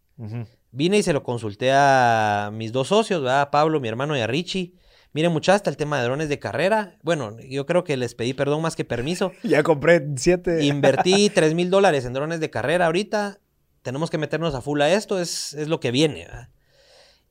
Vine 0.71 0.99
y 0.99 1.03
se 1.03 1.15
lo 1.15 1.23
consulté 1.23 1.73
a 1.73 2.51
mis 2.53 2.73
dos 2.73 2.89
socios, 2.89 3.23
¿verdad? 3.23 3.41
a 3.41 3.51
Pablo, 3.51 3.81
mi 3.81 3.89
hermano, 3.89 4.17
y 4.17 4.21
a 4.21 4.27
Richie. 4.27 4.75
Miren, 5.13 5.33
muchachos, 5.33 5.57
está 5.57 5.71
el 5.71 5.79
tema 5.79 5.99
de 5.99 6.05
drones 6.05 6.29
de 6.29 6.39
carrera. 6.39 6.99
Bueno, 7.03 7.37
yo 7.41 7.65
creo 7.65 7.85
que 7.85 7.97
les 7.97 8.15
pedí 8.15 8.35
perdón 8.35 8.61
más 8.63 8.77
que 8.77 8.85
permiso. 8.85 9.33
Ya 9.43 9.63
compré 9.63 10.07
siete. 10.17 10.65
Invertí 10.65 11.31
3 11.31 11.55
mil 11.55 11.71
dólares 11.71 12.05
en 12.05 12.13
drones 12.13 12.39
de 12.39 12.51
carrera 12.51 12.87
ahorita. 12.87 13.41
Tenemos 13.83 14.11
que 14.11 14.19
meternos 14.19 14.55
a 14.55 14.61
full 14.61 14.81
a 14.83 14.93
esto, 14.93 15.19
es, 15.19 15.55
es 15.55 15.69
lo 15.69 15.81
que 15.81 15.91
viene. 15.91 16.27
¿verdad? 16.27 16.49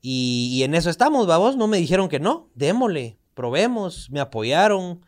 Y, 0.02 0.50
y 0.54 0.64
en 0.64 0.76
eso 0.76 0.90
estamos, 0.90 1.28
vamos. 1.28 1.56
No 1.58 1.68
me 1.68 1.78
dijeron 1.78 2.08
que 2.10 2.20
no, 2.20 2.50
démosle, 2.56 3.18
probemos, 3.34 4.10
me 4.10 4.20
apoyaron. 4.20 5.02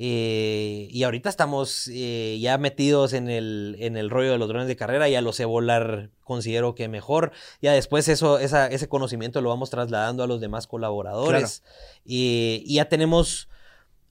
eh, 0.00 0.86
y 0.92 1.02
ahorita 1.02 1.28
estamos 1.28 1.88
eh, 1.92 2.38
ya 2.40 2.56
metidos 2.56 3.12
en 3.12 3.28
el, 3.28 3.76
en 3.80 3.96
el 3.96 4.10
rollo 4.10 4.30
de 4.30 4.38
los 4.38 4.46
drones 4.48 4.68
de 4.68 4.76
carrera, 4.76 5.08
ya 5.08 5.20
lo 5.22 5.32
sé 5.32 5.44
volar, 5.44 6.10
considero 6.22 6.74
que 6.76 6.86
mejor. 6.88 7.32
Ya 7.60 7.72
después 7.72 8.06
eso, 8.08 8.38
esa- 8.38 8.68
ese 8.68 8.88
conocimiento 8.88 9.40
lo 9.40 9.48
vamos 9.48 9.70
trasladando 9.70 10.22
a 10.22 10.26
los 10.28 10.40
demás 10.40 10.66
colaboradores. 10.68 11.62
Y, 12.04 12.62
y 12.64 12.74
ya 12.76 12.88
tenemos 12.88 13.48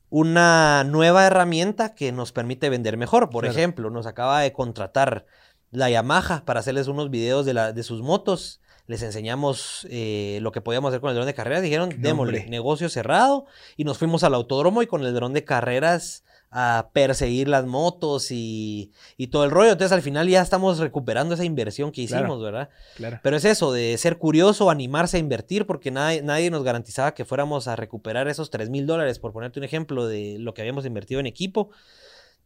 una 0.10 0.84
nueva 0.86 1.26
herramienta 1.26 1.93
que 1.95 2.12
nos 2.12 2.32
permite 2.32 2.69
vender 2.69 2.97
mejor. 2.97 3.30
Por 3.30 3.43
Claro. 3.43 3.58
ejemplo, 3.58 3.89
nos 3.89 4.06
acaba 4.08 4.41
de 4.41 4.54
contratar 4.54 5.26
la 5.71 5.89
Yamaha 5.89 6.43
para 6.45 6.60
hacerles 6.62 6.88
unos 6.88 7.10
videos 7.10 7.45
de, 7.45 7.54
la, 7.54 7.73
de 7.73 7.84
sus 7.84 8.02
motos. 8.02 8.62
Les 8.88 9.02
enseñamos 9.04 9.86
eh, 9.89 10.39
lo 10.41 10.52
que 10.52 10.62
podíamos 10.62 10.89
hacer 10.89 11.02
con 11.02 11.10
el 11.10 11.15
dron 11.15 11.28
de 11.28 11.34
carreras. 11.34 11.62
Dijeron, 11.62 11.89
démosle, 11.97 12.47
negocio 12.47 12.89
cerrado. 12.89 13.45
Y 13.76 13.84
nos 13.84 13.97
fuimos 13.97 14.23
al 14.23 14.34
autódromo 14.34 14.82
y 14.82 14.88
con 14.88 15.04
el 15.06 15.13
dron 15.13 15.34
de 15.34 15.43
carreras 15.43 16.23
a 16.50 16.89
perseguir 16.93 17.50
las 17.50 17.65
motos 17.65 18.32
y, 18.32 18.93
y 19.17 19.28
todo 19.28 19.43
el 19.43 19.52
rollo. 19.52 19.73
Entonces 19.73 19.91
al 19.91 20.02
final 20.02 20.30
ya 20.30 20.41
estamos 20.41 20.80
recuperando 20.80 21.34
esa 21.34 21.43
inversión 21.43 21.91
que 21.91 22.06
Claro. 22.08 22.23
hicimos, 22.23 22.41
¿verdad? 22.41 22.69
Claro. 22.95 23.19
Pero 23.21 23.36
es 23.36 23.43
eso, 23.43 23.73
de 23.73 23.97
ser 23.97 24.17
curioso, 24.17 24.69
animarse 24.69 25.17
a 25.17 25.19
invertir, 25.19 25.65
porque 25.65 25.91
nadie, 25.91 26.21
nadie 26.21 26.50
nos 26.50 26.63
garantizaba 26.63 27.13
que 27.13 27.26
fuéramos 27.26 27.67
a 27.67 27.76
recuperar 27.76 28.30
esos 28.30 28.50
3 28.50 28.69
mil 28.69 28.88
dólares, 28.88 29.19
por 29.19 29.34
ponerte 29.34 29.60
un 29.60 29.65
ejemplo 29.65 30.08
de 30.08 30.38
lo 30.39 30.54
que 30.54 30.62
habíamos 30.62 30.86
invertido 30.86 31.19
en 31.19 31.26
equipo. 31.28 31.69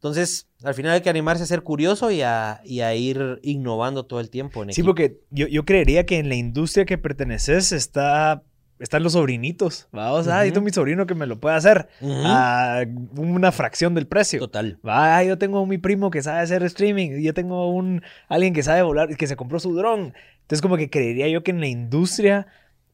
Entonces, 0.01 0.47
al 0.63 0.73
final 0.73 0.93
hay 0.93 1.01
que 1.01 1.11
animarse 1.11 1.43
a 1.43 1.45
ser 1.45 1.61
curioso 1.61 2.09
y 2.09 2.23
a, 2.23 2.59
y 2.65 2.79
a 2.81 2.95
ir 2.95 3.39
innovando 3.43 4.07
todo 4.07 4.19
el 4.19 4.31
tiempo 4.31 4.63
en 4.63 4.69
Sí, 4.73 4.81
equipo. 4.81 4.87
porque 4.87 5.19
yo, 5.29 5.45
yo 5.45 5.63
creería 5.63 6.07
que 6.07 6.17
en 6.17 6.27
la 6.27 6.33
industria 6.33 6.85
que 6.85 6.97
perteneces 6.97 7.71
está, 7.71 8.41
están 8.79 9.03
los 9.03 9.13
sobrinitos. 9.13 9.87
Vamos, 9.91 10.27
ah, 10.27 10.43
yo 10.43 10.47
Ujú. 10.47 10.53
tengo 10.55 10.65
mi 10.65 10.71
sobrino 10.71 11.05
que 11.05 11.13
me 11.13 11.27
lo 11.27 11.39
puede 11.39 11.55
hacer 11.55 11.87
a 12.01 12.83
una 13.15 13.51
fracción 13.51 13.93
del 13.93 14.07
precio. 14.07 14.39
Total. 14.39 14.79
Va, 14.83 15.17
ah, 15.17 15.23
yo 15.23 15.37
tengo 15.37 15.63
mi 15.67 15.77
primo 15.77 16.09
que 16.09 16.23
sabe 16.23 16.39
hacer 16.39 16.63
streaming, 16.63 17.21
yo 17.21 17.35
tengo 17.35 17.69
un 17.71 18.01
alguien 18.27 18.55
que 18.55 18.63
sabe 18.63 18.81
volar, 18.81 19.15
que 19.15 19.27
se 19.27 19.35
compró 19.35 19.59
su 19.59 19.75
dron. 19.75 20.15
Entonces 20.41 20.63
como 20.63 20.77
que 20.77 20.89
creería 20.89 21.27
yo 21.27 21.43
que 21.43 21.51
en 21.51 21.59
la 21.59 21.67
industria, 21.67 22.47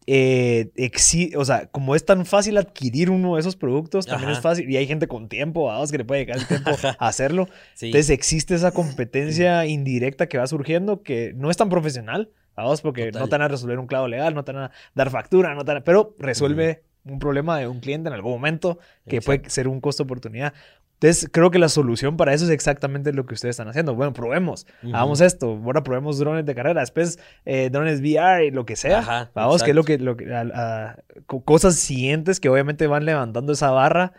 eh, 0.09 0.71
exi- 0.77 1.35
o 1.35 1.43
sea, 1.45 1.67
como 1.67 1.93
es 1.93 2.05
tan 2.05 2.25
fácil 2.25 2.57
adquirir 2.57 3.09
uno 3.09 3.35
de 3.35 3.41
esos 3.41 3.55
productos, 3.57 4.05
también 4.05 4.29
Ajá. 4.29 4.37
es 4.37 4.43
fácil, 4.43 4.69
y 4.69 4.77
hay 4.77 4.87
gente 4.87 5.07
con 5.07 5.27
tiempo, 5.27 5.65
vamos, 5.65 5.91
que 5.91 5.97
le 5.97 6.05
puede 6.05 6.21
llegar 6.21 6.37
el 6.37 6.47
tiempo 6.47 6.71
a 6.99 7.07
hacerlo. 7.07 7.47
Sí. 7.73 7.87
Entonces 7.87 8.09
existe 8.11 8.55
esa 8.55 8.71
competencia 8.71 9.65
indirecta 9.65 10.27
que 10.27 10.37
va 10.37 10.47
surgiendo 10.47 11.03
que 11.03 11.33
no 11.35 11.51
es 11.51 11.57
tan 11.57 11.69
profesional, 11.69 12.31
vamos, 12.55 12.81
porque 12.81 13.07
Total. 13.07 13.21
no 13.21 13.27
te 13.27 13.31
van 13.35 13.41
a 13.43 13.47
resolver 13.49 13.77
un 13.79 13.87
clavo 13.87 14.07
legal, 14.07 14.33
no 14.33 14.43
te 14.43 14.53
van 14.53 14.63
a 14.63 14.71
dar 14.95 15.09
factura, 15.11 15.53
no 15.53 15.63
te 15.65 15.71
van 15.73 15.77
a- 15.81 15.83
pero 15.83 16.15
resuelve 16.17 16.83
un 17.03 17.19
problema 17.19 17.57
de 17.57 17.67
un 17.67 17.79
cliente 17.79 18.09
en 18.09 18.13
algún 18.13 18.31
momento 18.33 18.79
que 19.07 19.21
puede 19.21 19.49
ser 19.49 19.67
un 19.69 19.79
costo 19.79 20.03
oportunidad. 20.03 20.53
Entonces 20.99 21.29
creo 21.31 21.51
que 21.51 21.59
la 21.59 21.69
solución 21.69 22.17
para 22.17 22.33
eso 22.33 22.45
es 22.45 22.49
exactamente 22.51 23.13
lo 23.13 23.25
que 23.27 23.35
ustedes 23.35 23.53
están 23.53 23.67
haciendo. 23.67 23.93
Bueno, 23.93 24.13
probemos, 24.13 24.65
hagamos 24.83 25.21
esto, 25.21 25.59
ahora 25.63 25.83
probemos 25.83 26.17
drones 26.17 26.45
de 26.45 26.55
carrera, 26.55 26.81
después 26.81 27.19
eh, 27.45 27.69
drones 27.71 28.01
VR 28.01 28.45
y 28.47 28.51
lo 28.51 28.65
que 28.65 28.75
sea. 28.75 28.99
Ajá, 28.99 29.31
vamos, 29.35 29.61
que 29.61 29.69
es 29.71 29.75
lo 29.75 29.81
exacto. 29.81 29.97
que, 29.99 30.03
lo 30.03 30.17
que 30.17 30.33
a- 30.33 30.51
a- 30.89 30.95
co- 31.27 31.43
cosas 31.43 31.75
siguientes 31.75 32.39
que 32.39 32.49
obviamente 32.49 32.87
van 32.87 33.05
levantando 33.05 33.53
esa 33.53 33.69
barra 33.69 34.13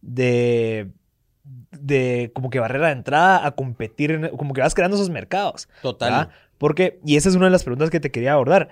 de, 0.00 0.90
de 1.70 2.30
como 2.34 2.48
que 2.50 2.60
barrera 2.60 2.86
de 2.86 2.92
entrada 2.94 3.46
a 3.46 3.50
competir, 3.52 4.10
en- 4.12 4.28
como 4.36 4.54
que 4.54 4.60
vas 4.62 4.74
creando 4.74 4.96
esos 4.96 5.10
mercados. 5.10 5.68
Total. 5.82 6.10
¿verdad? 6.10 6.28
Porque, 6.56 6.98
y 7.04 7.16
esa 7.16 7.28
es 7.28 7.34
una 7.34 7.46
de 7.46 7.50
las 7.52 7.64
preguntas 7.64 7.90
que 7.90 8.00
te 8.00 8.10
quería 8.10 8.32
abordar. 8.34 8.68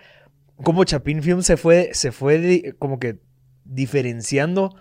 ¿Cómo 0.62 0.84
Chapin 0.84 1.22
Film 1.22 1.42
se 1.42 1.56
fue, 1.56 1.90
se 1.92 2.12
fue 2.12 2.74
como 2.78 2.98
que 2.98 3.18
diferenciando 3.64 4.74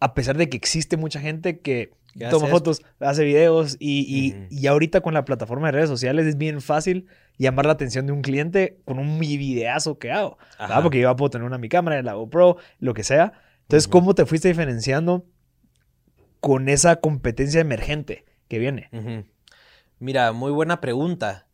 a 0.00 0.14
pesar 0.14 0.36
de 0.38 0.48
que 0.48 0.56
existe 0.56 0.96
mucha 0.96 1.20
gente 1.20 1.60
Que 1.60 1.92
toma 2.30 2.46
fotos, 2.50 2.82
hace 2.98 3.24
videos 3.24 3.76
y, 3.78 4.00
y- 4.00 4.34
y 4.50 4.66
ahorita 4.66 5.00
con 5.00 5.14
la 5.14 5.24
plataforma 5.24 5.68
de 5.68 5.72
redes 5.72 5.88
sociales 5.88 6.26
es 6.26 6.36
bien 6.36 6.60
fácil 6.60 7.06
llamar 7.38 7.66
la 7.66 7.72
atención 7.72 8.06
de 8.06 8.12
un 8.12 8.22
cliente 8.22 8.78
con 8.84 8.98
un 8.98 9.18
videazo 9.18 9.98
que 9.98 10.10
hago. 10.10 10.36
Porque 10.82 11.00
yo 11.00 11.14
puedo 11.16 11.30
tener 11.30 11.46
una 11.46 11.58
mi 11.58 11.68
cámara, 11.68 12.02
la 12.02 12.14
GoPro, 12.14 12.56
lo 12.78 12.94
que 12.94 13.04
sea. 13.04 13.32
Entonces. 13.62 13.88
¿cómo 13.88 14.14
te 14.14 14.26
fuiste 14.26 14.48
diferenciando 14.48 15.24
con 16.40 16.68
esa 16.68 16.96
competencia 16.96 17.60
emergente 17.60 18.24
que 18.48 18.58
viene? 18.58 18.88
Mira, 20.00 20.32
muy 20.32 20.50
buena 20.50 20.80
pregunta. 20.80 21.46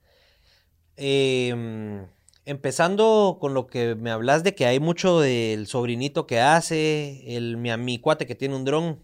Em, 0.96 2.06
empezando 2.46 3.38
con 3.40 3.52
lo 3.54 3.66
que 3.66 3.94
me 3.96 4.10
hablas 4.10 4.44
de 4.44 4.54
que 4.54 4.66
hay 4.66 4.80
mucho 4.80 5.20
del 5.20 5.66
sobrinito 5.66 6.26
que 6.26 6.40
hace, 6.40 7.36
el, 7.36 7.56
mi, 7.56 7.76
mi 7.76 7.98
cuate 7.98 8.26
que 8.26 8.34
tiene 8.34 8.54
un 8.56 8.64
dron. 8.64 9.00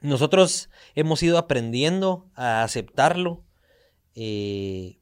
Nosotros 0.00 0.70
hemos 0.94 1.22
ido 1.22 1.38
aprendiendo 1.38 2.28
a 2.34 2.62
aceptarlo 2.62 3.44
eh, 4.14 4.98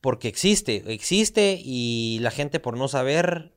porque 0.00 0.28
existe, 0.28 0.84
existe 0.92 1.60
y 1.62 2.18
la 2.20 2.30
gente 2.30 2.60
por 2.60 2.76
no 2.76 2.88
saber 2.88 3.52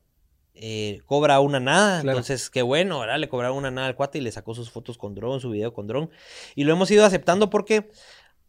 eh, 0.54 1.02
cobra 1.06 1.40
una 1.40 1.60
nada. 1.60 2.02
Claro. 2.02 2.18
Entonces, 2.18 2.50
qué 2.50 2.62
bueno, 2.62 3.00
¿verdad? 3.00 3.18
Le 3.18 3.30
cobraron 3.30 3.58
una 3.58 3.72
nada 3.72 3.88
al 3.88 3.96
cuate 3.96 4.18
y 4.18 4.22
le 4.22 4.32
sacó 4.32 4.54
sus 4.54 4.70
fotos 4.70 4.98
con 4.98 5.16
dron, 5.16 5.40
su 5.40 5.50
video 5.50 5.74
con 5.74 5.88
dron. 5.88 6.10
Y 6.56 6.66
lo 6.66 6.74
hemos 6.74 6.92
ido 6.92 7.06
aceptando 7.06 7.50
porque 7.50 7.90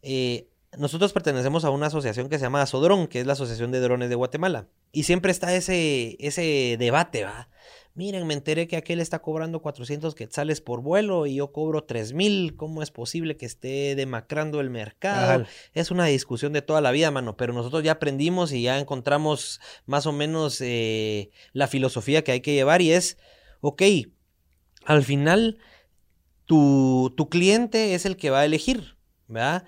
eh, 0.01 0.49
nosotros 0.77 1.13
pertenecemos 1.13 1.65
a 1.65 1.69
una 1.69 1.87
asociación 1.87 2.29
que 2.29 2.37
se 2.37 2.43
llama 2.43 2.61
Asodrón, 2.61 3.07
que 3.07 3.21
es 3.21 3.25
la 3.25 3.33
Asociación 3.33 3.71
de 3.71 3.79
Drones 3.79 4.09
de 4.09 4.15
Guatemala. 4.15 4.67
Y 4.91 5.03
siempre 5.03 5.31
está 5.31 5.53
ese, 5.55 6.17
ese 6.19 6.75
debate, 6.79 7.23
¿va? 7.23 7.49
Miren, 7.93 8.25
me 8.25 8.33
enteré 8.33 8.67
que 8.69 8.77
aquel 8.77 9.01
está 9.01 9.19
cobrando 9.19 9.61
400 9.61 10.15
quetzales 10.15 10.61
por 10.61 10.81
vuelo 10.81 11.25
y 11.25 11.35
yo 11.35 11.51
cobro 11.51 11.83
3000. 11.83 12.55
¿Cómo 12.55 12.81
es 12.81 12.89
posible 12.89 13.35
que 13.35 13.45
esté 13.45 13.95
demacrando 13.95 14.61
el 14.61 14.69
mercado? 14.69 15.43
Ajá. 15.43 15.49
Es 15.73 15.91
una 15.91 16.05
discusión 16.05 16.53
de 16.53 16.61
toda 16.61 16.79
la 16.79 16.91
vida, 16.91 17.11
mano, 17.11 17.35
pero 17.35 17.51
nosotros 17.51 17.83
ya 17.83 17.93
aprendimos 17.93 18.53
y 18.53 18.61
ya 18.61 18.79
encontramos 18.79 19.59
más 19.85 20.05
o 20.05 20.13
menos 20.13 20.61
eh, 20.61 21.31
la 21.51 21.67
filosofía 21.67 22.23
que 22.23 22.31
hay 22.31 22.41
que 22.41 22.53
llevar 22.53 22.81
y 22.81 22.93
es, 22.93 23.17
ok, 23.59 23.81
al 24.85 25.03
final 25.03 25.57
tu, 26.45 27.13
tu 27.17 27.27
cliente 27.27 27.93
es 27.93 28.05
el 28.05 28.15
que 28.15 28.29
va 28.29 28.39
a 28.39 28.45
elegir, 28.45 28.95
¿verdad? 29.27 29.65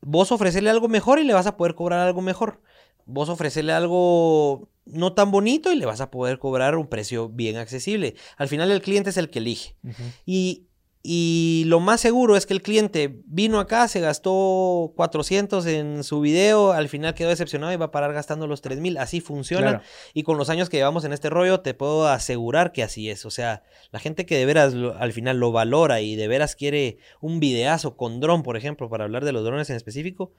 Vos 0.00 0.30
ofrecerle 0.30 0.70
algo 0.70 0.88
mejor 0.88 1.18
y 1.18 1.24
le 1.24 1.34
vas 1.34 1.46
a 1.46 1.56
poder 1.56 1.74
cobrar 1.74 1.98
algo 2.00 2.20
mejor. 2.20 2.60
Vos 3.06 3.28
ofrecerle 3.28 3.72
algo 3.72 4.68
no 4.86 5.14
tan 5.14 5.30
bonito 5.30 5.72
y 5.72 5.76
le 5.76 5.86
vas 5.86 6.00
a 6.00 6.10
poder 6.10 6.38
cobrar 6.38 6.76
un 6.76 6.88
precio 6.88 7.28
bien 7.28 7.56
accesible. 7.56 8.14
Al 8.36 8.48
final 8.48 8.70
el 8.70 8.82
cliente 8.82 9.10
es 9.10 9.16
el 9.16 9.30
que 9.30 9.38
elige. 9.38 9.76
Y, 10.26 10.66
y 11.06 11.64
lo 11.66 11.80
más 11.80 12.00
seguro 12.00 12.34
es 12.34 12.46
que 12.46 12.54
el 12.54 12.62
cliente 12.62 13.20
vino 13.26 13.60
acá, 13.60 13.88
se 13.88 14.00
gastó 14.00 14.94
400 14.96 15.66
en 15.66 16.02
su 16.02 16.22
video, 16.22 16.72
al 16.72 16.88
final 16.88 17.12
quedó 17.12 17.28
decepcionado 17.28 17.70
y 17.74 17.76
va 17.76 17.84
a 17.86 17.90
parar 17.90 18.14
gastando 18.14 18.46
los 18.46 18.62
3000. 18.62 18.96
Así 18.96 19.20
funciona. 19.20 19.68
Claro. 19.68 19.84
Y 20.14 20.22
con 20.22 20.38
los 20.38 20.48
años 20.48 20.70
que 20.70 20.78
llevamos 20.78 21.04
en 21.04 21.12
este 21.12 21.28
rollo, 21.28 21.60
te 21.60 21.74
puedo 21.74 22.08
asegurar 22.08 22.72
que 22.72 22.82
así 22.82 23.10
es. 23.10 23.26
O 23.26 23.30
sea, 23.30 23.64
la 23.92 24.00
gente 24.00 24.24
que 24.24 24.38
de 24.38 24.46
veras 24.46 24.72
lo- 24.72 24.96
al 24.96 25.12
final 25.12 25.36
lo 25.38 25.52
valora 25.52 26.00
y 26.00 26.16
de 26.16 26.26
veras 26.26 26.56
quiere 26.56 26.96
un 27.20 27.38
videazo 27.38 27.96
con 27.98 28.18
dron, 28.20 28.42
por 28.42 28.56
ejemplo, 28.56 28.88
para 28.88 29.04
hablar 29.04 29.26
de 29.26 29.32
los 29.32 29.44
drones 29.44 29.68
en 29.68 29.76
específico, 29.76 30.32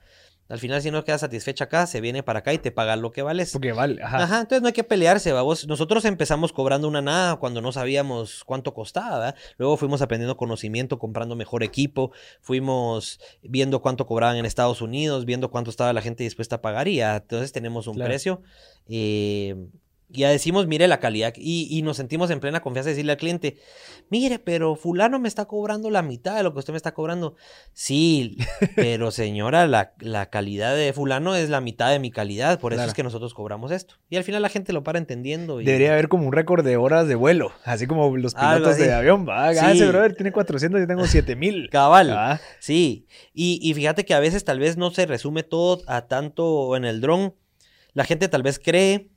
al 0.48 0.60
final 0.60 0.80
si 0.80 0.92
no 0.92 1.02
queda 1.02 1.18
satisfecha 1.18 1.64
acá, 1.64 1.88
se 1.88 2.00
viene 2.00 2.22
para 2.22 2.38
acá 2.38 2.52
y 2.52 2.58
te 2.58 2.70
paga 2.70 2.94
lo 2.94 3.10
que 3.10 3.22
vales. 3.22 3.50
Porque 3.52 3.72
vale, 3.72 4.00
ajá. 4.00 4.18
Ajá, 4.22 4.40
entonces 4.42 4.62
no 4.62 4.68
hay 4.68 4.72
que 4.74 4.84
pelearse, 4.84 5.32
vamos. 5.32 5.66
Nosotros 5.66 6.04
empezamos 6.04 6.52
cobrando 6.52 6.86
una 6.86 7.02
nada 7.02 7.34
cuando 7.36 7.60
no 7.60 7.72
sabíamos 7.72 8.44
cuánto 8.44 8.72
costaba, 8.72 9.18
¿verdad? 9.18 9.34
Luego 9.58 9.76
fuimos 9.76 10.02
aprendiendo 10.02 10.36
conocimiento, 10.56 10.98
comprando 10.98 11.36
mejor 11.36 11.62
equipo, 11.62 12.12
fuimos 12.40 13.20
viendo 13.42 13.82
cuánto 13.82 14.06
cobraban 14.06 14.36
en 14.38 14.46
Estados 14.46 14.80
Unidos, 14.80 15.26
viendo 15.26 15.50
cuánto 15.50 15.70
estaba 15.70 15.92
la 15.92 16.00
gente 16.00 16.24
dispuesta 16.24 16.56
a 16.56 16.62
pagar 16.62 16.88
y 16.88 16.96
ya, 16.96 17.16
entonces 17.16 17.52
tenemos 17.52 17.86
un 17.86 17.94
Claro. 17.94 18.08
precio. 18.08 18.40
eh, 18.88 19.54
ya 20.08 20.30
decimos, 20.30 20.66
mire 20.66 20.86
la 20.88 21.00
calidad 21.00 21.34
y, 21.36 21.66
y 21.70 21.82
nos 21.82 21.96
sentimos 21.96 22.30
en 22.30 22.38
plena 22.40 22.60
confianza 22.60 22.88
de 22.88 22.94
decirle 22.94 23.12
al 23.12 23.18
cliente, 23.18 23.56
mire, 24.08 24.38
pero 24.38 24.76
fulano 24.76 25.18
me 25.18 25.26
está 25.28 25.46
cobrando 25.46 25.90
la 25.90 26.02
mitad 26.02 26.36
de 26.36 26.42
lo 26.44 26.52
que 26.52 26.60
usted 26.60 26.72
me 26.72 26.76
está 26.76 26.94
cobrando. 26.94 27.34
Sí, 27.72 28.36
pero 28.76 29.10
señora, 29.10 29.66
la, 29.66 29.92
la 29.98 30.30
calidad 30.30 30.74
de 30.76 30.92
fulano 30.92 31.34
es 31.34 31.48
la 31.50 31.60
mitad 31.60 31.90
de 31.90 31.98
mi 31.98 32.10
calidad, 32.10 32.58
por 32.60 32.72
eso 32.72 32.78
Claro. 32.78 32.88
es 32.90 32.94
que 32.94 33.02
nosotros 33.02 33.34
cobramos 33.34 33.70
esto. 33.72 33.96
Y 34.08 34.16
al 34.16 34.24
final 34.24 34.42
la 34.42 34.48
gente 34.48 34.72
lo 34.72 34.82
para 34.84 34.98
entendiendo. 34.98 35.60
y- 35.60 35.64
Debería 35.64 35.92
haber 35.92 36.08
como 36.08 36.26
un 36.26 36.32
récord 36.32 36.64
de 36.64 36.76
horas 36.76 37.08
de 37.08 37.14
vuelo, 37.16 37.52
así 37.64 37.86
como 37.86 38.16
los 38.16 38.34
pilotos 38.34 38.76
de 38.78 38.92
avión, 38.92 39.26
va. 39.28 39.48
Ah, 39.48 39.54
Sí. 39.54 39.78
ese 39.78 39.88
brother 39.88 40.14
tiene 40.14 40.32
400 40.32 40.80
y 40.82 40.86
tengo 40.86 41.04
7000. 41.06 41.68
Cabal. 41.70 42.10
Ah, 42.12 42.40
Sí, 42.60 43.06
y, 43.34 43.58
y 43.62 43.74
fíjate 43.74 44.04
que 44.04 44.14
a 44.14 44.20
veces 44.20 44.44
tal 44.44 44.58
vez 44.60 44.76
no 44.76 44.90
se 44.90 45.06
resume 45.06 45.42
todo 45.42 45.82
a 45.88 46.06
tanto 46.06 46.76
en 46.76 46.84
el 46.84 47.00
dron. 47.00 47.34
La 47.92 48.04
gente 48.04 48.28
tal 48.28 48.42
vez 48.42 48.58
cree 48.58 49.10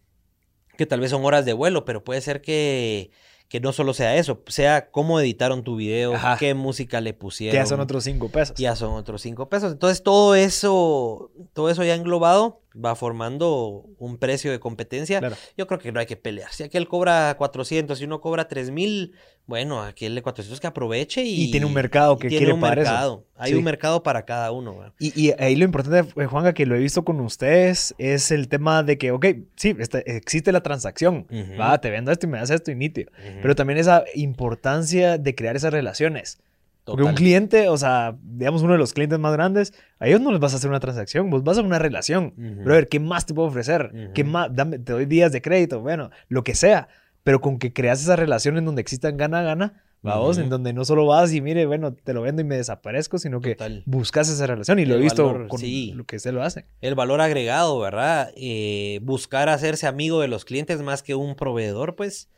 que 0.79 0.85
tal 0.85 1.01
vez 1.01 1.11
son 1.11 1.25
horas 1.25 1.43
de 1.43 1.51
vuelo, 1.51 1.83
pero 1.83 2.05
puede 2.05 2.21
ser 2.21 2.39
que, 2.41 3.11
que 3.49 3.59
no 3.59 3.73
solo 3.73 3.93
sea 3.93 4.15
eso, 4.15 4.41
sea 4.47 4.91
cómo 4.91 5.19
editaron 5.19 5.61
tu 5.61 5.75
video, 5.75 6.15
Ajá. 6.15 6.37
qué 6.39 6.53
música 6.53 7.01
le 7.01 7.13
pusieron. 7.13 7.53
ya 7.61 7.65
son 7.65 7.81
otros 7.81 8.05
5 8.05 8.29
pesos. 8.29 8.55
Ya 8.57 8.77
son 8.77 8.93
otros 8.93 9.21
cinco 9.21 9.49
pesos. 9.49 9.73
Entonces 9.73 10.01
todo 10.01 10.35
eso, 10.35 11.31
todo 11.51 11.69
eso 11.69 11.83
ya 11.83 11.95
englobado 11.95 12.58
va 12.75 12.95
formando 12.95 13.85
un 13.97 14.17
precio 14.17 14.51
de 14.51 14.59
competencia. 14.59 15.19
Claro. 15.19 15.35
Yo 15.57 15.65
creo 15.67 15.79
que 15.79 15.91
no 15.91 15.99
hay 15.99 16.05
que 16.05 16.15
pelear. 16.17 16.51
Si 16.51 16.63
aquel 16.63 16.87
cobra 16.87 17.35
400 17.37 17.99
y 17.99 18.05
uno 18.05 18.21
cobra 18.21 18.47
3000, 18.47 19.13
bueno, 19.47 19.81
aquel 19.81 20.13
de 20.13 20.21
400 20.21 20.59
que 20.59 20.67
aproveche 20.67 21.23
y, 21.23 21.45
Y 21.45 21.51
tiene 21.51 21.65
un 21.65 21.73
mercado 21.73 22.17
que 22.19 22.27
tiene 22.27 22.39
quiere 22.41 22.53
un 22.53 22.61
pagar 22.61 22.79
eso. 22.79 22.91
mercado. 22.91 23.25
Hay 23.35 23.51
Sí. 23.51 23.57
un 23.57 23.63
mercado 23.63 24.03
para 24.03 24.23
cada 24.25 24.51
uno. 24.51 24.93
Y, 24.99 25.19
y 25.19 25.33
ahí 25.39 25.55
lo 25.55 25.65
importante, 25.65 26.13
eh, 26.21 26.25
Juanga, 26.27 26.53
que 26.53 26.65
lo 26.67 26.75
he 26.75 26.79
visto 26.79 27.03
con 27.03 27.19
ustedes, 27.21 27.95
es 27.97 28.29
el 28.31 28.47
tema 28.47 28.83
de 28.83 28.97
que, 28.99 29.11
ok, 29.11 29.25
sí, 29.55 29.75
está- 29.79 29.99
existe 29.99 30.51
la 30.51 30.61
transacción, 30.61 31.25
va, 31.59 31.79
te 31.81 31.89
vendo 31.89 32.11
esto 32.11 32.27
y 32.27 32.29
me 32.29 32.37
das 32.37 32.51
esto 32.51 32.69
y 32.69 32.75
nítido. 32.75 33.11
Pero 33.41 33.55
también 33.55 33.79
esa 33.79 34.03
importancia 34.13 35.17
de 35.17 35.35
crear 35.35 35.55
esas 35.55 35.73
relaciones. 35.73 36.37
Porque 36.85 37.03
un 37.03 37.13
cliente, 37.13 37.69
o 37.69 37.77
sea, 37.77 38.17
digamos 38.21 38.63
uno 38.63 38.73
de 38.73 38.79
los 38.79 38.93
clientes 38.93 39.19
más 39.19 39.33
grandes, 39.33 39.73
a 39.99 40.07
ellos 40.07 40.21
no 40.21 40.31
les 40.31 40.39
vas 40.39 40.53
a 40.53 40.57
hacer 40.57 40.69
una 40.69 40.79
transacción, 40.79 41.29
vos 41.29 41.43
vas 41.43 41.57
a 41.59 41.61
una 41.61 41.77
relación. 41.77 42.33
Ujú. 42.37 42.63
Brother, 42.63 42.87
¿qué 42.87 42.99
más 42.99 43.25
te 43.27 43.33
puedo 43.35 43.47
ofrecer? 43.47 44.11
¿Qué 44.15 44.23
más? 44.23 44.49
Dame, 44.55 44.79
te 44.79 44.93
doy 44.93 45.05
días 45.05 45.31
de 45.31 45.41
crédito, 45.41 45.81
bueno, 45.81 46.09
lo 46.29 46.43
que 46.43 46.55
sea. 46.55 46.87
Pero 47.23 47.41
con 47.41 47.59
que 47.59 47.73
creas 47.73 48.01
esa 48.01 48.15
relación 48.15 48.57
en 48.57 48.65
donde 48.65 48.81
existan 48.81 49.17
gana-gana, 49.17 49.83
vamos, 50.01 50.37
Ujú. 50.37 50.45
en 50.45 50.49
donde 50.49 50.73
no 50.73 50.83
solo 50.85 51.05
vas 51.05 51.31
y 51.33 51.41
mire, 51.41 51.65
bueno, 51.67 51.93
te 51.93 52.13
lo 52.13 52.21
vendo 52.21 52.41
y 52.41 52.45
me 52.45 52.55
desaparezco, 52.55 53.19
sino 53.19 53.39
que 53.41 53.51
Total. 53.55 53.83
buscas 53.85 54.29
esa 54.29 54.47
relación. 54.47 54.79
Y 54.79 54.85
lo 54.85 54.95
he 54.95 54.99
visto 54.99 55.25
valor, 55.27 55.47
con 55.47 55.59
sí. 55.59 55.91
lo 55.93 56.05
que 56.05 56.17
se 56.17 56.31
lo 56.31 56.41
hace. 56.41 56.65
El 56.81 56.95
valor 56.95 57.21
agregado, 57.21 57.77
¿verdad? 57.77 58.31
Eh, 58.35 58.99
buscar 59.03 59.49
hacerse 59.49 59.85
amigo 59.85 60.21
de 60.21 60.27
los 60.29 60.43
clientes 60.45 60.81
más 60.81 61.03
que 61.03 61.13
un 61.13 61.35
proveedor, 61.35 61.95
pues 61.95 62.29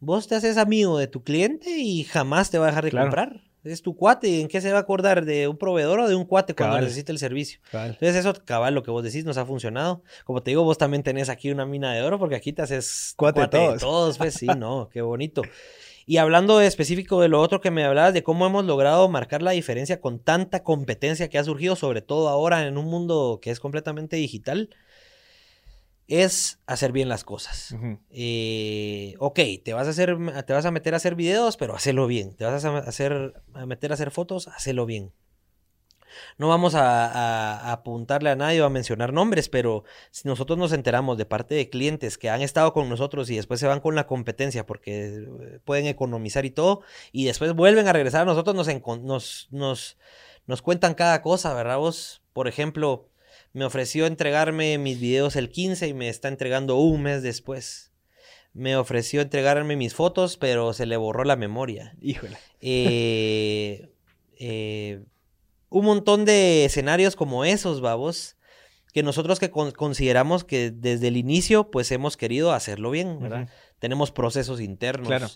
vos 0.00 0.26
te 0.28 0.34
haces 0.34 0.56
amigo 0.56 0.98
de 0.98 1.06
tu 1.06 1.22
cliente 1.22 1.70
y 1.78 2.02
jamás 2.04 2.50
te 2.50 2.58
va 2.58 2.64
a 2.66 2.68
dejar 2.70 2.84
de 2.84 2.90
Claro. 2.90 3.06
comprar. 3.06 3.42
Es 3.66 3.82
tu 3.82 3.96
cuate. 3.96 4.40
¿En 4.40 4.48
qué 4.48 4.60
se 4.60 4.70
va 4.70 4.78
a 4.78 4.80
acordar? 4.82 5.24
¿De 5.24 5.48
un 5.48 5.56
proveedor 5.56 6.00
o 6.00 6.08
de 6.08 6.14
un 6.14 6.24
cuate 6.24 6.54
cuando 6.54 6.74
Cabal. 6.74 6.84
necesite 6.84 7.12
el 7.12 7.18
servicio? 7.18 7.60
Entonces 7.72 8.16
eso, 8.16 8.32
cabal, 8.44 8.74
lo 8.74 8.82
que 8.82 8.90
vos 8.90 9.02
decís 9.02 9.24
nos 9.24 9.36
ha 9.36 9.44
funcionado. 9.44 10.02
Como 10.24 10.42
te 10.42 10.52
digo, 10.52 10.62
vos 10.62 10.78
también 10.78 11.02
tenés 11.02 11.28
aquí 11.28 11.50
una 11.50 11.66
mina 11.66 11.92
de 11.92 12.02
oro 12.02 12.18
porque 12.18 12.36
aquí 12.36 12.52
te 12.52 12.62
haces 12.62 13.14
Cuate 13.16 13.40
de 13.42 13.48
todos. 13.48 13.80
todos, 13.80 14.18
pues 14.18 14.34
sí, 14.34 14.46
no, 14.46 14.88
qué 14.92 15.02
bonito. 15.02 15.42
Y 16.08 16.18
hablando 16.18 16.58
de 16.58 16.68
específico 16.68 17.20
de 17.20 17.28
lo 17.28 17.40
otro 17.40 17.60
que 17.60 17.72
me 17.72 17.84
hablabas, 17.84 18.14
de 18.14 18.22
cómo 18.22 18.46
hemos 18.46 18.64
logrado 18.64 19.08
marcar 19.08 19.42
la 19.42 19.50
diferencia 19.50 20.00
con 20.00 20.20
tanta 20.20 20.62
competencia 20.62 21.28
que 21.28 21.36
ha 21.36 21.42
surgido, 21.42 21.74
sobre 21.74 22.00
todo 22.00 22.28
ahora 22.28 22.64
en 22.64 22.78
un 22.78 22.84
mundo 22.84 23.40
que 23.42 23.50
es 23.50 23.58
completamente 23.58 24.14
digital, 24.14 24.70
es 26.08 26.60
hacer 26.66 26.92
bien 26.92 27.08
las 27.08 27.24
cosas. 27.24 27.74
Eh, 28.10 29.14
ok, 29.18 29.40
te 29.64 29.72
vas 29.72 29.86
a 29.86 29.90
hacer, 29.90 30.16
te 30.46 30.52
vas 30.52 30.64
a 30.66 30.70
meter 30.70 30.94
a 30.94 30.98
hacer 30.98 31.14
videos, 31.14 31.56
pero 31.56 31.74
hacelo 31.74 32.06
bien. 32.06 32.34
Te 32.34 32.44
vas 32.44 32.64
a 32.64 32.78
hacer, 32.78 33.34
a 33.54 33.66
meter 33.66 33.90
a 33.90 33.94
hacer 33.94 34.10
fotos, 34.10 34.48
hacelo 34.48 34.86
bien. 34.86 35.12
No 36.38 36.48
vamos 36.48 36.74
a, 36.74 37.06
a- 37.06 37.58
a 37.68 37.72
apuntarle 37.72 38.30
a 38.30 38.36
nadie 38.36 38.62
o 38.62 38.64
a 38.64 38.70
mencionar 38.70 39.12
nombres, 39.12 39.48
pero 39.48 39.84
si 40.10 40.26
nosotros 40.28 40.58
nos 40.58 40.72
enteramos 40.72 41.18
de 41.18 41.26
parte 41.26 41.54
de 41.54 41.68
clientes 41.68 42.16
que 42.16 42.30
han 42.30 42.40
estado 42.40 42.72
con 42.72 42.88
nosotros 42.88 43.28
y 43.28 43.36
después 43.36 43.60
se 43.60 43.66
van 43.66 43.80
con 43.80 43.94
la 43.94 44.06
competencia 44.06 44.64
porque 44.64 45.06
eh, 45.06 45.58
pueden 45.64 45.86
economizar 45.86 46.44
y 46.46 46.50
todo, 46.50 46.82
y 47.12 47.24
después 47.24 47.52
vuelven 47.54 47.88
a 47.88 47.92
regresar 47.92 48.22
a 48.22 48.24
nosotros, 48.24 48.54
nos, 48.56 48.68
nos, 49.02 49.48
nos, 49.50 49.98
nos 50.46 50.62
cuentan 50.62 50.94
cada 50.94 51.20
cosa, 51.20 51.52
¿verdad? 51.52 51.78
Vos, 51.78 52.22
por 52.32 52.48
ejemplo, 52.48 53.08
me 53.56 53.64
ofreció 53.64 54.04
entregarme 54.04 54.76
mis 54.76 55.00
videos 55.00 55.34
el 55.34 55.48
15 55.48 55.88
y 55.88 55.94
me 55.94 56.10
está 56.10 56.28
entregando 56.28 56.76
un 56.76 57.00
mes 57.00 57.22
después. 57.22 57.90
me 58.52 58.76
ofreció 58.76 59.22
entregarme 59.22 59.76
mis 59.76 59.94
fotos, 59.94 60.36
pero 60.36 60.74
se 60.74 60.84
le 60.84 60.98
borró 60.98 61.24
la 61.24 61.36
memoria. 61.36 61.96
Híjole. 62.02 62.36
Eh, 62.60 63.88
eh, 64.38 65.00
un 65.70 65.86
montón 65.86 66.26
de 66.26 66.66
escenarios 66.66 67.16
como 67.16 67.46
esos, 67.46 67.80
babos, 67.80 68.35
que 68.96 69.02
nosotros 69.02 69.38
que 69.38 69.50
con- 69.50 69.72
consideramos 69.72 70.42
que 70.44 70.70
desde 70.70 71.08
el 71.08 71.18
inicio, 71.18 71.70
pues 71.70 71.92
hemos 71.92 72.16
querido 72.16 72.54
hacerlo 72.54 72.90
bien, 72.90 73.20
¿verdad? 73.20 73.50
Tenemos 73.78 74.10
procesos 74.10 74.58
internos, 74.58 75.06
Claro. 75.08 75.28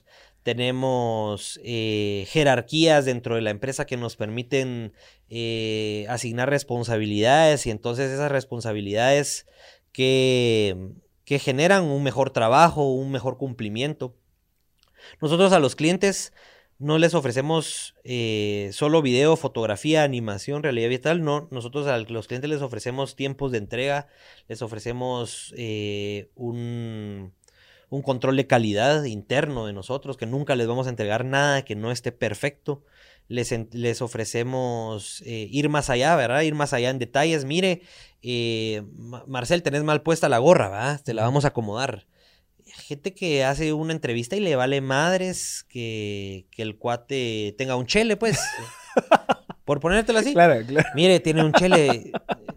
tenemos 0.43 1.61
eh, 1.63 2.25
jerarquías 2.31 3.05
dentro 3.05 3.35
de 3.35 3.43
la 3.43 3.51
empresa 3.51 3.85
que 3.85 3.99
nos 3.99 4.17
permiten 4.17 4.95
eh, 5.29 6.07
asignar 6.09 6.49
responsabilidades 6.49 7.67
y 7.67 7.71
entonces 7.71 8.11
esas 8.11 8.33
responsabilidades 8.33 9.47
que, 9.93 10.89
que 11.27 11.39
generan 11.39 11.85
un 11.85 12.03
mejor 12.03 12.31
trabajo, 12.31 12.95
un 12.95 13.11
mejor 13.11 13.37
cumplimiento. 13.37 14.17
Nosotros 15.21 15.53
a 15.53 15.59
los 15.59 15.77
clientes 15.77 16.33
no 16.81 16.99
les 16.99 17.15
ofrecemos 17.15 17.95
eh, 18.03 18.71
solo 18.73 19.03
video, 19.03 19.37
fotografía, 19.37 20.03
animación, 20.03 20.63
realidad 20.65 20.89
virtual, 20.89 21.23
no, 21.23 21.47
nosotros 21.53 21.87
a 21.87 21.99
los 21.99 22.27
clientes 22.27 22.51
les 22.51 22.63
ofrecemos 22.63 23.15
tiempos 23.15 23.53
de 23.53 23.59
entrega, 23.59 24.09
les 24.49 24.63
ofrecemos 24.63 25.55
eh, 25.57 26.31
un, 26.35 27.33
un 27.91 28.03
control 28.03 28.37
de 28.37 28.47
calidad 28.49 29.05
interno 29.05 29.67
de 29.67 29.73
nosotros, 29.73 30.17
que 30.17 30.27
nunca 30.27 30.57
les 30.57 30.67
vamos 30.67 30.87
a 30.87 30.91
entregar 30.91 31.25
nada 31.25 31.63
que 31.65 31.77
no 31.77 31.93
esté 31.93 32.11
perfecto. 32.11 32.83
Les, 33.29 33.55
les 33.73 34.03
ofrecemos 34.03 35.23
eh, 35.25 35.47
ir 35.53 35.69
más 35.69 35.89
allá, 35.89 36.17
¿verdad? 36.17 36.41
Ir 36.41 36.57
más 36.57 36.73
allá 36.73 36.91
en 36.91 36.99
detalles. 36.99 37.45
Mire, 37.45 37.83
eh, 38.23 38.83
Ma- 38.97 39.23
Marcel, 39.29 39.63
tenés 39.63 39.85
mal 39.85 40.03
puesta 40.03 40.29
la 40.29 40.39
gorra, 40.39 40.69
¿verdad? 40.69 41.01
Te 41.05 41.15
la 41.15 41.23
vamos 41.23 41.45
a 41.45 41.49
acomodar. 41.49 42.07
Gente 42.81 43.13
que 43.15 43.45
hace 43.45 43.73
una 43.73 43.93
entrevista 43.93 44.37
y 44.37 44.41
le 44.41 44.57
vale 44.57 44.81
madres 44.81 45.65
que, 45.69 46.47
que 46.51 46.63
el 46.63 46.77
cuate 46.77 47.55
tenga 47.59 47.77
un 47.77 47.87
chele, 47.87 48.17
pues. 48.17 48.39
Por 49.65 49.79
ponértelo 49.81 50.19
así. 50.19 50.33
Claro, 50.33 50.65
claro. 50.67 50.89
Mire, 50.95 51.21
tiene 51.21 51.45
un 51.45 51.53
chele, 51.53 52.11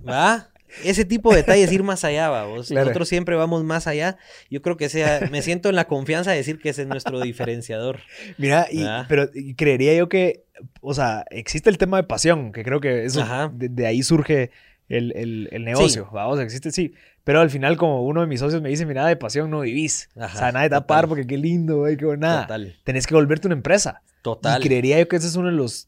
¿va? 0.07 0.49
Ese 0.83 1.05
tipo 1.05 1.29
de 1.29 1.37
detalles, 1.37 1.71
ir 1.71 1.83
más 1.83 2.03
allá, 2.03 2.29
vamos. 2.29 2.69
Claro. 2.69 2.85
Nosotros 2.87 3.07
siempre 3.07 3.35
vamos 3.35 3.63
más 3.63 3.85
allá. 3.85 4.17
Yo 4.49 4.63
creo 4.63 4.75
que 4.77 4.89
sea, 4.89 5.27
me 5.31 5.43
siento 5.43 5.69
en 5.69 5.75
la 5.75 5.85
confianza 5.85 6.31
de 6.31 6.37
decir 6.37 6.57
que 6.59 6.69
ese 6.69 6.81
es 6.81 6.87
nuestro 6.87 7.21
diferenciador. 7.21 7.99
Mira, 8.39 8.67
y, 8.71 8.83
pero 9.07 9.29
creería 9.55 9.93
yo 9.93 10.09
que, 10.09 10.45
o 10.81 10.95
sea, 10.95 11.25
existe 11.29 11.69
el 11.69 11.77
tema 11.77 11.97
de 11.97 12.03
pasión, 12.03 12.51
que 12.51 12.63
creo 12.63 12.79
que 12.81 13.05
eso, 13.05 13.23
de 13.53 13.85
ahí 13.85 14.01
surge 14.01 14.49
el, 14.89 15.13
el- 15.15 15.49
el 15.51 15.63
negocio, 15.63 16.09
vamos, 16.11 16.39
existe, 16.39 16.71
sí. 16.71 16.93
Pero 17.23 17.39
al 17.39 17.49
final, 17.49 17.77
como 17.77 18.03
uno 18.03 18.21
de 18.21 18.27
mis 18.27 18.39
socios 18.39 18.61
me 18.61 18.69
dice, 18.69 18.85
mira, 18.85 19.05
de 19.05 19.15
pasión 19.15 19.49
no 19.49 19.61
vivís. 19.61 20.09
o 20.15 20.27
sea, 20.27 20.51
nada 20.51 20.63
de 20.63 20.69
tapar 20.69 21.03
total. 21.03 21.09
porque 21.09 21.27
qué 21.27 21.37
lindo, 21.37 21.77
güey, 21.77 21.95
qué 21.95 22.05
nada. 22.17 22.41
Total. 22.43 22.75
Tenés 22.83 23.07
que 23.07 23.15
volverte 23.15 23.47
una 23.47 23.55
empresa. 23.55 24.01
Total. 24.21 24.61
Y 24.61 24.65
creería 24.65 24.99
yo 24.99 25.07
que 25.07 25.15
ese 25.15 25.27
es 25.27 25.35
uno 25.35 25.47
de 25.47 25.53
los. 25.53 25.87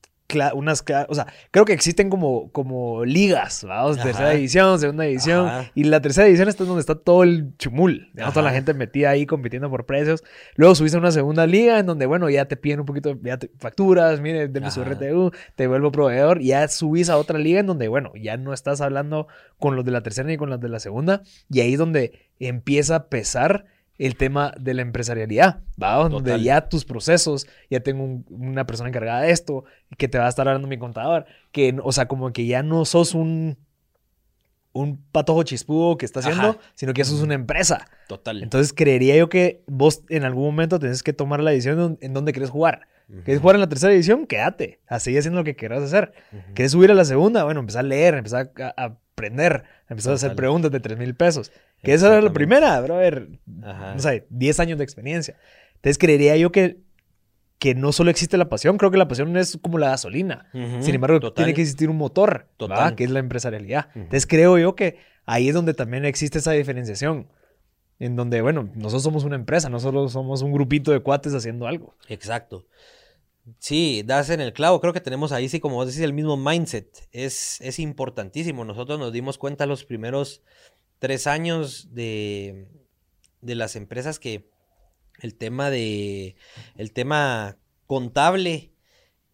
Unas, 0.53 0.83
o 1.07 1.15
sea, 1.15 1.27
creo 1.51 1.65
que 1.65 1.73
existen 1.73 2.09
como, 2.09 2.51
como 2.51 3.05
ligas, 3.05 3.63
vamos, 3.63 3.97
tercera 3.97 4.31
división, 4.31 4.79
segunda 4.79 5.03
división. 5.03 5.47
Ajá. 5.47 5.71
Y 5.75 5.83
la 5.83 6.01
tercera 6.01 6.25
división 6.25 6.49
está 6.49 6.63
donde 6.65 6.81
está 6.81 6.95
todo 6.95 7.23
el 7.23 7.55
chumul. 7.57 8.09
digamos, 8.13 8.33
Toda 8.33 8.43
la 8.43 8.51
gente 8.51 8.73
metida 8.73 9.11
ahí 9.11 9.25
compitiendo 9.25 9.69
por 9.69 9.85
precios. 9.85 10.23
Luego 10.55 10.73
subiste 10.75 10.97
a 10.97 10.99
una 10.99 11.11
segunda 11.11 11.45
liga 11.45 11.79
en 11.79 11.85
donde, 11.85 12.05
bueno, 12.07 12.29
ya 12.29 12.45
te 12.45 12.57
piden 12.57 12.79
un 12.81 12.85
poquito, 12.85 13.17
ya 13.21 13.37
te 13.37 13.51
facturas, 13.59 14.19
mire, 14.19 14.47
deme 14.47 14.71
su. 14.71 14.83
RTU, 14.83 15.31
te 15.55 15.67
vuelvo 15.67 15.91
proveedor. 15.91 16.41
Y 16.41 16.47
ya 16.47 16.67
subís 16.67 17.09
a 17.09 17.17
otra 17.17 17.37
liga 17.37 17.59
en 17.59 17.67
donde, 17.67 17.87
bueno, 17.87 18.11
ya 18.15 18.35
no 18.35 18.51
estás 18.51 18.81
hablando 18.81 19.27
con 19.59 19.75
los 19.75 19.85
de 19.85 19.91
la 19.91 20.01
tercera 20.01 20.27
ni 20.27 20.37
con 20.37 20.49
los 20.49 20.59
de 20.59 20.69
la 20.69 20.79
segunda. 20.79 21.21
Y 21.49 21.61
ahí 21.61 21.73
es 21.73 21.79
donde 21.79 22.29
empieza 22.39 22.95
a 22.95 23.07
pesar 23.07 23.65
el 23.97 24.17
tema 24.17 24.53
de 24.59 24.73
la 24.73 24.81
empresarialidad, 24.81 25.61
¿va? 25.81 25.95
Donde 26.09 26.31
Total. 26.31 26.41
ya 26.43 26.67
tus 26.69 26.83
procesos, 26.85 27.47
ya 27.69 27.79
tengo 27.79 28.03
un- 28.03 28.25
una 28.29 28.65
persona 28.65 28.89
encargada 28.89 29.21
de 29.21 29.31
esto, 29.31 29.63
que 29.97 30.07
te 30.07 30.17
va 30.17 30.25
a 30.25 30.29
estar 30.29 30.47
hablando 30.47 30.67
mi 30.67 30.77
contador, 30.77 31.25
que, 31.51 31.75
o 31.83 31.91
sea, 31.91 32.07
como 32.07 32.31
que 32.33 32.45
ya 32.45 32.61
no 32.63 32.83
sos 32.85 33.13
un, 33.13 33.57
un 34.73 35.01
patojo 35.13 35.43
chispudo 35.43 35.97
que 35.97 36.05
está 36.05 36.19
haciendo, 36.19 36.49
Ajá. 36.49 36.59
sino 36.73 36.93
que 36.93 37.05
sos 37.05 37.21
una 37.21 37.33
empresa. 37.35 37.87
Total. 38.09 38.43
Entonces 38.43 38.73
creería 38.73 39.15
yo 39.15 39.29
que 39.29 39.63
vos 39.67 40.03
en 40.09 40.25
algún 40.25 40.43
momento 40.43 40.79
tenés 40.79 41.01
que 41.01 41.13
tomar 41.13 41.39
la 41.41 41.51
decisión 41.51 41.79
en, 41.79 41.97
en 42.01 42.13
dónde 42.13 42.33
querés 42.33 42.49
jugar. 42.49 42.81
Ujú. 43.09 43.23
¿Querés 43.23 43.39
jugar 43.41 43.55
en 43.55 43.61
la 43.61 43.69
tercera 43.69 43.91
división? 43.91 44.25
Quédate, 44.27 44.79
a 44.87 44.99
seguir 44.99 45.19
haciendo 45.19 45.39
lo 45.41 45.43
que 45.43 45.55
quieras 45.55 45.83
hacer. 45.83 46.13
Ujú. 46.31 46.53
¿Querés 46.53 46.71
subir 46.71 46.91
a 46.91 46.93
la 46.95 47.05
segunda? 47.05 47.43
Bueno, 47.43 47.59
empezar 47.59 47.85
a 47.85 47.87
leer, 47.87 48.15
empezar 48.15 48.51
a, 48.59 48.73
a 48.81 48.97
aprender, 49.15 49.63
empezar 49.89 50.11
a 50.11 50.15
hacer 50.15 50.35
preguntas 50.35 50.71
de 50.71 50.79
3 50.79 50.97
mil 50.97 51.15
pesos. 51.15 51.51
Que 51.83 51.93
esa 51.93 52.07
era 52.07 52.21
la 52.21 52.33
primera, 52.33 52.81
brother. 52.81 53.29
Ajá. 53.63 53.93
No 53.93 53.99
sé, 53.99 54.25
10 54.29 54.59
años 54.59 54.77
de 54.77 54.83
experiencia. 54.83 55.37
Entonces 55.75 55.97
creería 55.97 56.35
yo 56.35 56.51
que, 56.51 56.79
que 57.59 57.75
no 57.75 57.91
solo 57.91 58.09
existe 58.09 58.37
la 58.37 58.49
pasión, 58.49 58.77
creo 58.77 58.91
que 58.91 58.97
la 58.97 59.07
pasión 59.07 59.37
es 59.37 59.57
como 59.61 59.77
la 59.77 59.89
gasolina. 59.89 60.49
Ujú. 60.53 60.81
Sin 60.81 60.95
embargo, 60.95 61.19
Total. 61.19 61.35
tiene 61.45 61.53
que 61.53 61.61
existir 61.61 61.89
un 61.89 61.97
motor, 61.97 62.47
Total. 62.57 62.95
que 62.95 63.03
es 63.03 63.11
la 63.11 63.19
empresarialidad. 63.19 63.87
Entonces 63.95 64.25
creo 64.27 64.57
yo 64.57 64.75
que 64.75 64.97
ahí 65.25 65.47
es 65.47 65.53
donde 65.53 65.73
también 65.73 66.05
existe 66.05 66.39
esa 66.39 66.51
diferenciación. 66.51 67.27
En 67.99 68.15
donde, 68.15 68.41
bueno, 68.41 68.69
nosotros 68.75 69.03
somos 69.03 69.23
una 69.23 69.35
empresa, 69.35 69.69
no 69.69 69.79
solo 69.79 70.09
somos 70.09 70.41
un 70.41 70.51
grupito 70.51 70.91
de 70.91 70.99
cuates 70.99 71.33
haciendo 71.33 71.67
algo. 71.67 71.95
Exacto. 72.09 72.65
Sí, 73.59 74.03
das 74.05 74.29
en 74.29 74.41
el 74.41 74.53
clavo. 74.53 74.81
Creo 74.81 74.91
que 74.91 75.01
tenemos 75.01 75.31
ahí, 75.31 75.47
sí, 75.47 75.59
como 75.59 75.75
vos 75.75 75.87
decís, 75.87 76.01
el 76.01 76.13
mismo 76.13 76.35
mindset. 76.35 77.07
Es, 77.11 77.61
es 77.61 77.79
importantísimo. 77.79 78.65
Nosotros 78.65 78.99
nos 78.99 79.13
dimos 79.13 79.37
cuenta 79.37 79.65
los 79.65 79.85
primeros 79.85 80.41
tres 80.99 81.27
años 81.27 81.93
de, 81.93 82.67
de 83.41 83.55
las 83.55 83.75
empresas 83.75 84.19
que 84.19 84.49
el 85.21 85.35
tema 85.35 85.69
de 85.69 86.35
el 86.75 86.91
tema 86.91 87.57
contable 87.87 88.71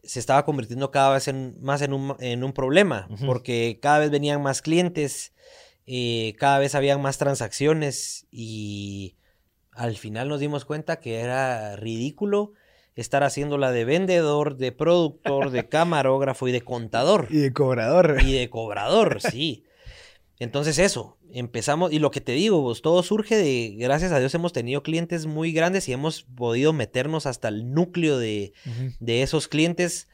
se 0.03 0.19
estaba 0.19 0.45
convirtiendo 0.45 0.91
cada 0.91 1.13
vez 1.13 1.27
en, 1.27 1.55
más 1.61 1.81
en 1.81 1.93
un, 1.93 2.15
en 2.19 2.43
un 2.43 2.53
problema, 2.53 3.07
porque 3.25 3.79
cada 3.81 3.99
vez 3.99 4.09
venían 4.09 4.41
más 4.41 4.61
clientes, 4.61 5.33
eh, 5.85 6.35
cada 6.37 6.59
vez 6.59 6.75
habían 6.75 7.01
más 7.01 7.17
transacciones 7.17 8.27
y 8.31 9.15
al 9.71 9.95
final 9.97 10.29
nos 10.29 10.39
dimos 10.39 10.65
cuenta 10.65 10.99
que 10.99 11.19
era 11.19 11.75
ridículo 11.75 12.53
estar 12.95 13.23
haciéndola 13.23 13.71
de 13.71 13.85
vendedor, 13.85 14.57
de 14.57 14.71
productor, 14.71 15.49
de 15.51 15.67
camarógrafo 15.69 16.47
y 16.47 16.51
de 16.51 16.61
contador 16.61 17.27
Y 17.29 17.37
de 17.37 17.53
cobrador. 17.53 18.17
y 18.23 18.33
de 18.33 18.49
cobrador, 18.49 19.21
sí. 19.21 19.63
Entonces 20.39 20.79
eso, 20.79 21.17
empezamos, 21.31 21.93
y 21.93 21.99
lo 21.99 22.09
que 22.09 22.19
te 22.19 22.31
digo, 22.31 22.61
vos, 22.61 22.81
todo 22.81 23.03
surge 23.03 23.35
de, 23.37 23.75
gracias 23.77 24.11
a 24.11 24.19
Dios 24.19 24.33
hemos 24.33 24.53
tenido 24.53 24.81
clientes 24.81 25.27
muy 25.27 25.51
grandes 25.51 25.87
y 25.87 25.93
hemos 25.93 26.23
podido 26.23 26.73
meternos 26.73 27.27
hasta 27.27 27.47
el 27.47 27.73
núcleo 27.73 28.17
de, 28.17 28.53
de 28.99 29.21
esos 29.21 29.47
clientes 29.47 30.07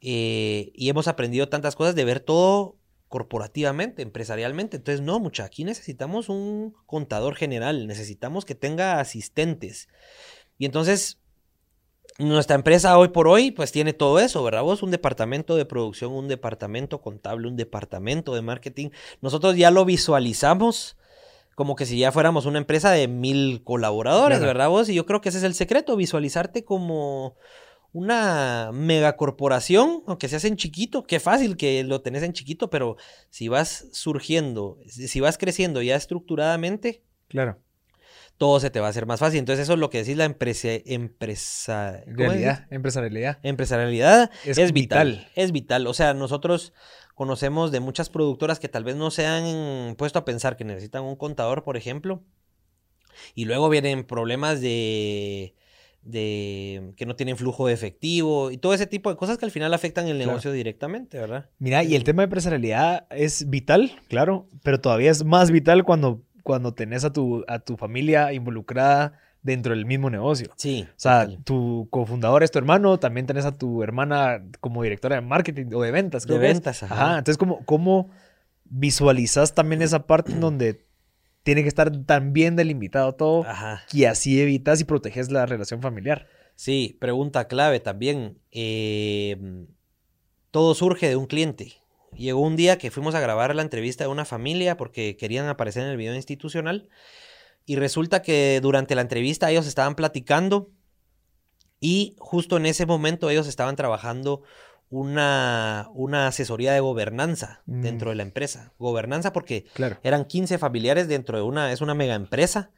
eh, 0.00 0.70
y 0.74 0.88
hemos 0.88 1.06
aprendido 1.06 1.48
tantas 1.50 1.76
cosas 1.76 1.94
de 1.94 2.04
ver 2.04 2.20
todo 2.20 2.77
corporativamente, 3.08 4.02
empresarialmente. 4.02 4.76
Entonces, 4.76 5.00
no, 5.00 5.18
mucha, 5.20 5.44
aquí 5.44 5.64
necesitamos 5.64 6.28
un 6.28 6.74
contador 6.86 7.34
general, 7.34 7.86
necesitamos 7.86 8.44
que 8.44 8.54
tenga 8.54 9.00
asistentes. 9.00 9.88
Y 10.58 10.66
entonces, 10.66 11.18
nuestra 12.18 12.56
empresa 12.56 12.98
hoy 12.98 13.08
por 13.08 13.28
hoy, 13.28 13.50
pues 13.50 13.72
tiene 13.72 13.92
todo 13.92 14.18
eso, 14.18 14.42
¿verdad? 14.42 14.62
Vos, 14.62 14.82
un 14.82 14.90
departamento 14.90 15.56
de 15.56 15.64
producción, 15.64 16.12
un 16.12 16.28
departamento 16.28 17.00
contable, 17.00 17.48
un 17.48 17.56
departamento 17.56 18.34
de 18.34 18.42
marketing. 18.42 18.90
Nosotros 19.20 19.56
ya 19.56 19.70
lo 19.70 19.84
visualizamos 19.84 20.96
como 21.54 21.74
que 21.74 21.86
si 21.86 21.98
ya 21.98 22.12
fuéramos 22.12 22.46
una 22.46 22.58
empresa 22.58 22.92
de 22.92 23.08
mil 23.08 23.64
colaboradores, 23.64 24.38
Claro. 24.38 24.52
¿verdad 24.52 24.68
vos? 24.68 24.88
Y 24.88 24.94
yo 24.94 25.06
creo 25.06 25.20
que 25.20 25.30
ese 25.30 25.38
es 25.38 25.44
el 25.44 25.54
secreto, 25.54 25.96
visualizarte 25.96 26.64
como 26.64 27.34
una 27.92 28.70
megacorporación, 28.72 30.02
aunque 30.06 30.28
se 30.28 30.36
hace 30.36 30.48
en 30.48 30.56
chiquito, 30.56 31.04
qué 31.04 31.20
fácil 31.20 31.56
que 31.56 31.82
lo 31.84 32.00
tenés 32.02 32.22
en 32.22 32.32
chiquito, 32.32 32.70
pero 32.70 32.96
si 33.30 33.48
vas 33.48 33.86
surgiendo, 33.92 34.78
si 34.86 35.20
vas 35.20 35.38
creciendo 35.38 35.82
ya 35.82 35.96
estructuradamente, 35.96 37.02
Claro. 37.28 37.58
todo 38.36 38.60
se 38.60 38.70
te 38.70 38.80
va 38.80 38.86
a 38.86 38.90
hacer 38.90 39.06
más 39.06 39.20
fácil. 39.20 39.38
Entonces 39.40 39.64
eso 39.64 39.72
es 39.74 39.78
lo 39.78 39.90
que 39.90 39.98
decís 39.98 40.16
la 40.16 40.24
empresa, 40.24 40.68
empresa. 40.86 42.02
Realidad, 42.06 42.66
empresarialidad. 42.70 43.38
Empresarialidad 43.42 44.30
Es 44.44 44.58
es, 44.58 44.72
vital, 44.72 45.08
vital. 45.10 45.32
Es 45.34 45.52
vital. 45.52 45.86
O 45.86 45.94
sea, 45.94 46.14
nosotros 46.14 46.72
conocemos 47.14 47.72
de 47.72 47.80
muchas 47.80 48.10
productoras 48.10 48.60
que 48.60 48.68
tal 48.68 48.84
vez 48.84 48.96
no 48.96 49.10
se 49.10 49.26
han 49.26 49.96
puesto 49.96 50.20
a 50.20 50.24
pensar 50.24 50.56
que 50.56 50.64
necesitan 50.64 51.02
un 51.02 51.16
contador, 51.16 51.64
por 51.64 51.76
ejemplo. 51.76 52.22
Y 53.34 53.46
luego 53.46 53.68
vienen 53.68 54.04
problemas 54.04 54.60
de, 54.60 55.54
de 56.02 56.92
que 56.96 57.04
no 57.06 57.16
tienen 57.16 57.36
flujo 57.36 57.66
de 57.66 57.74
efectivo 57.74 58.50
y 58.50 58.56
todo 58.56 58.72
ese 58.74 58.86
tipo 58.86 59.10
de 59.10 59.16
cosas 59.16 59.36
que 59.38 59.44
al 59.44 59.50
final 59.50 59.74
afectan 59.74 60.06
el 60.06 60.16
Claro. 60.16 60.30
negocio 60.32 60.52
directamente, 60.52 61.18
¿verdad? 61.18 61.46
Mira, 61.58 61.82
y 61.84 61.94
el 61.94 62.04
tema 62.04 62.22
de 62.22 62.24
empresarialidad 62.24 63.06
es 63.10 63.48
vital, 63.50 63.92
claro, 64.08 64.46
pero 64.62 64.80
todavía 64.80 65.10
es 65.10 65.24
más 65.24 65.50
vital 65.50 65.84
cuando, 65.84 66.22
cuando 66.42 66.72
tenés 66.72 67.04
a 67.04 67.12
tu, 67.12 67.44
a 67.48 67.58
tu 67.58 67.76
familia 67.76 68.32
involucrada 68.32 69.12
dentro 69.42 69.74
del 69.74 69.86
mismo 69.86 70.08
negocio. 70.10 70.50
Sí. 70.56 70.86
O 70.88 70.92
sea, 70.96 71.26
total. 71.26 71.44
tu 71.44 71.86
cofundador 71.90 72.42
es 72.42 72.50
tu 72.50 72.58
hermano, 72.58 72.98
también 72.98 73.26
tenés 73.26 73.44
a 73.44 73.52
tu 73.52 73.82
hermana 73.82 74.42
como 74.60 74.82
directora 74.82 75.16
de 75.16 75.22
marketing 75.22 75.66
o 75.74 75.82
de 75.82 75.90
ventas. 75.90 76.22
De 76.22 76.28
creo 76.28 76.40
ventas, 76.40 76.82
ajá. 76.82 76.94
Ajá, 76.94 77.18
entonces, 77.18 77.38
¿cómo, 77.38 77.64
¿cómo 77.64 78.08
visualizas 78.64 79.54
también 79.54 79.82
esa 79.82 80.06
parte 80.06 80.32
en 80.32 80.40
donde 80.40 80.84
tiene 81.48 81.62
que 81.62 81.68
estar 81.68 81.90
tan 82.04 82.34
bien 82.34 82.56
delimitado 82.56 83.14
todo 83.14 83.42
Ajá. 83.46 83.82
que 83.90 84.06
así 84.06 84.38
evitas 84.38 84.82
y 84.82 84.84
proteges 84.84 85.30
la 85.30 85.46
relación 85.46 85.80
familiar. 85.80 86.28
Sí, 86.56 86.98
pregunta 87.00 87.48
clave 87.48 87.80
también. 87.80 88.38
Eh, 88.50 89.64
todo 90.50 90.74
surge 90.74 91.08
de 91.08 91.16
un 91.16 91.24
cliente. 91.24 91.72
Llegó 92.12 92.42
un 92.42 92.54
día 92.54 92.76
que 92.76 92.90
fuimos 92.90 93.14
a 93.14 93.20
grabar 93.20 93.54
la 93.54 93.62
entrevista 93.62 94.04
de 94.04 94.10
una 94.10 94.26
familia 94.26 94.76
porque 94.76 95.16
querían 95.16 95.46
aparecer 95.48 95.84
en 95.84 95.88
el 95.88 95.96
video 95.96 96.14
institucional 96.14 96.90
y 97.64 97.76
resulta 97.76 98.20
que 98.20 98.60
durante 98.60 98.94
la 98.94 99.00
entrevista 99.00 99.50
ellos 99.50 99.66
estaban 99.66 99.94
platicando 99.94 100.70
y 101.80 102.14
justo 102.18 102.58
en 102.58 102.66
ese 102.66 102.84
momento 102.84 103.30
ellos 103.30 103.48
estaban 103.48 103.74
trabajando 103.74 104.42
una, 104.90 105.88
una 105.94 106.26
asesoría 106.28 106.72
de 106.72 106.80
gobernanza 106.80 107.62
Mm. 107.66 107.82
dentro 107.82 108.10
de 108.10 108.16
la 108.16 108.22
empresa. 108.22 108.72
Gobernanza 108.78 109.32
porque 109.32 109.64
Claro. 109.74 109.98
eran 110.02 110.24
15 110.24 110.58
familiares 110.58 111.08
dentro 111.08 111.36
de 111.36 111.42
una, 111.44 111.72
es 111.72 111.80
una 111.80 111.94
mega 111.94 112.14
empresa. 112.14 112.70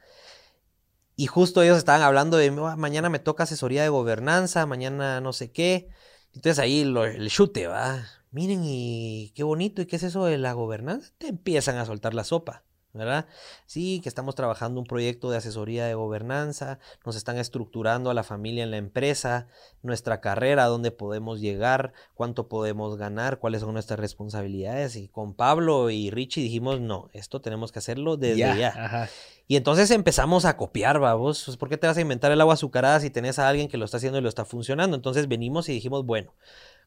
Y 1.15 1.27
justo 1.27 1.61
ellos 1.61 1.77
estaban 1.77 2.01
hablando 2.01 2.37
de, 2.37 2.47
"Ah, 2.65 2.75
mañana 2.77 3.09
me 3.09 3.19
toca 3.19 3.43
asesoría 3.43 3.83
de 3.83 3.89
gobernanza, 3.89 4.65
mañana 4.65 5.21
no 5.21 5.33
sé 5.33 5.51
qué. 5.51 5.89
Entonces 6.33 6.59
ahí 6.59 6.83
lo- 6.83 7.05
el 7.05 7.29
chute, 7.29 7.67
va. 7.67 8.03
Miren, 8.31 8.61
y 8.63 9.31
qué 9.35 9.43
bonito, 9.43 9.81
¿y 9.81 9.85
qué 9.85 9.97
es 9.97 10.03
eso 10.03 10.25
de 10.25 10.37
la 10.37 10.53
gobernanza? 10.53 11.11
Te 11.17 11.27
empiezan 11.27 11.77
a 11.77 11.85
soltar 11.85 12.13
la 12.13 12.23
sopa, 12.23 12.63
¿verdad? 12.93 13.25
Sí, 13.65 13.99
que 14.01 14.09
estamos 14.09 14.35
trabajando 14.35 14.79
un 14.79 14.85
proyecto 14.85 15.31
de 15.31 15.37
asesoría 15.37 15.85
de 15.85 15.93
gobernanza, 15.93 16.79
nos 17.05 17.15
están 17.15 17.37
estructurando 17.37 18.09
a 18.09 18.13
la 18.13 18.23
familia 18.23 18.63
en 18.63 18.71
la 18.71 18.77
empresa, 18.77 19.47
nuestra 19.81 20.21
carrera, 20.21 20.65
dónde 20.65 20.91
podemos 20.91 21.39
llegar, 21.39 21.93
cuánto 22.13 22.47
podemos 22.47 22.97
ganar, 22.97 23.39
cuáles 23.39 23.61
son 23.61 23.73
nuestras 23.73 23.99
responsabilidades. 23.99 24.95
Y 24.95 25.07
con 25.07 25.33
Pablo 25.33 25.89
y 25.89 26.09
Richie 26.11 26.43
dijimos, 26.43 26.79
no, 26.81 27.09
esto 27.13 27.41
tenemos 27.41 27.71
que 27.71 27.79
hacerlo 27.79 28.17
desde 28.17 28.37
Ya, 28.37 28.55
ya. 28.55 28.67
Ajá. 28.69 29.09
Y 29.51 29.57
entonces 29.57 29.91
empezamos 29.91 30.45
a 30.45 30.55
copiar, 30.55 30.99
vamos. 30.99 31.43
Pues, 31.43 31.57
¿Por 31.57 31.67
qué 31.67 31.77
te 31.77 31.85
vas 31.85 31.97
a 31.97 32.01
inventar 32.01 32.31
el 32.31 32.39
agua 32.39 32.53
azucarada 32.53 33.01
si 33.01 33.09
tenés 33.09 33.37
a 33.37 33.49
alguien 33.49 33.67
que 33.67 33.77
lo 33.77 33.83
está 33.83 33.97
haciendo 33.97 34.17
y 34.17 34.21
lo 34.21 34.29
está 34.29 34.45
funcionando? 34.45 34.95
Entonces 34.95 35.27
venimos 35.27 35.67
y 35.67 35.73
dijimos, 35.73 36.05
bueno, 36.05 36.33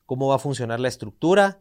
¿cómo 0.07 0.29
va 0.29 0.37
a 0.37 0.39
funcionar 0.39 0.81
la 0.81 0.89
estructura? 0.89 1.59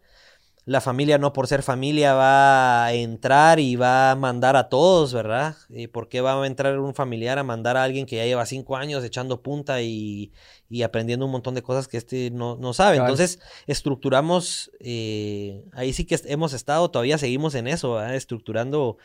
La 0.66 0.80
familia 0.80 1.18
no 1.18 1.34
por 1.34 1.48
ser 1.48 1.62
familia 1.62 2.14
va 2.14 2.86
a 2.86 2.94
entrar 2.94 3.60
y 3.60 3.76
va 3.76 4.12
a 4.12 4.16
mandar 4.16 4.56
a 4.56 4.70
todos, 4.70 5.14
¿verdad? 5.14 5.58
Eh, 5.70 5.90
¿Por 5.90 6.08
qué 6.08 6.22
va 6.22 6.42
a 6.42 6.48
entrar 6.48 6.80
un 6.80 6.94
familiar 6.96 7.38
a 7.38 7.44
mandar 7.44 7.76
a 7.76 7.84
alguien 7.84 8.06
que 8.06 8.16
ya 8.16 8.24
lleva 8.26 8.46
cinco 8.46 8.78
años 8.78 9.04
echando 9.04 9.42
punta 9.42 9.82
y, 9.82 10.32
y 10.70 10.84
aprendiendo 10.84 11.26
un 11.26 11.34
montón 11.34 11.54
de 11.54 11.64
cosas 11.64 11.90
que 11.90 11.98
este 11.98 12.32
no, 12.32 12.56
no 12.56 12.74
sabe? 12.74 12.96
Entonces 12.98 13.40
estructuramos, 13.68 14.72
eh, 14.80 15.66
ahí 15.74 15.92
sí 15.92 16.06
que 16.06 16.18
hemos 16.28 16.54
estado, 16.54 16.90
todavía 16.90 17.18
seguimos 17.18 17.56
en 17.56 17.68
eso, 17.68 17.96
¿verdad? 17.96 18.16
estructurando 18.16 18.98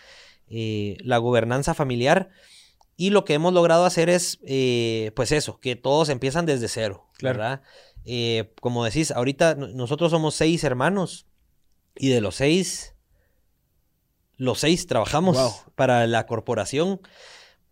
eh, 0.49 0.97
la 1.01 1.19
gobernanza 1.19 1.75
familiar. 1.75 2.31
Y 2.97 3.11
lo 3.11 3.25
que 3.25 3.35
hemos 3.35 3.53
logrado 3.53 3.85
hacer 3.85 4.09
es, 4.09 4.39
eh, 4.45 5.13
pues 5.15 5.31
eso, 5.33 5.61
que 5.61 5.77
todos 5.77 6.09
empiezan 6.09 6.47
desde 6.47 6.69
cero, 6.69 7.07
Claro. 7.17 7.39
¿verdad? 7.39 7.63
Eh, 8.05 8.53
como 8.61 8.85
decís, 8.85 9.11
ahorita 9.11 9.55
nosotros 9.55 10.11
somos 10.11 10.35
seis 10.35 10.65
hermanos 10.65 11.27
y 11.99 12.09
de 12.09 12.21
los 12.21 12.37
seis, 12.37 12.95
los 14.37 14.61
seis 14.61 14.87
trabajamos 14.87 15.37
Wow. 15.37 15.53
para 15.75 16.07
la 16.07 16.27
corporación. 16.27 17.01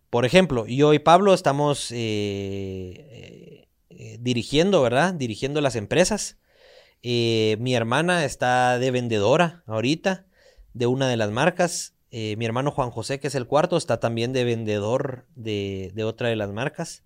Por 0.09 0.25
ejemplo, 0.25 0.65
yo 0.67 0.93
y 0.93 0.99
Pablo 0.99 1.33
estamos 1.33 1.91
eh, 1.91 3.67
eh, 3.89 4.17
dirigiendo, 4.19 4.81
¿verdad? 4.81 5.13
Dirigiendo 5.13 5.61
las 5.61 5.75
empresas. 5.75 6.37
Eh, 7.03 7.57
mi 7.59 7.75
hermana 7.75 8.25
está 8.25 8.79
de 8.79 8.91
vendedora 8.91 9.63
ahorita 9.65 10.25
de 10.73 10.87
una 10.87 11.07
de 11.07 11.17
las 11.17 11.31
marcas. 11.31 11.93
Mi 12.09 12.45
hermano 12.45 12.71
Juan 12.71 12.89
José, 12.89 13.19
que 13.19 13.27
es 13.27 13.35
el 13.35 13.45
cuarto, 13.45 13.77
está 13.77 13.99
también 13.99 14.33
de 14.33 14.43
vendedor 14.43 15.27
de, 15.35 15.91
de 15.93 16.03
otra 16.03 16.29
de 16.29 16.35
las 16.35 16.49
marcas. 16.51 17.03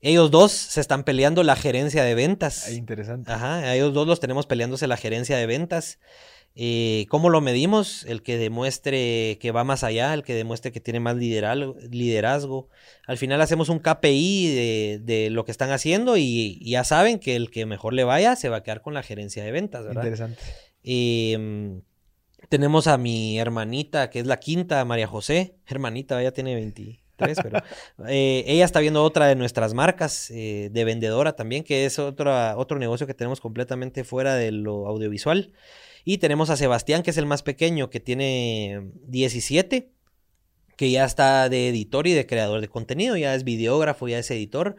Ellos 0.00 0.30
dos 0.30 0.52
se 0.52 0.80
están 0.80 1.04
peleando 1.04 1.42
la 1.42 1.56
gerencia 1.56 2.04
de 2.04 2.14
ventas. 2.14 2.66
Ahí, 2.66 2.76
interesante. 2.76 3.32
Ajá, 3.32 3.74
ellos 3.74 3.92
dos 3.92 4.06
los 4.06 4.20
tenemos 4.20 4.46
peleándose 4.46 4.86
la 4.86 4.96
gerencia 4.96 5.36
de 5.36 5.46
ventas. 5.46 5.98
Eh, 6.54 7.06
¿Cómo 7.08 7.30
lo 7.30 7.40
medimos? 7.40 8.04
El 8.06 8.22
que 8.22 8.36
demuestre 8.36 9.38
que 9.40 9.52
va 9.52 9.64
más 9.64 9.84
allá, 9.84 10.12
el 10.14 10.24
que 10.24 10.34
demuestre 10.34 10.72
que 10.72 10.80
tiene 10.80 10.98
más 10.98 11.16
liderazgo. 11.16 12.68
Al 13.06 13.16
final 13.16 13.40
hacemos 13.40 13.68
un 13.68 13.78
KPI 13.78 14.54
de, 14.54 15.00
de 15.02 15.30
lo 15.30 15.44
que 15.44 15.52
están 15.52 15.70
haciendo 15.70 16.16
y, 16.16 16.58
y 16.60 16.70
ya 16.70 16.84
saben 16.84 17.18
que 17.18 17.36
el 17.36 17.50
que 17.50 17.66
mejor 17.66 17.92
le 17.92 18.04
vaya 18.04 18.34
se 18.34 18.48
va 18.48 18.58
a 18.58 18.62
quedar 18.62 18.82
con 18.82 18.94
la 18.94 19.02
gerencia 19.02 19.44
de 19.44 19.52
ventas, 19.52 19.84
¿verdad? 19.84 20.02
Interesante. 20.02 20.42
Eh, 20.82 21.80
tenemos 22.48 22.86
a 22.86 22.98
mi 22.98 23.38
hermanita, 23.38 24.10
que 24.10 24.20
es 24.20 24.26
la 24.26 24.40
quinta, 24.40 24.84
María 24.84 25.06
José. 25.06 25.54
Hermanita, 25.66 26.20
ella 26.20 26.32
tiene 26.32 26.54
23, 27.18 27.38
pero 27.42 27.62
eh, 28.08 28.44
ella 28.46 28.64
está 28.64 28.80
viendo 28.80 29.02
otra 29.02 29.26
de 29.26 29.34
nuestras 29.34 29.74
marcas 29.74 30.30
eh, 30.30 30.70
de 30.72 30.84
vendedora 30.84 31.34
también, 31.34 31.64
que 31.64 31.84
es 31.84 31.98
otra, 31.98 32.56
otro 32.56 32.78
negocio 32.78 33.06
que 33.06 33.14
tenemos 33.14 33.40
completamente 33.40 34.04
fuera 34.04 34.34
de 34.34 34.52
lo 34.52 34.86
audiovisual. 34.86 35.52
Y 36.04 36.18
tenemos 36.18 36.48
a 36.50 36.56
Sebastián, 36.56 37.02
que 37.02 37.10
es 37.10 37.18
el 37.18 37.26
más 37.26 37.42
pequeño, 37.42 37.90
que 37.90 38.00
tiene 38.00 38.90
17, 39.06 39.90
que 40.76 40.90
ya 40.90 41.04
está 41.04 41.48
de 41.48 41.68
editor 41.68 42.06
y 42.06 42.14
de 42.14 42.26
creador 42.26 42.60
de 42.60 42.68
contenido, 42.68 43.16
ya 43.16 43.34
es 43.34 43.44
videógrafo, 43.44 44.08
ya 44.08 44.18
es 44.18 44.30
editor. 44.30 44.76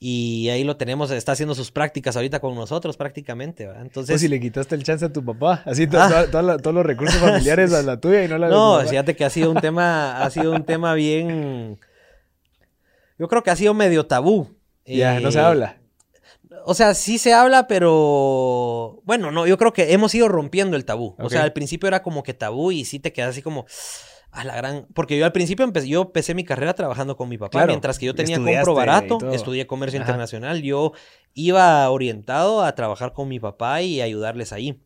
Y 0.00 0.48
ahí 0.50 0.62
lo 0.62 0.76
tenemos, 0.76 1.10
está 1.10 1.32
haciendo 1.32 1.56
sus 1.56 1.72
prácticas 1.72 2.14
ahorita 2.14 2.38
con 2.38 2.54
nosotros 2.54 2.96
prácticamente. 2.96 3.66
¿verdad? 3.66 3.82
Entonces, 3.82 4.12
Pues 4.14 4.20
si 4.20 4.28
le 4.28 4.38
quitaste 4.38 4.76
el 4.76 4.84
chance 4.84 5.04
a 5.04 5.12
tu 5.12 5.24
papá, 5.24 5.62
así 5.66 5.88
to- 5.88 5.98
Ah. 6.00 6.24
to- 6.24 6.30
toda 6.30 6.42
la- 6.42 6.58
todos 6.58 6.74
los 6.74 6.86
recursos 6.86 7.18
familiares 7.56 7.72
a 7.74 7.82
la 7.82 7.98
tuya 8.00 8.22
y 8.24 8.28
no 8.28 8.38
la 8.38 8.48
No, 8.48 8.80
fíjate 8.86 9.16
que 9.16 9.24
ha 9.24 9.30
sido 9.30 9.50
un 9.50 9.60
tema, 9.60 10.22
ha 10.22 10.30
sido 10.30 10.52
un 10.52 10.64
tema 10.64 10.94
bien. 10.94 11.78
Yo 13.18 13.26
creo 13.26 13.42
que 13.42 13.50
ha 13.50 13.56
sido 13.56 13.74
medio 13.74 14.06
tabú. 14.06 14.56
Ya, 14.86 15.18
no 15.20 15.32
se 15.32 15.38
Eh, 15.38 15.42
habla. 15.42 15.76
O 16.64 16.74
sea, 16.74 16.94
sí 16.94 17.18
se 17.18 17.32
habla, 17.34 17.66
pero 17.66 19.00
bueno, 19.04 19.30
no, 19.30 19.46
yo 19.46 19.58
creo 19.58 19.72
que 19.72 19.92
hemos 19.92 20.14
ido 20.14 20.28
rompiendo 20.28 20.76
el 20.76 20.84
tabú. 20.84 21.14
O 21.18 21.28
sea, 21.28 21.42
al 21.42 21.52
principio 21.52 21.88
era 21.88 22.02
como 22.02 22.22
que 22.22 22.34
tabú 22.34 22.70
y 22.72 22.84
sí 22.84 22.98
te 23.00 23.12
quedas 23.12 23.30
así 23.30 23.42
como 23.42 23.66
a 24.30 24.44
la 24.44 24.56
gran, 24.56 24.86
porque 24.94 25.18
yo 25.18 25.24
al 25.24 25.32
principio 25.32 25.64
empecé, 25.64 25.88
yo 25.88 26.02
empecé 26.02 26.34
mi 26.34 26.44
carrera 26.44 26.74
trabajando 26.74 27.16
con 27.16 27.28
mi 27.28 27.38
papá, 27.38 27.50
Claro, 27.50 27.68
mientras 27.68 27.98
que 27.98 28.06
yo 28.06 28.14
tenía 28.14 28.36
compro 28.36 28.74
barato, 28.74 29.18
estudié 29.32 29.66
comercio 29.66 29.98
Ajá. 29.98 30.06
internacional, 30.10 30.62
yo 30.62 30.92
iba 31.34 31.88
orientado 31.90 32.62
a 32.62 32.74
trabajar 32.74 33.12
con 33.12 33.28
mi 33.28 33.40
papá 33.40 33.82
y 33.82 34.00
ayudarles 34.00 34.52
ahí. 34.52 34.80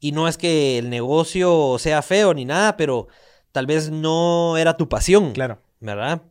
Y 0.00 0.12
no 0.12 0.28
es 0.28 0.38
que 0.38 0.78
el 0.78 0.88
negocio 0.90 1.76
sea 1.78 2.02
feo 2.02 2.32
ni 2.34 2.44
nada, 2.44 2.76
pero 2.76 3.08
tal 3.52 3.66
vez 3.66 3.90
no 3.90 4.56
era 4.56 4.76
tu 4.76 4.88
pasión. 4.88 5.32
Claro. 5.32 5.60
¿verdad? 5.80 6.22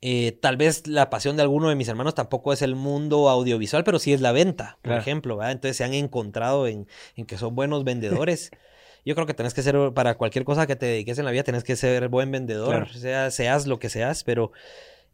Eh, 0.00 0.32
tal 0.40 0.56
vez 0.56 0.86
la 0.86 1.10
pasión 1.10 1.36
de 1.36 1.42
alguno 1.42 1.68
de 1.68 1.74
mis 1.74 1.88
hermanos 1.88 2.14
tampoco 2.14 2.52
es 2.52 2.62
el 2.62 2.76
mundo 2.76 3.28
audiovisual, 3.28 3.82
pero 3.82 3.98
sí 3.98 4.12
es 4.12 4.20
la 4.20 4.30
venta, 4.32 4.78
por 4.82 4.90
Claro. 4.90 5.00
ejemplo, 5.00 5.36
¿verdad? 5.36 5.52
Entonces 5.52 5.76
se 5.76 5.84
han 5.84 5.94
encontrado 5.94 6.66
en, 6.68 6.86
en 7.16 7.26
que 7.26 7.36
son 7.36 7.54
buenos 7.54 7.84
vendedores. 7.84 8.50
Yo 9.08 9.14
creo 9.14 9.26
que 9.26 9.32
tenés 9.32 9.54
que 9.54 9.62
ser, 9.62 9.74
para 9.94 10.18
cualquier 10.18 10.44
cosa 10.44 10.66
que 10.66 10.76
te 10.76 10.84
dediques 10.84 11.18
en 11.18 11.24
la 11.24 11.30
vida, 11.30 11.42
tenés 11.42 11.64
que 11.64 11.76
ser 11.76 12.10
buen 12.10 12.30
vendedor, 12.30 12.68
Claro. 12.68 12.92
sea, 12.92 13.30
seas 13.30 13.66
lo 13.66 13.78
que 13.78 13.88
seas, 13.88 14.22
pero 14.22 14.52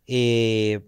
eh, 0.09 0.81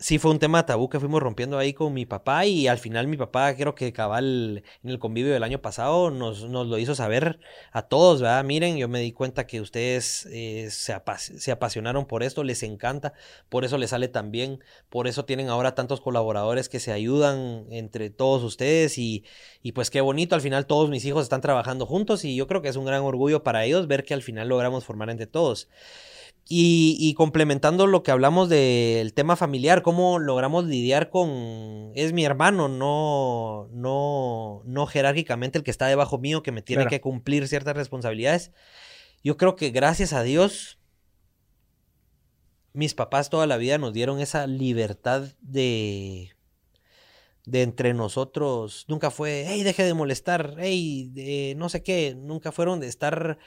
sí 0.00 0.18
fue 0.18 0.30
un 0.30 0.38
tema 0.38 0.64
tabú 0.64 0.88
que 0.88 0.98
fuimos 0.98 1.22
rompiendo 1.22 1.58
ahí 1.58 1.74
con 1.74 1.92
mi 1.92 2.06
papá 2.06 2.46
y 2.46 2.66
al 2.68 2.78
final 2.78 3.06
mi 3.06 3.18
papá 3.18 3.54
creo 3.54 3.74
que 3.74 3.92
cabal 3.92 4.64
en 4.82 4.90
el 4.90 4.98
convivio 4.98 5.32
del 5.32 5.42
año 5.42 5.60
pasado 5.60 6.10
nos, 6.10 6.44
nos 6.44 6.66
lo 6.66 6.78
hizo 6.78 6.94
saber 6.94 7.38
a 7.70 7.82
todos, 7.82 8.22
¿verdad? 8.22 8.42
Miren, 8.42 8.78
yo 8.78 8.88
me 8.88 9.00
di 9.00 9.12
cuenta 9.12 9.46
que 9.46 9.60
ustedes 9.60 10.26
eh, 10.32 10.68
se, 10.70 10.94
se 11.38 11.52
apasionaron 11.52 12.06
por 12.06 12.22
esto, 12.22 12.42
les 12.44 12.62
encanta, 12.62 13.12
por 13.50 13.64
eso 13.66 13.76
les 13.76 13.90
sale 13.90 14.08
tan 14.08 14.30
bien, 14.30 14.64
por 14.88 15.06
eso 15.06 15.26
tienen 15.26 15.50
ahora 15.50 15.74
tantos 15.74 16.00
colaboradores 16.00 16.70
que 16.70 16.80
se 16.80 16.92
ayudan 16.92 17.66
entre 17.70 18.08
todos 18.08 18.42
ustedes 18.42 18.96
y, 18.96 19.24
y 19.62 19.72
pues 19.72 19.90
qué 19.90 20.00
bonito, 20.00 20.34
al 20.34 20.40
final 20.40 20.64
todos 20.64 20.88
mis 20.88 21.04
hijos 21.04 21.24
están 21.24 21.42
trabajando 21.42 21.84
juntos 21.84 22.24
y 22.24 22.34
yo 22.34 22.46
creo 22.46 22.62
que 22.62 22.68
es 22.68 22.76
un 22.76 22.86
gran 22.86 23.02
orgullo 23.02 23.42
para 23.42 23.66
ellos 23.66 23.86
ver 23.86 24.04
que 24.04 24.14
al 24.14 24.22
final 24.22 24.48
logramos 24.48 24.84
formar 24.84 25.10
entre 25.10 25.26
todos. 25.26 25.68
Y, 26.48 26.96
y 26.98 27.14
complementando 27.14 27.86
lo 27.86 28.02
que 28.02 28.10
hablamos 28.10 28.48
del 28.48 29.14
tema 29.14 29.36
familiar, 29.36 29.82
cómo 29.82 30.18
logramos 30.18 30.64
lidiar 30.64 31.08
con... 31.08 31.92
Es 31.94 32.12
mi 32.12 32.24
hermano, 32.24 32.66
no, 32.68 33.68
no, 33.72 34.62
no 34.64 34.86
jerárquicamente 34.86 35.58
el 35.58 35.64
que 35.64 35.70
está 35.70 35.86
debajo 35.86 36.18
mío, 36.18 36.42
que 36.42 36.50
me 36.50 36.62
tiene 36.62 36.82
Claro. 36.82 36.90
que 36.90 37.00
cumplir 37.00 37.46
ciertas 37.46 37.76
responsabilidades. 37.76 38.50
Yo 39.22 39.36
creo 39.36 39.54
que 39.54 39.70
gracias 39.70 40.12
a 40.12 40.22
Dios, 40.24 40.78
mis 42.72 42.94
papás 42.94 43.30
toda 43.30 43.46
la 43.46 43.56
vida 43.56 43.78
nos 43.78 43.92
dieron 43.92 44.18
esa 44.20 44.46
libertad 44.48 45.22
de, 45.40 46.32
de 47.44 47.62
entre 47.62 47.94
nosotros. 47.94 48.86
Nunca 48.88 49.10
fue, 49.10 49.44
hey, 49.46 49.62
deje 49.62 49.84
de 49.84 49.94
molestar, 49.94 50.56
hey, 50.58 51.10
de 51.12 51.54
no 51.56 51.68
sé 51.68 51.82
qué. 51.82 52.16
Nunca 52.16 52.50
fueron 52.50 52.80
de 52.80 52.88
estar 52.88 53.38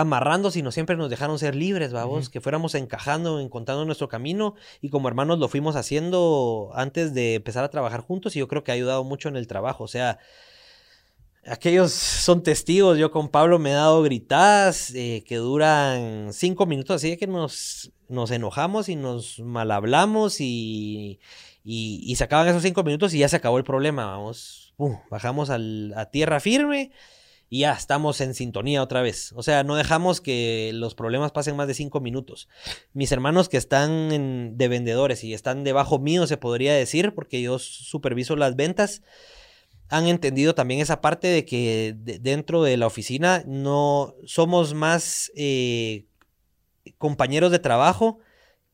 amarrando, 0.00 0.50
sino 0.50 0.70
siempre 0.70 0.96
nos 0.96 1.10
dejaron 1.10 1.38
ser 1.38 1.54
libres, 1.56 1.92
vamos, 1.92 2.28
que 2.30 2.40
fuéramos 2.40 2.74
encajando, 2.74 3.40
encontrando 3.40 3.84
nuestro 3.84 4.08
camino 4.08 4.54
y 4.80 4.90
como 4.90 5.08
hermanos 5.08 5.38
lo 5.38 5.48
fuimos 5.48 5.74
haciendo 5.74 6.70
antes 6.74 7.14
de 7.14 7.34
empezar 7.34 7.64
a 7.64 7.70
trabajar 7.70 8.00
juntos 8.00 8.36
y 8.36 8.38
yo 8.38 8.46
creo 8.46 8.62
que 8.62 8.70
ha 8.70 8.74
ayudado 8.74 9.02
mucho 9.02 9.28
en 9.28 9.36
el 9.36 9.46
trabajo, 9.46 9.84
o 9.84 9.88
sea, 9.88 10.18
aquellos 11.46 11.92
son 11.92 12.42
testigos. 12.42 12.98
Yo 12.98 13.10
con 13.10 13.28
Pablo 13.28 13.58
me 13.58 13.70
he 13.70 13.74
dado 13.74 14.02
gritadas 14.02 14.92
eh, 14.94 15.24
que 15.26 15.36
duran 15.36 16.32
cinco 16.32 16.66
minutos, 16.66 16.96
así 16.96 17.16
que 17.16 17.26
nos, 17.26 17.90
nos 18.08 18.30
enojamos 18.30 18.88
y 18.88 18.96
nos 18.96 19.40
malhablamos 19.40 20.40
y, 20.40 21.18
y, 21.64 22.02
y 22.04 22.16
se 22.16 22.24
acaban 22.24 22.48
esos 22.48 22.62
cinco 22.62 22.84
minutos 22.84 23.14
y 23.14 23.18
ya 23.18 23.28
se 23.28 23.36
acabó 23.36 23.58
el 23.58 23.64
problema. 23.64 24.06
Vamos, 24.06 24.74
bajamos 25.10 25.50
al- 25.50 25.92
a 25.96 26.10
tierra 26.10 26.38
firme 26.40 26.92
y 27.50 27.60
ya 27.60 27.72
estamos 27.72 28.20
en 28.20 28.34
sintonía 28.34 28.82
otra 28.82 29.00
vez. 29.02 29.32
O 29.34 29.42
sea, 29.42 29.64
no 29.64 29.74
dejamos 29.76 30.20
que 30.20 30.70
los 30.74 30.94
problemas 30.94 31.32
pasen 31.32 31.56
más 31.56 31.66
de 31.68 31.74
cinco 31.74 32.00
minutos. 32.00 32.48
Mis 32.92 33.10
hermanos 33.12 33.48
que 33.48 33.56
están 33.56 34.12
en- 34.12 34.58
de 34.58 34.68
vendedores 34.68 35.24
y 35.24 35.32
están 35.34 35.64
debajo 35.64 35.98
mío, 35.98 36.26
se 36.26 36.36
podría 36.36 36.74
decir, 36.74 37.14
porque 37.14 37.40
yo 37.40 37.58
superviso 37.58 38.36
las 38.36 38.54
ventas, 38.56 39.02
han 39.88 40.06
entendido 40.06 40.54
también 40.54 40.80
esa 40.80 41.00
parte 41.00 41.28
de 41.28 41.46
que 41.46 41.94
de- 41.96 42.18
dentro 42.18 42.62
de 42.62 42.76
la 42.76 42.86
oficina 42.86 43.42
no 43.46 44.14
somos 44.26 44.74
más 44.74 45.32
eh, 45.34 46.04
compañeros 46.98 47.50
de 47.50 47.58
trabajo 47.58 48.18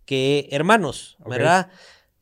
que 0.04 0.48
hermanos. 0.50 1.16
¿verdad? 1.30 1.70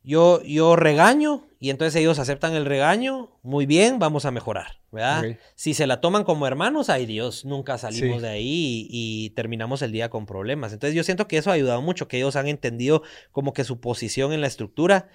Yo, 0.04 0.42
yo 0.42 0.76
regaño 0.76 1.46
y 1.58 1.70
entonces 1.70 1.98
ellos 2.00 2.18
aceptan 2.18 2.54
el 2.54 2.66
regaño, 2.66 3.30
muy 3.42 3.64
bien, 3.66 3.98
vamos 3.98 4.24
a 4.26 4.30
mejorar, 4.30 4.81
¿verdad? 4.92 5.38
Si 5.56 5.74
se 5.74 5.86
la 5.86 6.00
toman 6.00 6.22
como 6.24 6.46
hermanos, 6.46 6.88
ay 6.90 7.06
Dios, 7.06 7.44
nunca 7.44 7.78
salimos 7.78 8.18
Sí. 8.18 8.22
de 8.22 8.28
ahí 8.28 8.86
y, 8.90 9.26
y 9.26 9.30
terminamos 9.30 9.82
el 9.82 9.90
día 9.90 10.10
con 10.10 10.26
problemas. 10.26 10.72
Entonces 10.72 10.94
yo 10.94 11.02
siento 11.02 11.26
que 11.26 11.38
eso 11.38 11.50
ha 11.50 11.54
ayudado 11.54 11.82
mucho, 11.82 12.06
que 12.08 12.18
ellos 12.18 12.36
han 12.36 12.46
entendido 12.46 13.02
como 13.32 13.52
que 13.52 13.64
su 13.64 13.80
posición 13.80 14.32
en 14.32 14.40
la 14.42 14.46
estructura. 14.46 15.08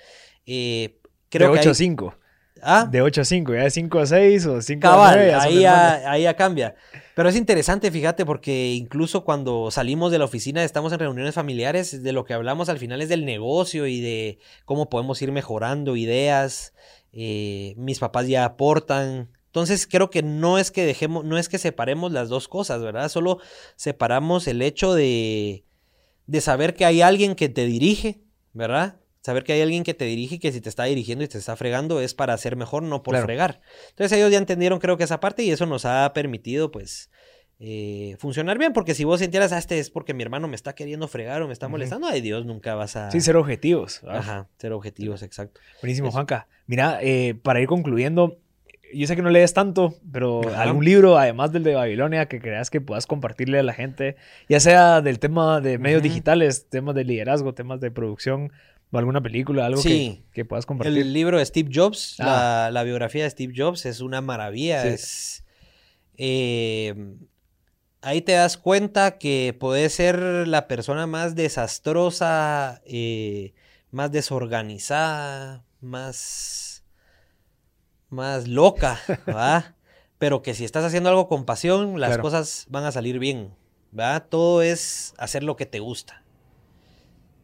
eh, 0.46 1.00
creo 1.30 1.50
de 1.50 1.54
que 1.56 1.60
8 1.60 1.70
hay- 1.70 1.72
a 1.72 1.76
5. 1.76 2.18
¿Ah? 2.64 2.88
De 2.90 3.04
8 3.04 3.22
a 3.22 3.24
5, 3.26 3.54
ya 3.54 3.62
de 3.64 3.70
5 3.70 4.00
a 4.00 4.06
6 4.08 4.46
o 4.48 4.62
5 4.64 4.88
a 4.88 4.90
Cabal, 4.92 5.14
9. 5.18 5.30
ya 5.32 5.40
son 5.42 5.48
ahí 5.52 5.64
hermanos. 5.64 6.02
ya, 6.02 6.12
ahí 6.12 6.24
ya 6.24 6.34
cambia. 6.36 6.76
Pero 7.16 7.30
es 7.30 7.36
interesante, 7.36 7.92
fíjate, 7.92 8.26
porque 8.26 8.74
incluso 8.74 9.24
cuando 9.24 9.70
salimos 9.70 10.12
de 10.12 10.18
la 10.18 10.26
oficina, 10.26 10.64
estamos 10.64 10.92
en 10.92 10.98
reuniones 11.00 11.36
familiares, 11.36 12.02
de 12.02 12.12
lo 12.14 12.24
que 12.26 12.34
hablamos 12.34 12.70
al 12.70 12.80
final 12.80 13.00
es 13.04 13.10
del 13.10 13.26
negocio 13.26 13.86
y 13.86 14.02
de 14.02 14.40
cómo 14.66 14.90
podemos 14.90 15.22
ir 15.22 15.32
mejorando 15.32 15.96
ideas. 15.96 16.74
eh, 17.20 17.74
mis 17.78 18.00
papás 18.00 18.28
ya 18.28 18.44
aportan. 18.46 19.30
Entonces 19.58 19.88
creo 19.88 20.10
que 20.12 20.22
no 20.22 20.60
es 20.60 20.70
que 20.70 20.86
dejemos, 20.86 21.26
no 21.26 21.38
es 21.40 21.50
que 21.50 21.58
separemos 21.58 22.12
las 22.12 22.30
dos 22.30 22.48
cosas, 22.48 22.82
¿verdad? 22.84 23.10
Solo 23.10 23.40
separamos 23.76 24.48
el 24.48 24.62
hecho 24.62 24.94
de, 24.94 25.64
de 26.28 26.42
saber 26.42 26.76
que 26.76 26.86
hay 26.86 27.02
alguien 27.02 27.34
que 27.36 27.50
te 27.50 27.66
dirige, 27.66 28.22
¿verdad? 28.54 28.98
Saber 29.22 29.44
que 29.44 29.54
hay 29.54 29.62
alguien 29.62 29.84
que 29.84 29.96
te 29.96 30.06
dirige 30.06 30.36
y 30.36 30.40
que 30.40 30.52
si 30.52 30.62
te 30.62 30.70
está 30.70 30.84
dirigiendo 30.84 31.24
y 31.24 31.28
te 31.28 31.38
está 31.40 31.56
fregando 31.56 32.00
es 32.00 32.14
para 32.14 32.38
ser 32.38 32.56
mejor, 32.56 32.84
no 32.84 33.02
por 33.02 33.14
Claro. 33.14 33.26
fregar. 33.26 33.62
Entonces 33.90 34.18
ellos 34.18 34.32
ya 34.32 34.38
entendieron 34.38 34.78
creo 34.80 34.96
que 34.96 35.04
esa 35.06 35.20
parte 35.20 35.44
y 35.44 35.50
eso 35.52 35.66
nos 35.66 35.86
ha 35.86 36.14
permitido 36.14 36.70
pues 36.72 37.10
eh, 37.60 38.16
funcionar 38.20 38.60
bien, 38.60 38.72
porque 38.72 38.94
si 38.94 39.04
vos 39.04 39.20
sintieras, 39.20 39.52
ah, 39.52 39.58
este 39.58 39.80
es 39.80 39.90
porque 39.90 40.14
mi 40.14 40.22
hermano 40.22 40.48
me 40.48 40.56
está 40.56 40.76
queriendo 40.76 41.08
fregar 41.08 41.42
o 41.42 41.48
me 41.48 41.54
está 41.54 41.68
molestando, 41.68 42.06
ay 42.08 42.22
Dios, 42.22 42.46
nunca 42.46 42.76
vas 42.76 42.96
a... 42.96 43.10
Sí, 43.10 43.20
ser 43.20 43.36
objetivos. 43.36 44.02
¿verdad? 44.04 44.20
Ajá, 44.20 44.48
ser 44.60 44.72
objetivos, 44.74 45.24
exacto. 45.24 45.60
Buenísimo, 45.82 46.10
Eso. 46.10 46.14
Juanca. 46.14 46.48
Mira, 46.68 47.00
eh, 47.02 47.34
para 47.42 47.60
ir 47.60 47.68
concluyendo, 47.68 48.38
yo 48.94 49.08
sé 49.08 49.16
que 49.16 49.22
no 49.22 49.30
lees 49.30 49.54
tanto, 49.54 49.96
pero 50.12 50.42
Ajá. 50.48 50.64
algún 50.64 50.84
libro, 50.86 51.18
además 51.18 51.52
del 51.52 51.64
de 51.64 51.76
Babilonia, 51.76 52.28
que 52.28 52.40
creas 52.40 52.70
que 52.70 52.82
puedas 52.82 53.06
compartirle 53.08 53.60
a 53.60 53.64
la 53.64 53.74
gente, 53.74 54.16
ya 54.50 54.60
sea 54.60 55.02
del 55.02 55.20
tema 55.20 55.62
de 55.62 55.78
medios 55.78 56.02
digitales, 56.04 56.68
temas 56.70 56.96
de 56.96 57.04
liderazgo, 57.04 57.54
temas 57.54 57.80
de 57.82 57.92
producción, 57.92 58.52
o 58.92 58.98
alguna 58.98 59.22
película, 59.22 59.66
algo 59.66 59.82
que- 59.84 59.90
Sí. 59.90 60.24
que, 60.32 60.46
puedas 60.46 60.66
compartir. 60.66 60.98
El 60.98 61.12
libro 61.14 61.38
de 61.40 61.46
Steve 61.46 61.70
Jobs, 61.74 62.16
Ah. 62.20 62.68
la, 62.68 62.72
la 62.72 62.84
biografía 62.84 63.24
de 63.24 63.30
Steve 63.30 63.54
Jobs, 63.56 63.86
es 63.86 64.00
una 64.00 64.22
maravilla. 64.22 64.82
Sí. 64.84 64.88
Es, 64.90 65.44
eh, 66.18 66.96
ahí 68.02 68.22
te 68.22 68.32
das 68.32 68.58
cuenta 68.58 69.18
que 69.18 69.56
puedes 69.60 69.94
ser 69.94 70.20
la 70.48 70.68
persona 70.70 71.06
más 71.08 71.36
desastrosa, 71.36 72.82
eh, 72.86 73.54
más 73.92 74.12
desorganizada, 74.12 75.64
más, 75.82 76.67
más 78.10 78.48
loca, 78.48 79.00
¿verdad? 79.26 79.76
Pero 80.18 80.42
que 80.42 80.54
si 80.54 80.66
estás 80.66 80.84
haciendo 80.84 81.10
algo 81.10 81.28
con 81.28 81.46
pasión, 81.46 82.00
las 82.00 82.10
Claro. 82.10 82.24
cosas 82.24 82.66
van 82.70 82.86
a 82.86 82.92
salir 82.92 83.20
bien, 83.20 83.54
¿verdad? 83.92 84.26
Todo 84.30 84.62
es 84.62 85.14
hacer 85.18 85.44
lo 85.44 85.56
que 85.56 85.66
te 85.66 85.80
gusta. 85.80 86.24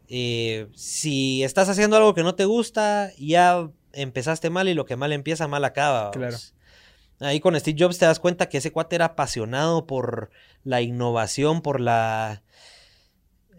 Eh, 0.10 0.68
si 0.76 1.44
estás 1.44 1.70
haciendo 1.70 1.98
algo 1.98 2.14
que 2.14 2.24
no 2.24 2.36
te 2.36 2.46
gusta, 2.46 3.12
ya 3.18 3.70
empezaste 3.94 4.50
mal 4.50 4.68
y 4.68 4.74
lo 4.74 4.86
que 4.86 4.96
mal 4.96 5.12
empieza, 5.14 5.48
mal 5.48 5.64
acaba. 5.66 6.12
Claro. 6.12 6.32
vamos. 6.34 6.54
Ahí 7.20 7.40
con 7.40 7.58
Steve 7.60 7.78
Jobs 7.80 8.00
te 8.00 8.06
das 8.06 8.20
cuenta 8.20 8.50
que 8.50 8.58
ese 8.58 8.72
cuate 8.72 8.96
era 8.96 9.06
apasionado 9.06 9.86
por 9.86 10.30
la 10.64 10.82
innovación, 10.82 11.62
por 11.62 11.80
la, 11.80 12.42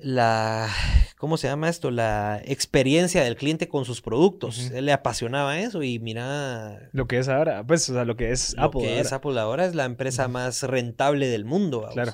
la, 0.05 0.69
¿cómo 1.17 1.39
se 1.39 1.49
llama 1.49 1.71
esto? 1.71 1.91
La 1.91 2.43
experiencia 2.45 3.25
del 3.25 3.37
cliente 3.37 3.69
con 3.69 3.87
sus 3.87 4.03
productos. 4.03 4.71
Él 4.71 4.85
le 4.85 4.93
apasionaba 4.93 5.59
eso 5.59 5.83
y 5.83 5.99
mira, 5.99 6.91
Lo 6.93 7.07
que 7.07 7.19
es 7.19 7.29
ahora, 7.29 7.67
pues, 7.67 7.89
o 7.89 7.95
sea, 7.95 8.05
lo 8.05 8.15
que 8.15 8.31
es 8.31 8.55
lo 8.55 8.65
Apple. 8.65 8.83
que 8.83 9.01
es. 9.01 9.13
Apple 9.15 9.41
ahora 9.41 9.65
es 9.65 9.75
la 9.75 9.87
empresa 9.87 10.29
más 10.29 10.63
rentable 10.63 11.29
del 11.29 11.47
mundo. 11.47 11.81
vamos. 11.81 11.95
Claro. 11.95 12.13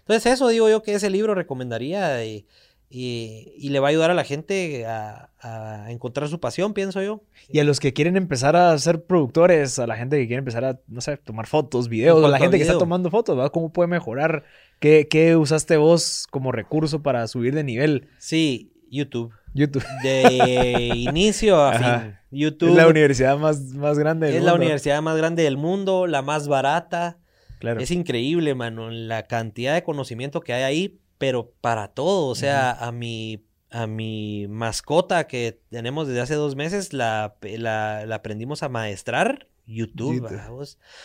Entonces 0.00 0.32
eso 0.32 0.48
digo 0.48 0.68
yo 0.68 0.82
que 0.82 0.94
ese 0.94 1.10
libro 1.10 1.34
recomendaría 1.36 2.24
y, 2.24 2.46
y- 2.90 3.52
y 3.56 3.68
le 3.68 3.80
va 3.80 3.88
a 3.88 3.90
ayudar 3.90 4.10
a 4.10 4.14
la 4.14 4.24
gente 4.24 4.86
a, 4.86 5.30
a 5.40 5.90
encontrar 5.90 6.28
su 6.28 6.40
pasión, 6.40 6.72
pienso 6.74 7.02
yo. 7.02 7.22
Y 7.48 7.58
a 7.58 7.64
los 7.64 7.80
que 7.80 7.92
quieren 7.92 8.16
empezar 8.16 8.56
a 8.56 8.76
ser 8.78 9.02
productores, 9.04 9.78
a 9.78 9.86
la 9.86 9.96
gente 9.96 10.16
que 10.18 10.26
quiere 10.26 10.38
empezar 10.38 10.64
a, 10.64 10.80
no 10.88 11.00
sé, 11.00 11.16
tomar 11.18 11.46
fotos, 11.46 11.88
videos, 11.88 12.22
o 12.22 12.28
la 12.28 12.36
a 12.36 12.40
gente 12.40 12.56
que 12.56 12.62
está 12.62 12.78
tomando 12.78 13.10
fotos, 13.10 13.36
¿verdad? 13.36 13.52
¿Cómo 13.52 13.72
puede 13.72 13.88
mejorar? 13.88 14.44
¿Qué, 14.80 15.06
qué 15.08 15.36
usaste 15.36 15.76
vos 15.76 16.26
como 16.30 16.50
recurso 16.52 17.02
para 17.02 17.26
subir 17.28 17.54
de 17.54 17.64
nivel? 17.64 18.08
Sí, 18.18 18.72
YouTube. 18.90 19.32
YouTube. 19.54 19.84
De 20.02 20.78
inicio 20.96 21.56
a 21.60 21.70
Ajá. 21.72 22.00
fin. 22.00 22.14
YouTube 22.30 22.68
Es 22.70 22.74
la 22.76 22.86
universidad 22.88 23.38
más, 23.38 23.60
más 23.74 23.98
grande 23.98 24.26
del 24.28 24.36
es 24.36 24.42
la 24.42 24.52
mundo. 24.52 24.64
universidad 24.64 25.00
más 25.02 25.16
grande 25.16 25.42
del 25.42 25.56
mundo, 25.56 26.06
la 26.06 26.22
más 26.22 26.46
barata. 26.48 27.18
Claro. 27.58 27.80
Es 27.80 27.90
increíble, 27.90 28.54
mano, 28.54 28.90
la 28.90 29.26
cantidad 29.26 29.74
de 29.74 29.82
conocimiento 29.82 30.40
que 30.42 30.52
hay 30.52 30.62
ahí, 30.62 30.98
pero 31.18 31.52
para 31.60 31.88
todo. 31.88 32.28
O 32.28 32.34
sea, 32.34 32.72
a 32.72 32.92
mi, 32.92 33.44
a 33.70 33.86
mi 33.86 34.46
mascota 34.48 35.26
que 35.26 35.60
tenemos 35.70 36.08
desde 36.08 36.20
hace 36.20 36.34
dos 36.34 36.56
meses, 36.56 36.92
la, 36.92 37.36
la, 37.42 38.06
la 38.06 38.14
aprendimos 38.14 38.62
a 38.62 38.68
maestrar. 38.68 39.48
YouTube. 39.70 40.24
O 40.50 40.64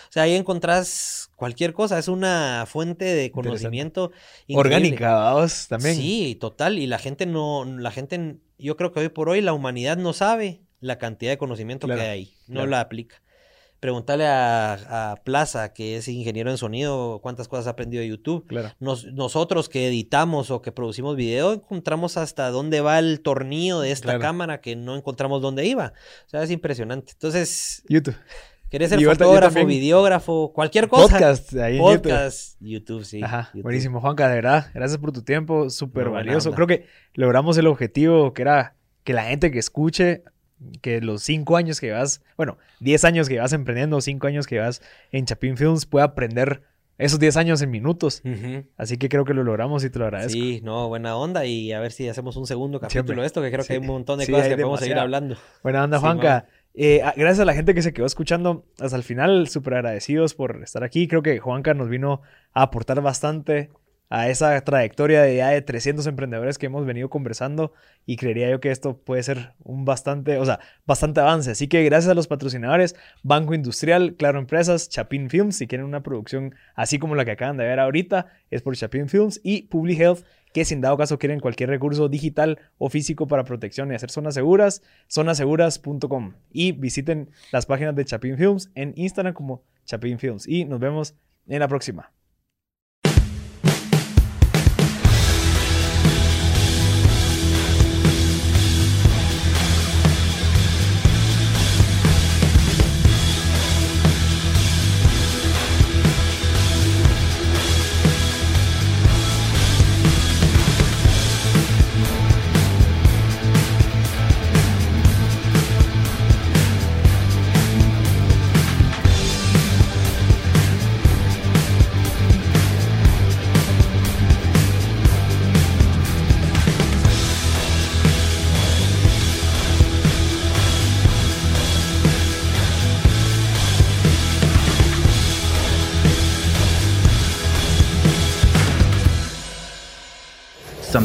sea, 0.09 0.23
ahí 0.23 0.35
encontrás 0.35 1.29
cualquier 1.35 1.73
cosa. 1.73 1.99
Es 1.99 2.07
una 2.07 2.65
fuente 2.65 3.05
de 3.05 3.29
conocimiento. 3.29 4.11
Orgánica, 4.53 5.13
vamos, 5.15 5.67
también. 5.67 5.95
Sí, 5.95 6.37
total. 6.39 6.79
Y 6.79 6.87
la 6.87 6.97
gente 6.97 7.25
no, 7.25 7.65
la 7.65 7.91
gente, 7.91 8.37
yo 8.57 8.77
creo 8.77 8.93
que 8.93 9.01
hoy 9.01 9.09
por 9.09 9.27
hoy 9.27 9.41
la 9.41 9.51
humanidad 9.51 9.97
no 9.97 10.13
sabe 10.13 10.61
la 10.79 10.97
cantidad 10.97 11.31
de 11.31 11.37
conocimiento 11.37 11.87
Claro, 11.87 12.01
que 12.01 12.07
hay 12.07 12.11
ahí. 12.11 12.33
No 12.47 12.53
claro. 12.53 12.69
la 12.69 12.79
aplica. 12.79 13.21
Preguntarle 13.83 14.25
a, 14.25 15.11
a 15.11 15.15
Plaza, 15.25 15.73
que 15.73 15.97
es 15.97 16.07
ingeniero 16.07 16.49
en 16.49 16.57
sonido, 16.57 17.19
cuántas 17.21 17.49
cosas 17.49 17.67
ha 17.67 17.71
aprendido 17.71 17.99
de 17.99 18.07
YouTube. 18.07 18.47
Claro. 18.47 18.71
Nos- 18.79 19.11
nosotros 19.11 19.67
que 19.67 19.89
editamos 19.89 20.51
o 20.51 20.61
que 20.61 20.71
producimos 20.71 21.17
video, 21.17 21.51
encontramos 21.51 22.15
hasta 22.15 22.49
dónde 22.49 22.79
va 22.79 22.97
el 22.97 23.19
tornillo 23.19 23.81
de 23.81 23.91
esta 23.91 24.05
Claro. 24.05 24.19
cámara 24.21 24.61
que 24.61 24.77
no 24.77 24.95
encontramos 24.95 25.41
dónde 25.41 25.65
iba. 25.65 25.91
O 26.25 26.29
sea, 26.29 26.43
es 26.43 26.49
impresionante. 26.49 27.11
Entonces, 27.11 27.83
YouTube. 27.89 28.15
querés 28.69 28.89
ser 28.89 29.03
fotógrafo, 29.03 29.65
videógrafo, 29.65 30.53
cualquier 30.53 30.87
cosa. 30.87 31.17
Podcast 31.19 31.53
ahí 31.55 31.73
en 31.75 31.83
YouTube. 31.83 31.93
Podcast, 32.03 32.55
YouTube, 32.61 33.03
sí. 33.03 33.21
Ajá, 33.21 33.49
YouTube. 33.53 33.63
buenísimo, 33.63 33.99
Juanca, 33.99 34.29
de 34.29 34.35
verdad. 34.35 34.67
Gracias 34.73 34.97
por 34.97 35.11
tu 35.11 35.23
tiempo, 35.23 35.69
súper 35.69 36.05
No, 36.05 36.13
valioso. 36.13 36.53
Creo 36.53 36.67
que 36.67 36.85
logramos 37.15 37.57
el 37.57 37.67
objetivo 37.67 38.33
que 38.33 38.43
era 38.43 38.77
que 39.03 39.11
la 39.11 39.23
gente 39.25 39.51
que 39.51 39.59
escuche, 39.59 40.23
que 40.81 41.01
los 41.01 41.23
cinco 41.23 41.57
años 41.57 41.79
que 41.79 41.91
vas, 41.91 42.21
bueno, 42.37 42.57
diez 42.79 43.03
años 43.05 43.29
que 43.29 43.39
vas 43.39 43.53
emprendiendo, 43.53 43.99
cinco 44.01 44.27
años 44.27 44.47
que 44.47 44.59
vas 44.59 44.81
en 45.11 45.25
Chapin 45.25 45.57
Films, 45.57 45.85
pueda 45.85 46.05
aprender 46.05 46.61
esos 46.97 47.19
diez 47.19 47.37
años 47.37 47.61
en 47.61 47.71
minutos. 47.71 48.21
Así 48.77 48.97
que 48.97 49.09
creo 49.09 49.25
que 49.25 49.33
lo 49.33 49.43
logramos 49.43 49.83
y 49.83 49.89
te 49.89 49.99
lo 49.99 50.05
agradezco. 50.05 50.33
Sí, 50.33 50.61
no, 50.63 50.87
buena 50.89 51.15
onda 51.15 51.45
y 51.45 51.71
a 51.73 51.79
ver 51.79 51.91
si 51.91 52.07
hacemos 52.07 52.37
un 52.37 52.45
segundo 52.45 52.79
capítulo 52.79 53.03
Siempre. 53.03 53.21
de 53.21 53.25
esto, 53.27 53.41
que 53.41 53.49
creo 53.51 53.63
Sí. 53.63 53.67
que 53.69 53.73
hay 53.73 53.79
un 53.79 53.87
montón 53.87 54.19
de 54.19 54.25
Sí, 54.25 54.31
cosas 54.31 54.47
que 54.47 54.55
podemos 54.55 54.79
seguir 54.79 54.97
hablando. 54.97 55.35
Buena 55.63 55.83
onda, 55.83 55.97
Sí, 55.97 56.01
Juanca. 56.01 56.45
Eh, 56.75 57.01
gracias 57.17 57.39
a 57.39 57.45
la 57.45 57.53
gente 57.53 57.75
que 57.75 57.83
se 57.83 57.93
quedó 57.93 58.05
escuchando 58.07 58.65
hasta 58.79 58.95
el 58.97 59.03
final, 59.03 59.47
súper 59.47 59.75
agradecidos 59.75 60.33
por 60.33 60.61
estar 60.63 60.83
aquí. 60.83 61.07
Creo 61.07 61.21
que 61.21 61.37
Juanca 61.39 61.73
nos 61.75 61.87
vino 61.89 62.21
a 62.53 62.63
aportar 62.63 62.99
bastante 63.01 63.69
a 64.13 64.29
esa 64.29 64.61
trayectoria 64.61 65.23
de 65.23 65.37
ya 65.37 65.49
de 65.49 65.63
300 65.63 66.05
emprendedores 66.05 66.59
que 66.59 66.67
hemos 66.67 66.85
venido 66.85 67.09
conversando 67.09 67.73
y 68.05 68.15
creería 68.15 68.47
yo 68.51 68.59
que 68.59 68.69
esto 68.69 68.95
puede 68.95 69.23
ser 69.23 69.53
un 69.63 69.85
bastante, 69.85 70.37
o 70.37 70.45
sea, 70.45 70.59
bastante 70.85 71.19
avance. 71.19 71.49
Así 71.49 71.67
que 71.67 71.83
gracias 71.83 72.11
a 72.11 72.13
los 72.13 72.27
patrocinadores, 72.27 72.95
Banco 73.23 73.55
Industrial, 73.55 74.13
Claro 74.13 74.37
Empresas, 74.37 74.87
Chapin 74.87 75.31
Films, 75.31 75.55
si 75.55 75.65
quieren 75.65 75.87
una 75.87 76.03
producción 76.03 76.53
así 76.75 76.99
como 76.99 77.15
la 77.15 77.25
que 77.25 77.31
acaban 77.31 77.57
de 77.57 77.63
ver 77.63 77.79
ahorita, 77.79 78.27
es 78.51 78.61
por 78.61 78.75
Chapin 78.75 79.09
Films 79.09 79.41
y 79.43 79.63
Public 79.63 79.99
Health, 79.99 80.19
que 80.53 80.63
si 80.63 80.75
en 80.75 80.81
dado 80.81 80.95
caso 80.95 81.17
quieren 81.17 81.39
cualquier 81.39 81.71
recurso 81.71 82.07
digital 82.07 82.59
o 82.77 82.91
físico 82.91 83.27
para 83.27 83.45
protección 83.45 83.91
y 83.91 83.95
hacer 83.95 84.11
zonas 84.11 84.35
seguras, 84.35 84.83
zonaseguras.com 85.11 86.33
y 86.51 86.73
visiten 86.73 87.31
las 87.51 87.65
páginas 87.65 87.95
de 87.95 88.05
Chapin 88.05 88.37
Films 88.37 88.69
en 88.75 88.93
Instagram 88.95 89.33
como 89.33 89.63
Chapin 89.85 90.19
Films. 90.19 90.47
Y 90.47 90.65
nos 90.65 90.79
vemos 90.79 91.15
en 91.47 91.61
la 91.61 91.67
próxima. 91.67 92.11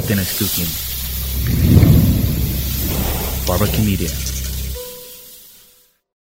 Something 0.08 0.24
is 0.24 0.38
cooking. 0.38 0.64
Barbecue 3.46 3.84
Media. 3.84 4.37